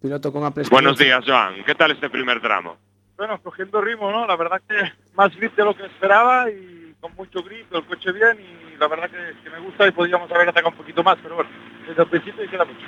piloto 0.00 0.32
con 0.32 0.52
Buenos 0.70 0.98
días, 0.98 1.22
Joan. 1.26 1.62
¿Qué 1.64 1.74
tal 1.74 1.92
este 1.92 2.10
primer 2.10 2.40
tramo? 2.40 2.76
Bueno, 3.16 3.40
cogiendo 3.42 3.80
ritmo, 3.82 4.10
¿no? 4.10 4.26
La 4.26 4.34
verdad 4.34 4.60
que 4.66 4.74
más 5.14 5.36
grip 5.36 5.54
de 5.54 5.64
lo 5.64 5.76
que 5.76 5.84
esperaba 5.84 6.50
y 6.50 6.94
con 7.00 7.14
mucho 7.14 7.42
grip, 7.42 7.72
el 7.74 7.84
coche 7.84 8.10
bien 8.12 8.38
y 8.40 8.69
la 8.80 8.88
verdad 8.88 9.08
que, 9.10 9.34
que 9.44 9.50
me 9.50 9.60
gusta 9.60 9.86
y 9.86 9.92
podríamos 9.92 10.28
haber 10.32 10.48
atacado 10.48 10.70
un 10.70 10.76
poquito 10.78 11.02
más, 11.04 11.16
pero 11.22 11.36
bueno, 11.36 11.50
desde 11.86 12.02
el 12.02 12.08
principio 12.08 12.42
y 12.44 12.48
queda 12.48 12.64
mucho. 12.64 12.86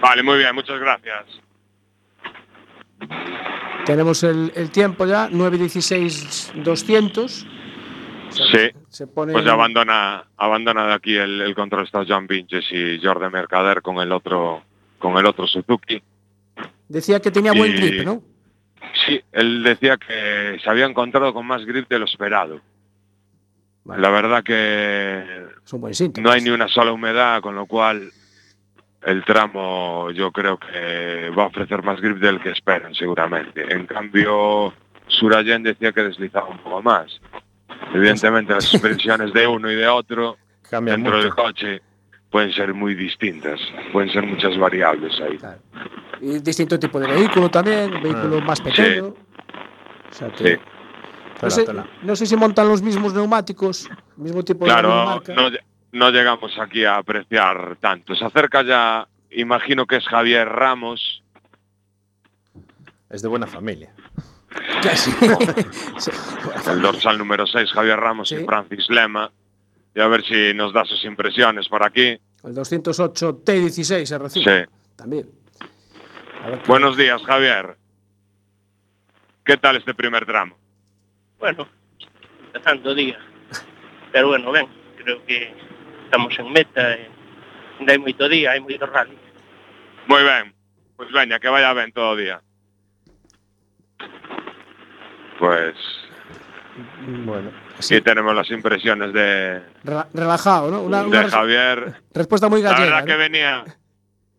Vale, 0.00 0.22
muy 0.22 0.38
bien, 0.38 0.54
muchas 0.54 0.78
gracias. 0.78 1.24
Tenemos 3.84 4.22
el, 4.24 4.52
el 4.54 4.70
tiempo 4.70 5.06
ya, 5.06 5.28
9.16.200. 5.30 7.46
Sí, 8.30 8.70
Se 8.88 9.06
pone. 9.06 9.32
pues 9.32 9.44
ya 9.44 9.52
abandona, 9.52 10.24
abandona 10.36 10.86
de 10.88 10.94
aquí 10.94 11.16
el, 11.16 11.40
el 11.40 11.54
control 11.54 11.84
stop 11.84 12.04
Joan 12.08 12.26
Vinges 12.26 12.66
y 12.72 12.98
Jordi 13.02 13.30
Mercader 13.30 13.80
con 13.82 13.98
el 13.98 14.10
otro 14.12 14.62
con 14.98 15.16
el 15.16 15.24
otro 15.26 15.46
Suzuki. 15.46 16.02
Decía 16.88 17.20
que 17.20 17.30
tenía 17.30 17.52
buen 17.52 17.72
Y- 17.72 17.76
grip, 17.76 18.04
¿no? 18.04 18.22
Sí, 19.06 19.20
él 19.32 19.62
decía 19.62 19.96
que 19.96 20.58
se 20.62 20.70
había 20.70 20.86
encontrado 20.86 21.32
con 21.32 21.46
más 21.46 21.64
grip 21.64 21.88
de 21.88 21.98
lo 21.98 22.04
esperado. 22.06 22.60
Vale. 23.86 24.02
La 24.02 24.10
verdad 24.10 24.42
que 24.42 25.46
Es 25.64 25.72
un 25.72 25.80
buen 25.80 25.94
síntoma. 25.94 26.26
no 26.26 26.32
hay 26.34 26.40
ni 26.42 26.50
una 26.50 26.68
sola 26.68 26.92
humedad, 26.92 27.40
con 27.40 27.54
lo 27.54 27.66
cual 27.66 28.10
el 29.02 29.24
tramo 29.24 30.10
yo 30.10 30.32
creo 30.32 30.58
que 30.58 31.30
va 31.30 31.44
a 31.44 31.46
ofrecer 31.46 31.82
más 31.82 32.00
grip 32.00 32.18
del 32.18 32.40
que 32.40 32.50
esperan 32.50 32.94
seguramente. 32.94 33.72
En 33.72 33.86
cambio, 33.86 34.74
Surayen 35.06 35.62
decía 35.62 35.92
que 35.92 36.02
deslizaba 36.02 36.48
un 36.48 36.58
poco 36.58 36.82
más. 36.82 37.20
Evidentemente 37.94 38.52
las 38.54 38.64
suspensiones 38.72 39.32
de 39.32 39.46
uno 39.46 39.70
y 39.70 39.76
de 39.76 39.86
otro 39.86 40.36
Cambia 40.68 40.94
dentro 40.94 41.12
mucho. 41.12 41.22
del 41.24 41.34
coche 41.34 41.82
pueden 42.30 42.52
ser 42.52 42.74
muy 42.74 42.94
distintas, 42.96 43.60
pueden 43.92 44.10
ser 44.10 44.24
muchas 44.26 44.58
variables 44.58 45.18
ahí. 45.20 45.36
Claro. 45.38 45.60
Y 46.20 46.40
distinto 46.40 46.76
tipo 46.78 46.98
de 46.98 47.06
vehículo 47.06 47.48
también, 47.48 47.90
vehículo 48.02 48.40
más 48.40 48.60
pequeño. 48.60 49.06
O 49.08 49.16
sea 50.10 50.28
que- 50.32 50.56
Sí. 50.56 50.60
No, 51.42 51.50
sé, 51.50 51.64
tela. 51.64 51.86
no 52.02 52.16
sé 52.16 52.26
si 52.26 52.36
montan 52.36 52.68
los 52.68 52.82
mismos 52.82 53.12
neumáticos, 53.14 53.88
mismo 54.16 54.42
tipo 54.44 54.64
de 54.64 54.70
Claro, 54.70 54.88
marca. 54.88 55.34
no, 55.34 55.50
no 55.92 56.10
llegamos 56.10 56.52
aquí 56.58 56.84
a 56.84 56.96
apreciar 56.98 57.76
tanto. 57.80 58.14
Se 58.14 58.24
acerca 58.24 58.62
ya, 58.62 59.06
imagino 59.30 59.86
que 59.86 59.96
es 59.96 60.06
Javier 60.06 60.48
Ramos, 60.48 61.22
Es 63.08 63.22
de 63.22 63.28
buena 63.28 63.46
familia. 63.46 63.94
Sí. 64.94 65.12
el 66.70 66.82
dorsal 66.82 67.18
número 67.18 67.46
6, 67.46 67.70
Javier 67.72 67.98
Ramos 68.00 68.28
Sí. 68.30 68.36
y 68.36 68.44
Francis 68.44 68.88
Lema. 68.90 69.30
Y 69.94 70.00
a 70.00 70.08
ver 70.08 70.24
si 70.24 70.52
nos 70.54 70.72
da 70.74 70.84
sus 70.84 71.02
impresiones 71.04 71.68
por 71.68 71.84
aquí. 71.86 72.18
El 72.44 72.54
208 72.54 73.42
T16 73.44 74.18
R5. 74.20 74.30
Sí. 74.44 74.70
También. 74.96 75.28
Buenos 76.66 76.96
días, 76.96 77.22
Javier. 77.22 77.76
¿Qué 79.44 79.56
tal 79.56 79.76
este 79.76 79.94
primer 79.94 80.26
tramo? 80.26 80.56
Bueno, 81.38 81.68
empezando 82.52 82.90
o 82.90 82.94
día. 82.94 83.18
Pero 84.12 84.28
bueno, 84.28 84.50
ben, 84.52 84.66
creo 84.96 85.24
que 85.26 85.52
estamos 86.04 86.36
en 86.38 86.52
meta 86.52 86.94
e 86.96 87.08
ainda 87.80 87.92
hai 87.92 88.00
moito 88.00 88.24
día, 88.28 88.52
hai 88.56 88.60
moito 88.60 88.86
rally. 88.88 89.16
Muy 90.08 90.22
bien. 90.24 90.54
Pues 90.96 91.12
veña, 91.12 91.36
que 91.38 91.48
vaya 91.52 91.72
bien 91.76 91.92
todo 91.92 92.16
día. 92.16 92.40
Pues 95.38 95.76
Bueno, 97.24 97.50
aquí 97.78 98.00
tenemos 98.02 98.34
las 98.34 98.50
impresiones 98.50 99.12
de, 99.12 99.62
Rela- 99.82 100.08
relajado, 100.12 100.70
¿no? 100.70 100.82
Una, 100.82 101.04
una 101.04 101.22
de 101.24 101.30
Javier. 101.30 101.94
respuesta 102.12 102.48
muy 102.50 102.60
La 102.60 102.72
gallega. 102.72 102.96
verdad 103.00 103.06
que 103.06 103.16
venía, 103.16 103.64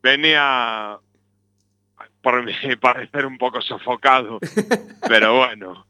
venía, 0.04 0.98
por 2.22 2.43
mi 2.43 2.54
parecer, 2.82 3.26
un 3.26 3.38
poco 3.39 3.60
sofocado, 3.62 4.38
pero 5.10 5.36
bueno, 5.36 5.87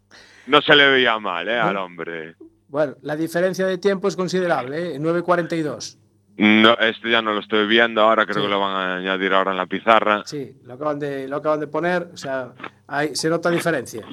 no 0.47 0.61
se 0.61 0.75
le 0.75 0.87
veía 0.89 1.17
mal, 1.19 1.47
¿eh? 1.47 1.59
Al 1.59 1.77
hombre. 1.77 2.35
Bueno, 2.69 2.95
la 3.01 3.15
diferencia 3.15 3.65
de 3.65 3.77
tiempo 3.77 4.07
es 4.07 4.15
considerable, 4.15 4.95
¿eh? 4.95 4.99
9.42. 4.99 5.97
No, 6.39 6.73
este 6.77 7.09
ya 7.09 7.21
no 7.21 7.33
lo 7.33 7.39
estoy 7.39 7.65
viendo, 7.65 8.01
ahora 8.01 8.25
creo 8.25 8.37
Sí. 8.37 8.41
que 8.43 8.47
lo 8.49 8.59
van 8.59 8.75
a 8.75 8.95
añadir 8.97 9.33
ahora 9.33 9.51
en 9.51 9.57
la 9.57 9.65
pizarra. 9.65 10.21
Sí, 10.25 10.53
lo 10.65 10.73
acaban 10.75 10.99
de, 10.99 11.27
lo 11.27 11.37
acaban 11.37 11.59
de 11.59 11.67
poner, 11.67 12.09
o 12.13 12.17
sea, 12.17 12.53
hay, 12.87 13.15
se 13.15 13.29
nota 13.29 13.49
diferencia. 13.49 14.03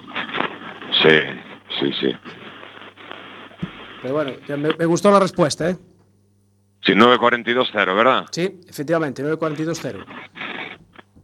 Sí, 1.02 1.18
sí, 1.80 1.92
sí. 2.00 2.12
Pero 4.00 4.14
bueno, 4.14 4.32
me 4.78 4.84
gustó 4.86 5.10
la 5.10 5.20
respuesta, 5.20 5.68
¿eh? 5.70 5.76
Sí, 6.82 6.92
9.42-0, 6.92 7.96
¿verdad? 7.96 8.26
Sí, 8.30 8.60
efectivamente, 8.68 9.22
9.42.0. 9.24 10.04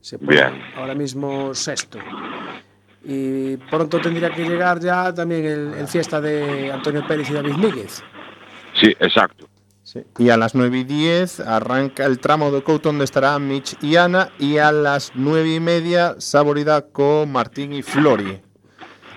Se 0.01 0.19
pone 0.19 0.33
Bien. 0.33 0.63
ahora 0.77 0.95
mismo 0.95 1.55
sexto. 1.55 1.99
Y 3.05 3.57
pronto 3.57 4.01
tendría 4.01 4.31
que 4.31 4.45
llegar 4.45 4.81
ya 4.81 5.13
también 5.15 5.45
el, 5.45 5.75
el 5.75 5.89
fiesta 5.89 6.21
de 6.21 6.71
Antonio 6.71 7.07
Pérez 7.07 7.31
y 7.31 7.33
David 7.33 7.55
Míguez. 7.55 8.03
Sí, 8.75 8.89
exacto. 9.01 9.49
Sí. 9.83 10.01
Y 10.19 10.31
a 10.31 10.37
las 10.37 10.55
9 10.55 10.79
y 10.79 10.85
10 10.85 11.41
arranca 11.41 12.05
el 12.05 12.21
tramo 12.21 12.53
de 12.53 12.63
Couto 12.63 12.91
donde 12.91 13.05
estará 13.05 13.39
Mitch 13.39 13.77
y 13.83 13.97
Ana. 13.97 14.31
Y 14.39 14.59
a 14.59 14.71
las 14.71 15.13
9 15.15 15.55
y 15.55 15.61
media 15.61 16.15
Saborida 16.19 16.83
con 16.83 17.33
Martín 17.33 17.73
y 17.73 17.83
Flori. 17.83 18.41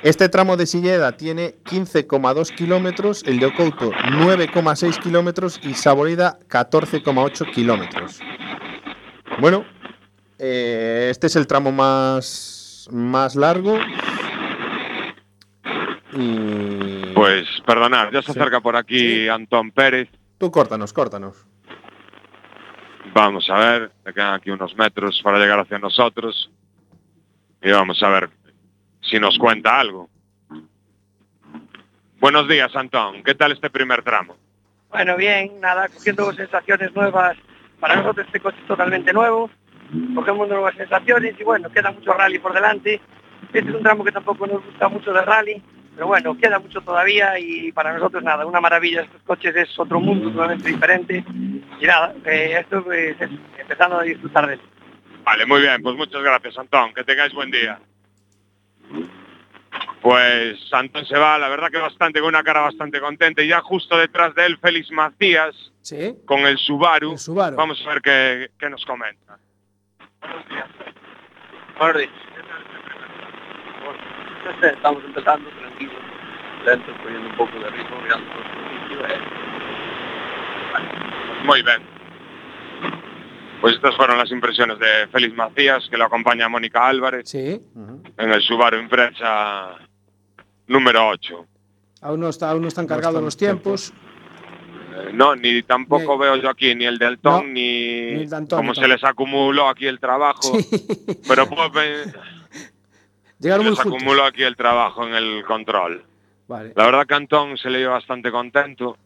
Este 0.03 0.27
tramo 0.27 0.57
de 0.57 0.65
Silleda 0.65 1.13
tiene 1.13 1.55
15,2 1.63 2.53
kilómetros, 2.53 3.23
el 3.25 3.39
de 3.39 3.45
Ocouto 3.45 3.91
9,6 3.91 4.99
kilómetros 4.99 5.61
y 5.63 5.75
Saborida 5.75 6.39
14,8 6.49 7.49
kilómetros. 7.53 8.19
Bueno, 9.39 9.63
eh, 10.39 11.07
este 11.09 11.27
es 11.27 11.37
el 11.37 11.47
tramo 11.47 11.71
más, 11.71 12.62
más 12.91 13.35
largo. 13.35 13.77
Y 16.13 17.13
Pues 17.13 17.47
perdonad, 17.65 18.11
ya 18.11 18.21
se 18.21 18.33
Sí. 18.33 18.39
acerca 18.39 18.59
por 18.59 18.75
aquí 18.75 19.27
Antón 19.27 19.71
Pérez. 19.71 20.09
tú 20.37 20.51
córtanos, 20.51 20.91
córtanos. 20.93 21.45
Vamos 23.13 23.49
a 23.49 23.57
ver, 23.57 23.91
le 24.05 24.13
quedan 24.13 24.33
aquí 24.33 24.49
unos 24.49 24.75
metros 24.75 25.21
para 25.23 25.37
llegar 25.39 25.59
hacia 25.59 25.77
nosotros. 25.79 26.51
Y 27.61 27.71
vamos 27.71 28.01
a 28.03 28.09
ver 28.09 28.29
si 29.01 29.19
nos 29.19 29.37
cuenta 29.37 29.79
algo. 29.79 30.09
Buenos 32.19 32.47
días, 32.47 32.75
Antón. 32.75 33.23
¿Qué 33.23 33.35
tal 33.35 33.51
este 33.51 33.69
primer 33.69 34.03
tramo? 34.03 34.35
Bueno, 34.89 35.15
bien, 35.17 35.59
nada, 35.59 35.87
cogiendo 35.89 36.31
sensaciones 36.33 36.93
nuevas. 36.95 37.37
Para 37.79 37.95
nosotros 37.97 38.25
este 38.27 38.39
coche 38.39 38.57
es 38.61 38.67
totalmente 38.67 39.11
nuevo. 39.13 39.49
Cogemos 40.15 40.47
nuevas 40.49 40.75
sensaciones 40.75 41.35
y 41.39 41.43
bueno, 41.43 41.69
queda 41.71 41.91
mucho 41.91 42.13
rally 42.13 42.39
por 42.39 42.53
delante. 42.53 42.99
Este 43.53 43.59
es 43.69 43.75
un 43.75 43.83
tramo 43.83 44.03
que 44.03 44.11
tampoco 44.11 44.47
nos 44.47 44.65
gusta 44.65 44.87
mucho 44.89 45.13
de 45.13 45.21
rally, 45.21 45.61
pero 45.93 46.07
bueno, 46.07 46.35
queda 46.37 46.57
mucho 46.59 46.81
todavía 46.81 47.37
y 47.37 47.71
para 47.71 47.93
nosotros 47.93 48.23
nada, 48.23 48.45
una 48.45 48.59
maravilla. 48.61 49.01
Estos 49.01 49.21
coches 49.23 49.55
es 49.55 49.77
otro 49.79 49.99
mundo 49.99 50.31
totalmente 50.31 50.69
diferente. 50.69 51.23
Y 51.79 51.85
nada, 51.85 52.13
eh, 52.25 52.57
esto 52.61 52.83
pues, 52.83 53.19
es 53.21 53.29
empezando 53.59 53.99
a 53.99 54.03
disfrutar 54.03 54.47
de 54.47 54.53
él. 54.55 54.61
Vale, 55.23 55.45
muy 55.45 55.61
bien. 55.61 55.81
Pues 55.83 55.95
muchas 55.95 56.21
gracias, 56.23 56.57
Antón. 56.57 56.93
Que 56.93 57.03
tengáis 57.03 57.33
buen 57.33 57.51
día. 57.51 57.79
Pues 60.01 60.57
Antón 60.73 61.05
se 61.05 61.17
va, 61.17 61.37
la 61.37 61.47
verdad 61.47 61.69
que 61.71 61.77
bastante, 61.77 62.19
con 62.19 62.29
una 62.29 62.43
cara 62.43 62.61
bastante 62.61 62.99
contenta. 62.99 63.41
Y 63.41 63.47
ya 63.47 63.61
justo 63.61 63.97
detrás 63.97 64.35
de 64.35 64.45
él, 64.47 64.57
Félix 64.57 64.91
Macías, 64.91 65.55
Sí, 65.81 66.15
con 66.25 66.39
el 66.41 66.57
Subaru. 66.57 67.11
el 67.13 67.17
Subaru. 67.19 67.55
Vamos 67.55 67.81
a 67.85 67.89
ver 67.89 68.01
qué, 68.01 68.49
qué 68.59 68.69
nos 68.69 68.83
comenta. 68.85 69.37
Buenos 70.23 71.97
días. 71.97 72.09
Estamos 74.75 75.03
empezando 75.03 75.49
tranquilos, 75.49 75.95
lentos, 76.65 76.95
poniendo 77.03 77.29
un 77.29 77.35
poco 77.37 77.59
de 77.59 77.69
ritmo, 77.69 78.01
mirando 78.01 78.25
sitio. 78.31 79.05
eh. 79.07 79.19
Muy 81.45 81.61
bien. 81.61 81.81
Pues 83.61 83.75
estas 83.75 83.95
fueron 83.95 84.17
las 84.17 84.29
impresiones 84.31 84.77
de 84.79 85.07
Félix 85.11 85.35
Macías, 85.35 85.87
que 85.89 85.97
lo 85.97 86.05
acompaña 86.05 86.49
Mónica 86.49 86.85
Álvarez 86.87 87.29
Sí, 87.29 87.61
en 88.17 88.31
el 88.31 88.41
Subaru 88.41 88.77
Impresa 88.77 89.77
número 90.67 91.07
8. 91.09 91.45
aún 92.01 92.19
no, 92.19 92.29
está, 92.29 92.49
aún 92.51 92.61
no 92.61 92.67
están 92.67 92.87
cargados 92.87 93.13
están 93.15 93.25
los 93.25 93.37
tiempos. 93.37 93.89
Eh, 93.91 93.93
no, 95.13 95.35
ni 95.35 95.61
tampoco 95.63 96.17
veo 96.17 96.35
yo 96.37 96.49
aquí 96.49 96.73
ni 96.75 96.85
el 96.85 96.97
del 96.97 97.19
Tom 97.19 97.45
No, 97.47 97.53
ni, 97.53 97.61
ni 98.11 98.21
el 98.23 98.47
como 98.49 98.73
se 98.75 98.87
les 98.87 99.03
acumuló 99.03 99.67
aquí 99.69 99.85
el 99.87 99.99
trabajo. 99.99 100.51
Pero 101.27 101.47
pe- 101.71 102.03
Llegaron 103.39 103.65
les 103.65 103.79
juntos. 103.79 103.97
acumuló 104.01 104.23
aquí 104.25 104.43
el 104.43 104.55
trabajo 104.55 105.05
en 105.07 105.13
el 105.15 105.43
control. 105.45 106.03
Vale. 106.47 106.73
La 106.75 106.85
verdad 106.85 107.05
que 107.05 107.13
Antón 107.15 107.57
se 107.57 107.69
le 107.69 107.79
dio 107.79 107.91
bastante 107.91 108.31
contento. 108.31 108.97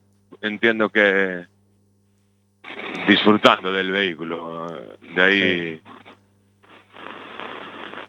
Entiendo 0.41 0.89
que 0.89 1.45
disfrutando 3.07 3.71
del 3.71 3.91
vehículo. 3.91 4.67
eh, 4.75 4.97
De 5.15 5.21
ahí, 5.23 5.81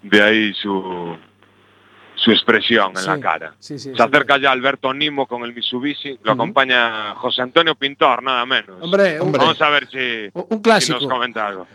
de 0.02 0.22
ahí 0.22 0.52
su, 0.54 1.16
su 2.18 2.32
expresión 2.32 2.90
en 2.90 2.96
Sí, 2.96 3.06
la 3.06 3.20
cara. 3.20 3.54
Sí, 3.60 3.78
sí, 3.78 3.90
Se 3.90 3.96
sí. 3.96 4.02
acerca 4.02 4.38
ya 4.38 4.50
Alberto 4.50 4.92
Nimo 4.92 5.26
con 5.26 5.42
el 5.44 5.54
Mitsubishi, 5.54 6.18
lo 6.22 6.32
acompaña 6.32 7.14
José 7.14 7.42
Antonio 7.42 7.74
Pintor, 7.76 8.22
nada 8.22 8.44
menos. 8.44 8.76
Hombre, 8.80 9.20
un, 9.20 9.28
Hombre. 9.28 9.38
Vamos 9.40 9.62
a 9.62 9.68
ver 9.70 9.88
si, 9.88 10.28
un 10.34 10.46
si 10.56 10.62
clásico. 10.62 10.98
nos 11.00 11.08
comenta 11.08 11.46
algo. 11.46 11.66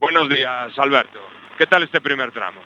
Buenos 0.00 0.28
días, 0.28 0.72
Alberto. 0.78 1.18
¿Qué 1.58 1.66
tal 1.66 1.82
este 1.82 2.00
primer 2.00 2.32
tramo? 2.32 2.60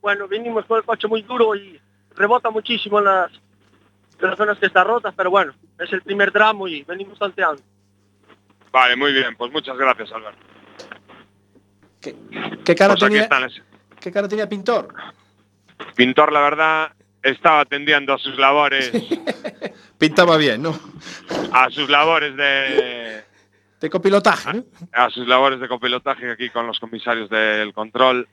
Bueno, 0.00 0.28
vinimos 0.28 0.64
con 0.66 0.78
el 0.78 0.84
coche 0.84 1.08
muy 1.08 1.22
duro 1.22 1.54
y 1.56 1.80
rebota 2.14 2.50
muchísimo 2.50 2.98
en 3.00 3.06
las, 3.06 3.32
en 3.32 4.28
las 4.28 4.36
zonas 4.36 4.58
que 4.58 4.66
están 4.66 4.86
rotas, 4.86 5.14
pero 5.16 5.30
bueno, 5.30 5.52
es 5.80 5.92
el 5.92 6.02
primer 6.02 6.30
tramo 6.30 6.68
y 6.68 6.82
venimos 6.84 7.18
tanteando. 7.18 7.62
Vale, 8.70 8.94
muy 8.96 9.12
bien, 9.12 9.34
pues 9.36 9.50
muchas 9.50 9.76
gracias, 9.76 10.12
Alberto. 10.12 10.38
¿Qué, 12.00 12.14
qué 12.64 12.74
cara 12.74 12.94
Pues 12.94 13.10
tenía, 13.10 13.28
¿Qué 14.00 14.12
cara 14.12 14.28
tenía 14.28 14.48
Pintor? 14.48 14.88
Pintor, 15.94 16.32
la 16.32 16.40
verdad, 16.40 16.92
estaba 17.22 17.60
atendiendo 17.60 18.12
a 18.14 18.18
sus 18.18 18.38
labores, 18.38 18.90
Pintaba 19.98 20.36
bien, 20.36 20.62
¿no? 20.62 20.78
a 21.52 21.70
sus 21.70 21.88
labores 21.88 22.36
de, 22.36 23.22
De 23.80 23.90
copilotaje, 23.90 24.52
¿no? 24.54 24.64
a 24.92 25.08
sus 25.10 25.26
labores 25.26 25.60
de 25.60 25.68
copilotaje 25.68 26.30
aquí 26.30 26.50
con 26.50 26.66
los 26.66 26.78
comisarios 26.80 27.30
del 27.30 27.72
control. 27.72 28.28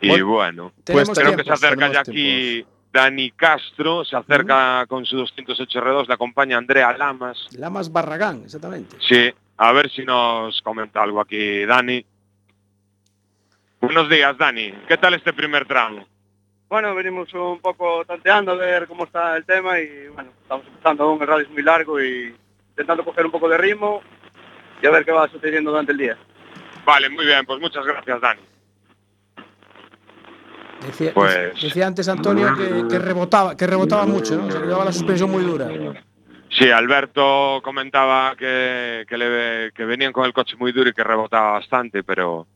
Y 0.00 0.20
Bueno, 0.20 0.72
Pues 0.84 1.08
creo 1.10 1.36
que 1.36 1.44
se 1.44 1.52
acerca 1.52 1.92
ya 1.92 2.00
aquí 2.00 2.64
Dani 2.92 3.30
Castro, 3.30 4.04
se 4.04 4.16
acerca 4.16 4.84
con 4.88 5.06
su 5.06 5.16
208 5.16 5.80
R2, 5.80 6.08
le 6.08 6.14
acompaña 6.14 6.58
Andrea 6.58 6.96
Lamas. 6.98 7.38
Lamas 7.56 7.92
Barragán, 7.92 8.42
exactamente. 8.44 8.96
Sí, 9.00 9.32
a 9.58 9.72
ver 9.72 9.90
si 9.90 10.04
nos 10.04 10.60
comenta 10.62 11.02
algo 11.02 11.20
aquí 11.20 11.64
Dani. 11.64 12.04
Buenos 13.82 14.08
días, 14.08 14.38
Dani. 14.38 14.72
¿Qué 14.88 14.96
tal 14.96 15.14
este 15.14 15.32
primer 15.32 15.66
tramo? 15.66 16.06
Bueno, 16.68 16.94
venimos 16.94 17.32
un 17.34 17.60
poco 17.60 18.04
tanteando 18.06 18.52
a 18.52 18.56
ver 18.56 18.86
cómo 18.86 19.04
está 19.04 19.36
el 19.36 19.44
tema 19.44 19.78
y 19.78 20.08
bueno, 20.08 20.30
estamos 20.40 20.64
empezando 20.66 21.18
radio 21.18 21.44
es 21.44 21.50
muy 21.50 21.62
largo 21.62 22.00
y 22.00 22.34
intentando 22.70 23.04
coger 23.04 23.26
un 23.26 23.32
poco 23.32 23.48
de 23.48 23.58
ritmo 23.58 24.00
y 24.80 24.86
a 24.86 24.90
ver 24.90 25.04
qué 25.04 25.12
va 25.12 25.28
sucediendo 25.28 25.70
durante 25.70 25.92
el 25.92 25.98
día. 25.98 26.16
Vale, 26.86 27.10
muy 27.10 27.26
bien, 27.26 27.44
pues 27.44 27.60
muchas 27.60 27.84
gracias, 27.84 28.20
Dani. 28.20 28.40
Decía, 30.86 31.12
Pues- 31.14 31.60
decía 31.60 31.86
antes 31.86 32.08
Antonio 32.08 32.54
que, 32.56 32.88
que 32.88 32.98
rebotaba, 32.98 33.56
que 33.56 33.66
rebotaba 33.66 34.06
mucho, 34.06 34.36
¿no? 34.36 34.46
O 34.46 34.50
sea, 34.50 34.60
que 34.60 34.66
llevaba 34.66 34.86
la 34.86 34.92
suspensión 34.92 35.30
muy 35.30 35.42
dura. 35.44 35.68
Sí, 36.50 36.70
Alberto 36.70 37.60
comentaba 37.62 38.34
que, 38.36 39.04
que, 39.08 39.16
le- 39.18 39.72
que 39.72 39.84
venían 39.84 40.12
con 40.12 40.24
el 40.24 40.32
coche 40.32 40.56
muy 40.56 40.72
duro 40.72 40.88
y 40.88 40.92
que 40.92 41.04
rebotaba 41.04 41.52
bastante, 41.52 42.02
pero, 42.02 42.46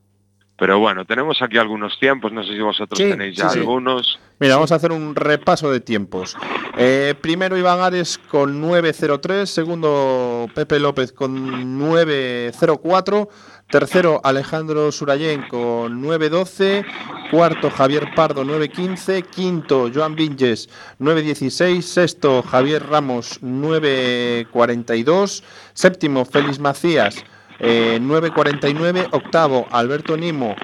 pero 0.58 0.78
bueno, 0.78 1.04
tenemos 1.04 1.40
aquí 1.42 1.58
algunos 1.58 1.98
tiempos, 1.98 2.32
no 2.32 2.42
sé 2.42 2.52
si 2.52 2.60
vosotros 2.60 2.98
Sí, 2.98 3.10
tenéis 3.10 3.36
ya 3.36 3.48
sí, 3.48 3.54
sí. 3.54 3.58
algunos. 3.60 4.18
Mira, 4.38 4.54
vamos 4.56 4.72
a 4.72 4.76
hacer 4.76 4.92
un 4.92 5.14
repaso 5.14 5.70
de 5.70 5.80
tiempos. 5.80 6.36
Eh, 6.76 7.14
primero 7.20 7.56
Iván 7.56 7.80
Ares 7.80 8.18
con 8.18 8.62
9.03, 8.62 9.46
segundo 9.46 10.46
Pepe 10.54 10.78
López 10.78 11.12
con 11.12 11.78
9.04, 11.80 13.28
tercero 13.70 14.20
Alejandro 14.24 14.92
Surayén 14.92 15.42
con 15.48 16.02
9.12, 16.02 16.84
cuarto 17.30 17.70
Javier 17.70 18.08
Pardo 18.14 18.44
9.15, 18.44 19.24
quinto 19.24 19.90
Joan 19.94 20.14
Vinges 20.14 20.68
9.16, 21.00 21.80
sexto 21.80 22.42
Javier 22.42 22.86
Ramos 22.86 23.40
9.42, 23.42 25.42
séptimo 25.72 26.24
Félix 26.24 26.58
Macías 26.58 27.24
eh, 27.60 27.98
9.49, 28.00 29.08
octavo 29.12 29.66
Alberto 29.70 30.16
Nimo 30.16 30.54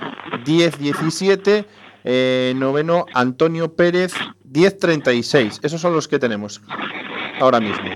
10.17, 0.44 1.64
eh, 2.04 2.52
noveno 2.56 3.06
Antonio 3.14 3.74
Pérez 3.74 4.14
10.36. 4.50 5.60
Esos 5.64 5.80
son 5.80 5.94
los 5.94 6.08
que 6.08 6.18
tenemos 6.18 6.60
ahora 7.40 7.60
mismo. 7.60 7.90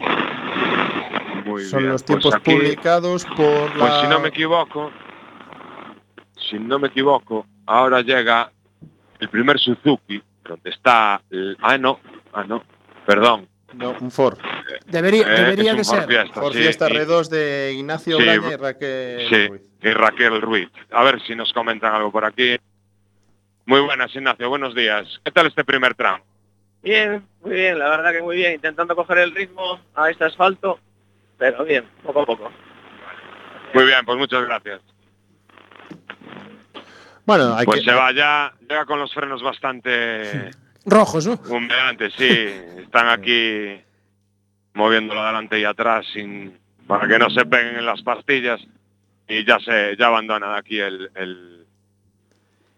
Muy 1.45 1.65
Son 1.65 1.81
bien, 1.81 1.93
los 1.93 2.03
pues 2.03 2.21
tiempos 2.21 2.35
aquí- 2.35 2.53
publicados 2.55 3.25
por 3.25 3.73
Pues 3.73 3.77
la... 3.79 4.01
si 4.03 4.07
no 4.09 4.21
me 4.21 4.29
equivoco, 4.29 4.91
si 6.51 6.59
no 6.59 6.79
me 6.79 6.89
equivoco, 6.89 7.47
ahora 7.67 8.01
llega 8.03 8.51
el 9.21 9.29
primer 9.29 9.59
Suzuki, 9.59 10.23
donde 10.45 10.71
está... 10.71 11.21
el- 11.31 11.57
ah, 11.63 11.79
no, 11.79 12.01
ah, 12.33 12.45
no, 12.45 12.63
perdón. 13.07 13.49
No, 13.75 13.97
un 14.01 14.11
Ford. 14.11 14.39
Debería, 14.87 15.23
Eh, 15.27 15.41
debería 15.43 15.75
de 15.75 15.85
ser. 15.85 16.07
Fiesta, 16.07 16.41
Ford 16.41 16.53
sí, 16.53 16.59
Fiesta 16.61 16.89
y- 16.89 16.93
R2 16.95 17.29
de 17.29 17.73
Ignacio 17.75 18.17
Sí, 18.19 18.25
Braña 18.25 18.53
y 18.53 18.57
Raquel 18.57 19.29
Sí, 19.29 19.49
Ruiz. 19.49 19.63
y 19.83 19.91
Raquel 19.91 20.41
Ruiz. 20.41 20.69
A 20.93 21.03
ver 21.05 21.21
si 21.23 21.35
nos 21.35 21.53
comentan 21.53 21.95
algo 21.95 22.11
por 22.13 22.25
aquí. 22.25 22.57
Muy 23.67 23.81
buenas, 23.81 24.15
Ignacio, 24.15 24.49
buenos 24.49 24.75
días. 24.75 25.21
¿Qué 25.25 25.31
tal 25.33 25.49
este 25.49 25.65
primer 25.65 25.95
tramo? 25.95 26.25
Bien, 26.83 27.27
muy 27.43 27.53
bien, 27.55 27.79
la 27.79 27.89
verdad 27.89 28.13
que 28.13 28.23
muy 28.23 28.37
bien, 28.37 28.53
intentando 28.55 28.95
coger 28.95 29.19
el 29.19 29.35
ritmo 29.35 29.81
a 29.97 30.09
este 30.09 30.25
asfalto, 30.25 30.79
pero 31.37 31.65
bien, 31.65 31.85
poco 32.05 32.21
a 32.21 32.27
poco. 32.27 32.53
Muy 33.75 33.85
bien, 33.85 34.05
pues 34.07 34.17
muchas 34.17 34.45
gracias. 34.45 34.81
Bueno, 37.25 37.57
hay 37.57 37.67
Pues 37.67 37.81
que... 37.81 37.91
se 37.91 37.93
va 37.97 38.13
ya, 38.13 38.55
llega 38.69 38.85
con 38.87 39.01
los 39.01 39.13
frenos 39.13 39.43
bastante 39.43 40.51
Rojos, 40.87 41.27
¿no? 41.27 41.39
humeantes, 41.49 42.13
sí. 42.17 42.29
Están 42.83 43.09
aquí 43.09 43.81
moviéndolo 44.75 45.21
adelante 45.21 45.59
y 45.59 45.65
atrás 45.65 46.07
sin 46.13 46.57
para 46.87 47.09
que 47.09 47.19
no 47.19 47.29
se 47.31 47.45
peguen 47.45 47.77
en 47.77 47.87
las 47.87 48.01
pastillas 48.03 48.61
y 49.29 49.45
ya 49.45 49.59
se 49.59 49.97
ya 49.99 50.07
abandona 50.07 50.57
aquí 50.57 50.79
el, 50.79 51.11
el, 51.17 51.67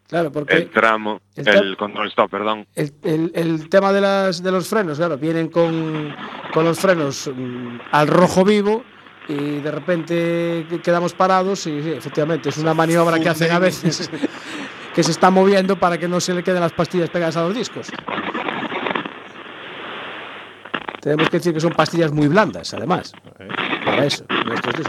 Claro, 0.08 0.32
porque 0.32 0.54
el 0.56 0.70
tramo, 0.70 1.20
el 1.36 1.76
control 1.76 2.08
stop, 2.08 2.30
perdón. 2.30 2.66
el, 2.74 2.94
el- 3.04 3.30
el 3.34 3.68
tema 3.68 3.92
de, 3.92 4.00
las, 4.00 4.42
de 4.42 4.50
los 4.50 4.66
frenos, 4.66 4.96
claro, 4.96 5.18
vienen 5.18 5.48
con, 5.50 6.16
con 6.54 6.64
los 6.64 6.80
frenos 6.80 7.30
mm, 7.34 7.78
al 7.92 8.08
rojo 8.08 8.42
vivo 8.42 8.82
y 9.28 9.60
de 9.60 9.70
repente 9.70 10.66
que- 10.70 10.80
quedamos 10.82 11.12
parados 11.12 11.66
y 11.66 11.82
sí, 11.82 11.90
efectivamente 11.90 12.48
es 12.48 12.56
una 12.56 12.72
maniobra 12.72 13.20
que 13.20 13.28
hacen 13.28 13.50
a 13.52 13.58
veces 13.58 14.10
que 14.98 15.04
se 15.04 15.12
está 15.12 15.30
moviendo 15.30 15.78
para 15.78 15.96
que 15.96 16.08
no 16.08 16.18
se 16.18 16.34
le 16.34 16.42
queden 16.42 16.60
las 16.60 16.72
pastillas 16.72 17.08
pegadas 17.08 17.36
a 17.36 17.42
los 17.42 17.54
discos. 17.54 17.86
Tenemos 21.00 21.30
que 21.30 21.36
decir 21.36 21.54
que 21.54 21.60
son 21.60 21.70
pastillas 21.70 22.10
muy 22.10 22.26
blandas, 22.26 22.74
además. 22.74 23.12
Para 23.84 24.04
eso. 24.06 24.24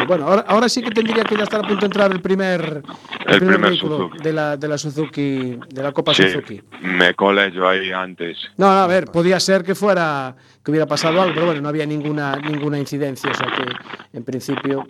Bueno, 0.07 0.25
ahora, 0.25 0.45
ahora 0.47 0.67
sí 0.67 0.81
que 0.81 0.89
tendría 0.89 1.23
que 1.23 1.35
ya 1.37 1.43
estar 1.43 1.59
a 1.63 1.67
punto 1.67 1.81
de 1.81 1.85
entrar 1.85 2.11
el 2.11 2.21
primer, 2.23 2.81
el 3.27 3.33
El 3.33 3.37
primer 3.37 3.53
primer 3.57 3.69
vehículo 3.69 4.09
de 4.19 4.33
la, 4.33 4.57
de 4.57 4.67
la 4.67 4.79
Suzuki, 4.79 5.59
de 5.69 5.83
la 5.83 5.91
Copa 5.91 6.11
Sí, 6.15 6.23
Suzuki. 6.23 6.59
me 6.81 7.13
colé 7.13 7.51
yo 7.51 7.69
ahí 7.69 7.91
antes. 7.91 8.39
No, 8.57 8.65
no, 8.73 8.79
a 8.79 8.87
ver, 8.87 9.05
podía 9.05 9.39
ser 9.39 9.63
que 9.63 9.75
fuera 9.75 10.35
que 10.63 10.71
hubiera 10.71 10.85
pasado 10.85 11.21
algo, 11.21 11.33
pero 11.33 11.45
bueno, 11.47 11.61
no 11.61 11.69
había 11.69 11.85
ninguna 11.85 12.35
ninguna 12.35 12.77
incidencia, 12.77 13.31
o 13.31 13.33
sea 13.33 13.47
que 13.47 14.17
en 14.17 14.23
principio 14.25 14.85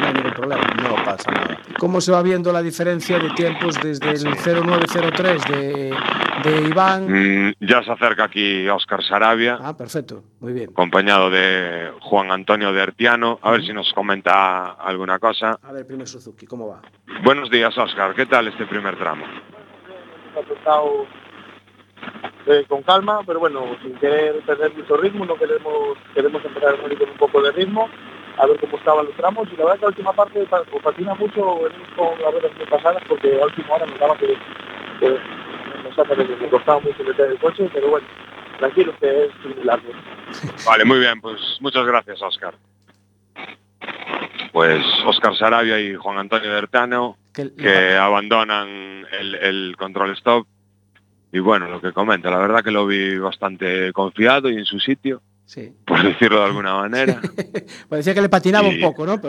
no 0.00 0.06
hay 0.06 0.12
ningún 0.14 0.32
problema. 0.32 0.62
No 0.82 0.94
pasa 1.04 1.30
nada. 1.30 1.58
¿Cómo 1.78 2.00
se 2.00 2.12
va 2.12 2.22
viendo 2.22 2.52
la 2.52 2.62
diferencia 2.62 3.18
de 3.18 3.30
tiempos 3.30 3.76
desde 3.82 4.10
el 4.10 4.24
0903 4.36 5.42
de, 5.48 5.94
de 6.44 6.68
Iván? 6.68 7.06
Mm, 7.48 7.54
ya 7.60 7.82
se 7.82 7.90
acerca 7.92 8.24
aquí 8.24 8.68
Óscar 8.68 9.02
Sarabia, 9.02 9.58
Ah, 9.60 9.76
perfecto, 9.76 10.22
muy 10.40 10.52
bien. 10.52 10.70
acompañado 10.70 11.30
de 11.30 11.90
Juan 12.00 12.30
Antonio 12.30 12.72
de 12.72 12.82
Ertiano, 12.82 13.38
a 13.42 13.50
ver 13.52 13.62
si 13.64 13.72
nos 13.72 13.92
comenta 13.94 14.72
alguna 14.72 15.18
cosa. 15.18 15.58
A 15.62 15.72
ver, 15.72 15.86
primer 15.86 16.06
Suzuki, 16.06 16.46
¿cómo 16.46 16.68
va? 16.68 16.82
Buenos 17.22 17.50
días, 17.50 17.76
Óscar, 17.78 18.14
¿qué 18.14 18.26
tal 18.26 18.48
este 18.48 18.66
primer 18.66 18.96
tramo? 18.98 19.24
Apretado 20.38 21.06
eh, 22.46 22.64
con 22.68 22.82
calma, 22.82 23.20
pero 23.26 23.40
bueno, 23.40 23.64
sin 23.82 23.94
querer 23.96 24.40
perder 24.40 24.74
mucho 24.76 24.96
ritmo, 24.96 25.24
no 25.24 25.34
queremos 25.36 25.96
queremos 26.14 26.44
empezar 26.44 26.76
con 26.80 26.90
un 26.92 27.16
poco 27.18 27.42
de 27.42 27.52
ritmo, 27.52 27.88
a 28.38 28.46
ver 28.46 28.58
cómo 28.60 28.76
estaban 28.76 29.06
los 29.06 29.14
tramos 29.16 29.48
y 29.52 29.56
la 29.56 29.64
verdad 29.64 29.76
que 29.78 29.82
la 29.82 29.88
última 29.88 30.12
parte 30.12 30.44
pa- 30.46 30.62
pues, 30.64 30.82
patina 30.82 31.14
mucho 31.14 31.40
con 31.96 32.20
las 32.20 32.32
ruedas 32.32 32.52
muy 32.56 32.66
pasadas 32.66 33.02
porque 33.08 33.40
a 33.40 33.44
última 33.46 33.74
hora 33.74 33.86
nos 33.86 33.98
daba 33.98 34.16
que, 34.18 34.36
que 35.00 35.08
nos 35.84 35.98
hace 35.98 36.26
que 36.36 36.48
costaba 36.50 36.80
mucho 36.80 37.02
meter 37.04 37.30
el 37.30 37.38
coche, 37.38 37.70
pero 37.72 37.88
bueno, 37.88 38.06
tranquilos 38.58 38.94
que 39.00 39.24
es 39.24 39.30
un 39.44 39.58
milagro. 39.58 39.90
Vale, 40.66 40.84
muy 40.84 40.98
bien, 40.98 41.20
pues 41.20 41.40
muchas 41.60 41.86
gracias, 41.86 42.20
Óscar. 42.22 42.54
Pues 44.52 44.84
Óscar 45.04 45.36
Sarabia 45.36 45.80
y 45.80 45.94
Juan 45.96 46.18
Antonio 46.18 46.52
de 46.52 46.58
Ertiano, 46.58 47.16
Que, 47.32 47.52
que 47.54 47.96
abandonan 47.96 49.04
el, 49.18 49.34
el 49.34 49.76
control 49.76 50.12
stop. 50.12 50.46
Y 51.34 51.40
bueno, 51.40 51.68
lo 51.68 51.80
que 51.80 51.92
comenta, 51.92 52.30
la 52.30 52.38
verdad 52.38 52.62
que 52.62 52.70
lo 52.70 52.86
vi 52.86 53.18
bastante 53.18 53.92
confiado 53.92 54.48
y 54.48 54.56
en 54.56 54.64
su 54.64 54.78
sitio, 54.78 55.20
sí. 55.44 55.72
por 55.84 56.00
decirlo 56.00 56.38
de 56.38 56.44
alguna 56.44 56.74
manera. 56.76 57.20
Parecía 57.88 58.14
que 58.14 58.22
le 58.22 58.28
patinaba 58.28 58.68
Y- 58.68 58.76
un 58.76 58.80
poco, 58.80 59.04
¿no? 59.04 59.20
Pero 59.20 59.22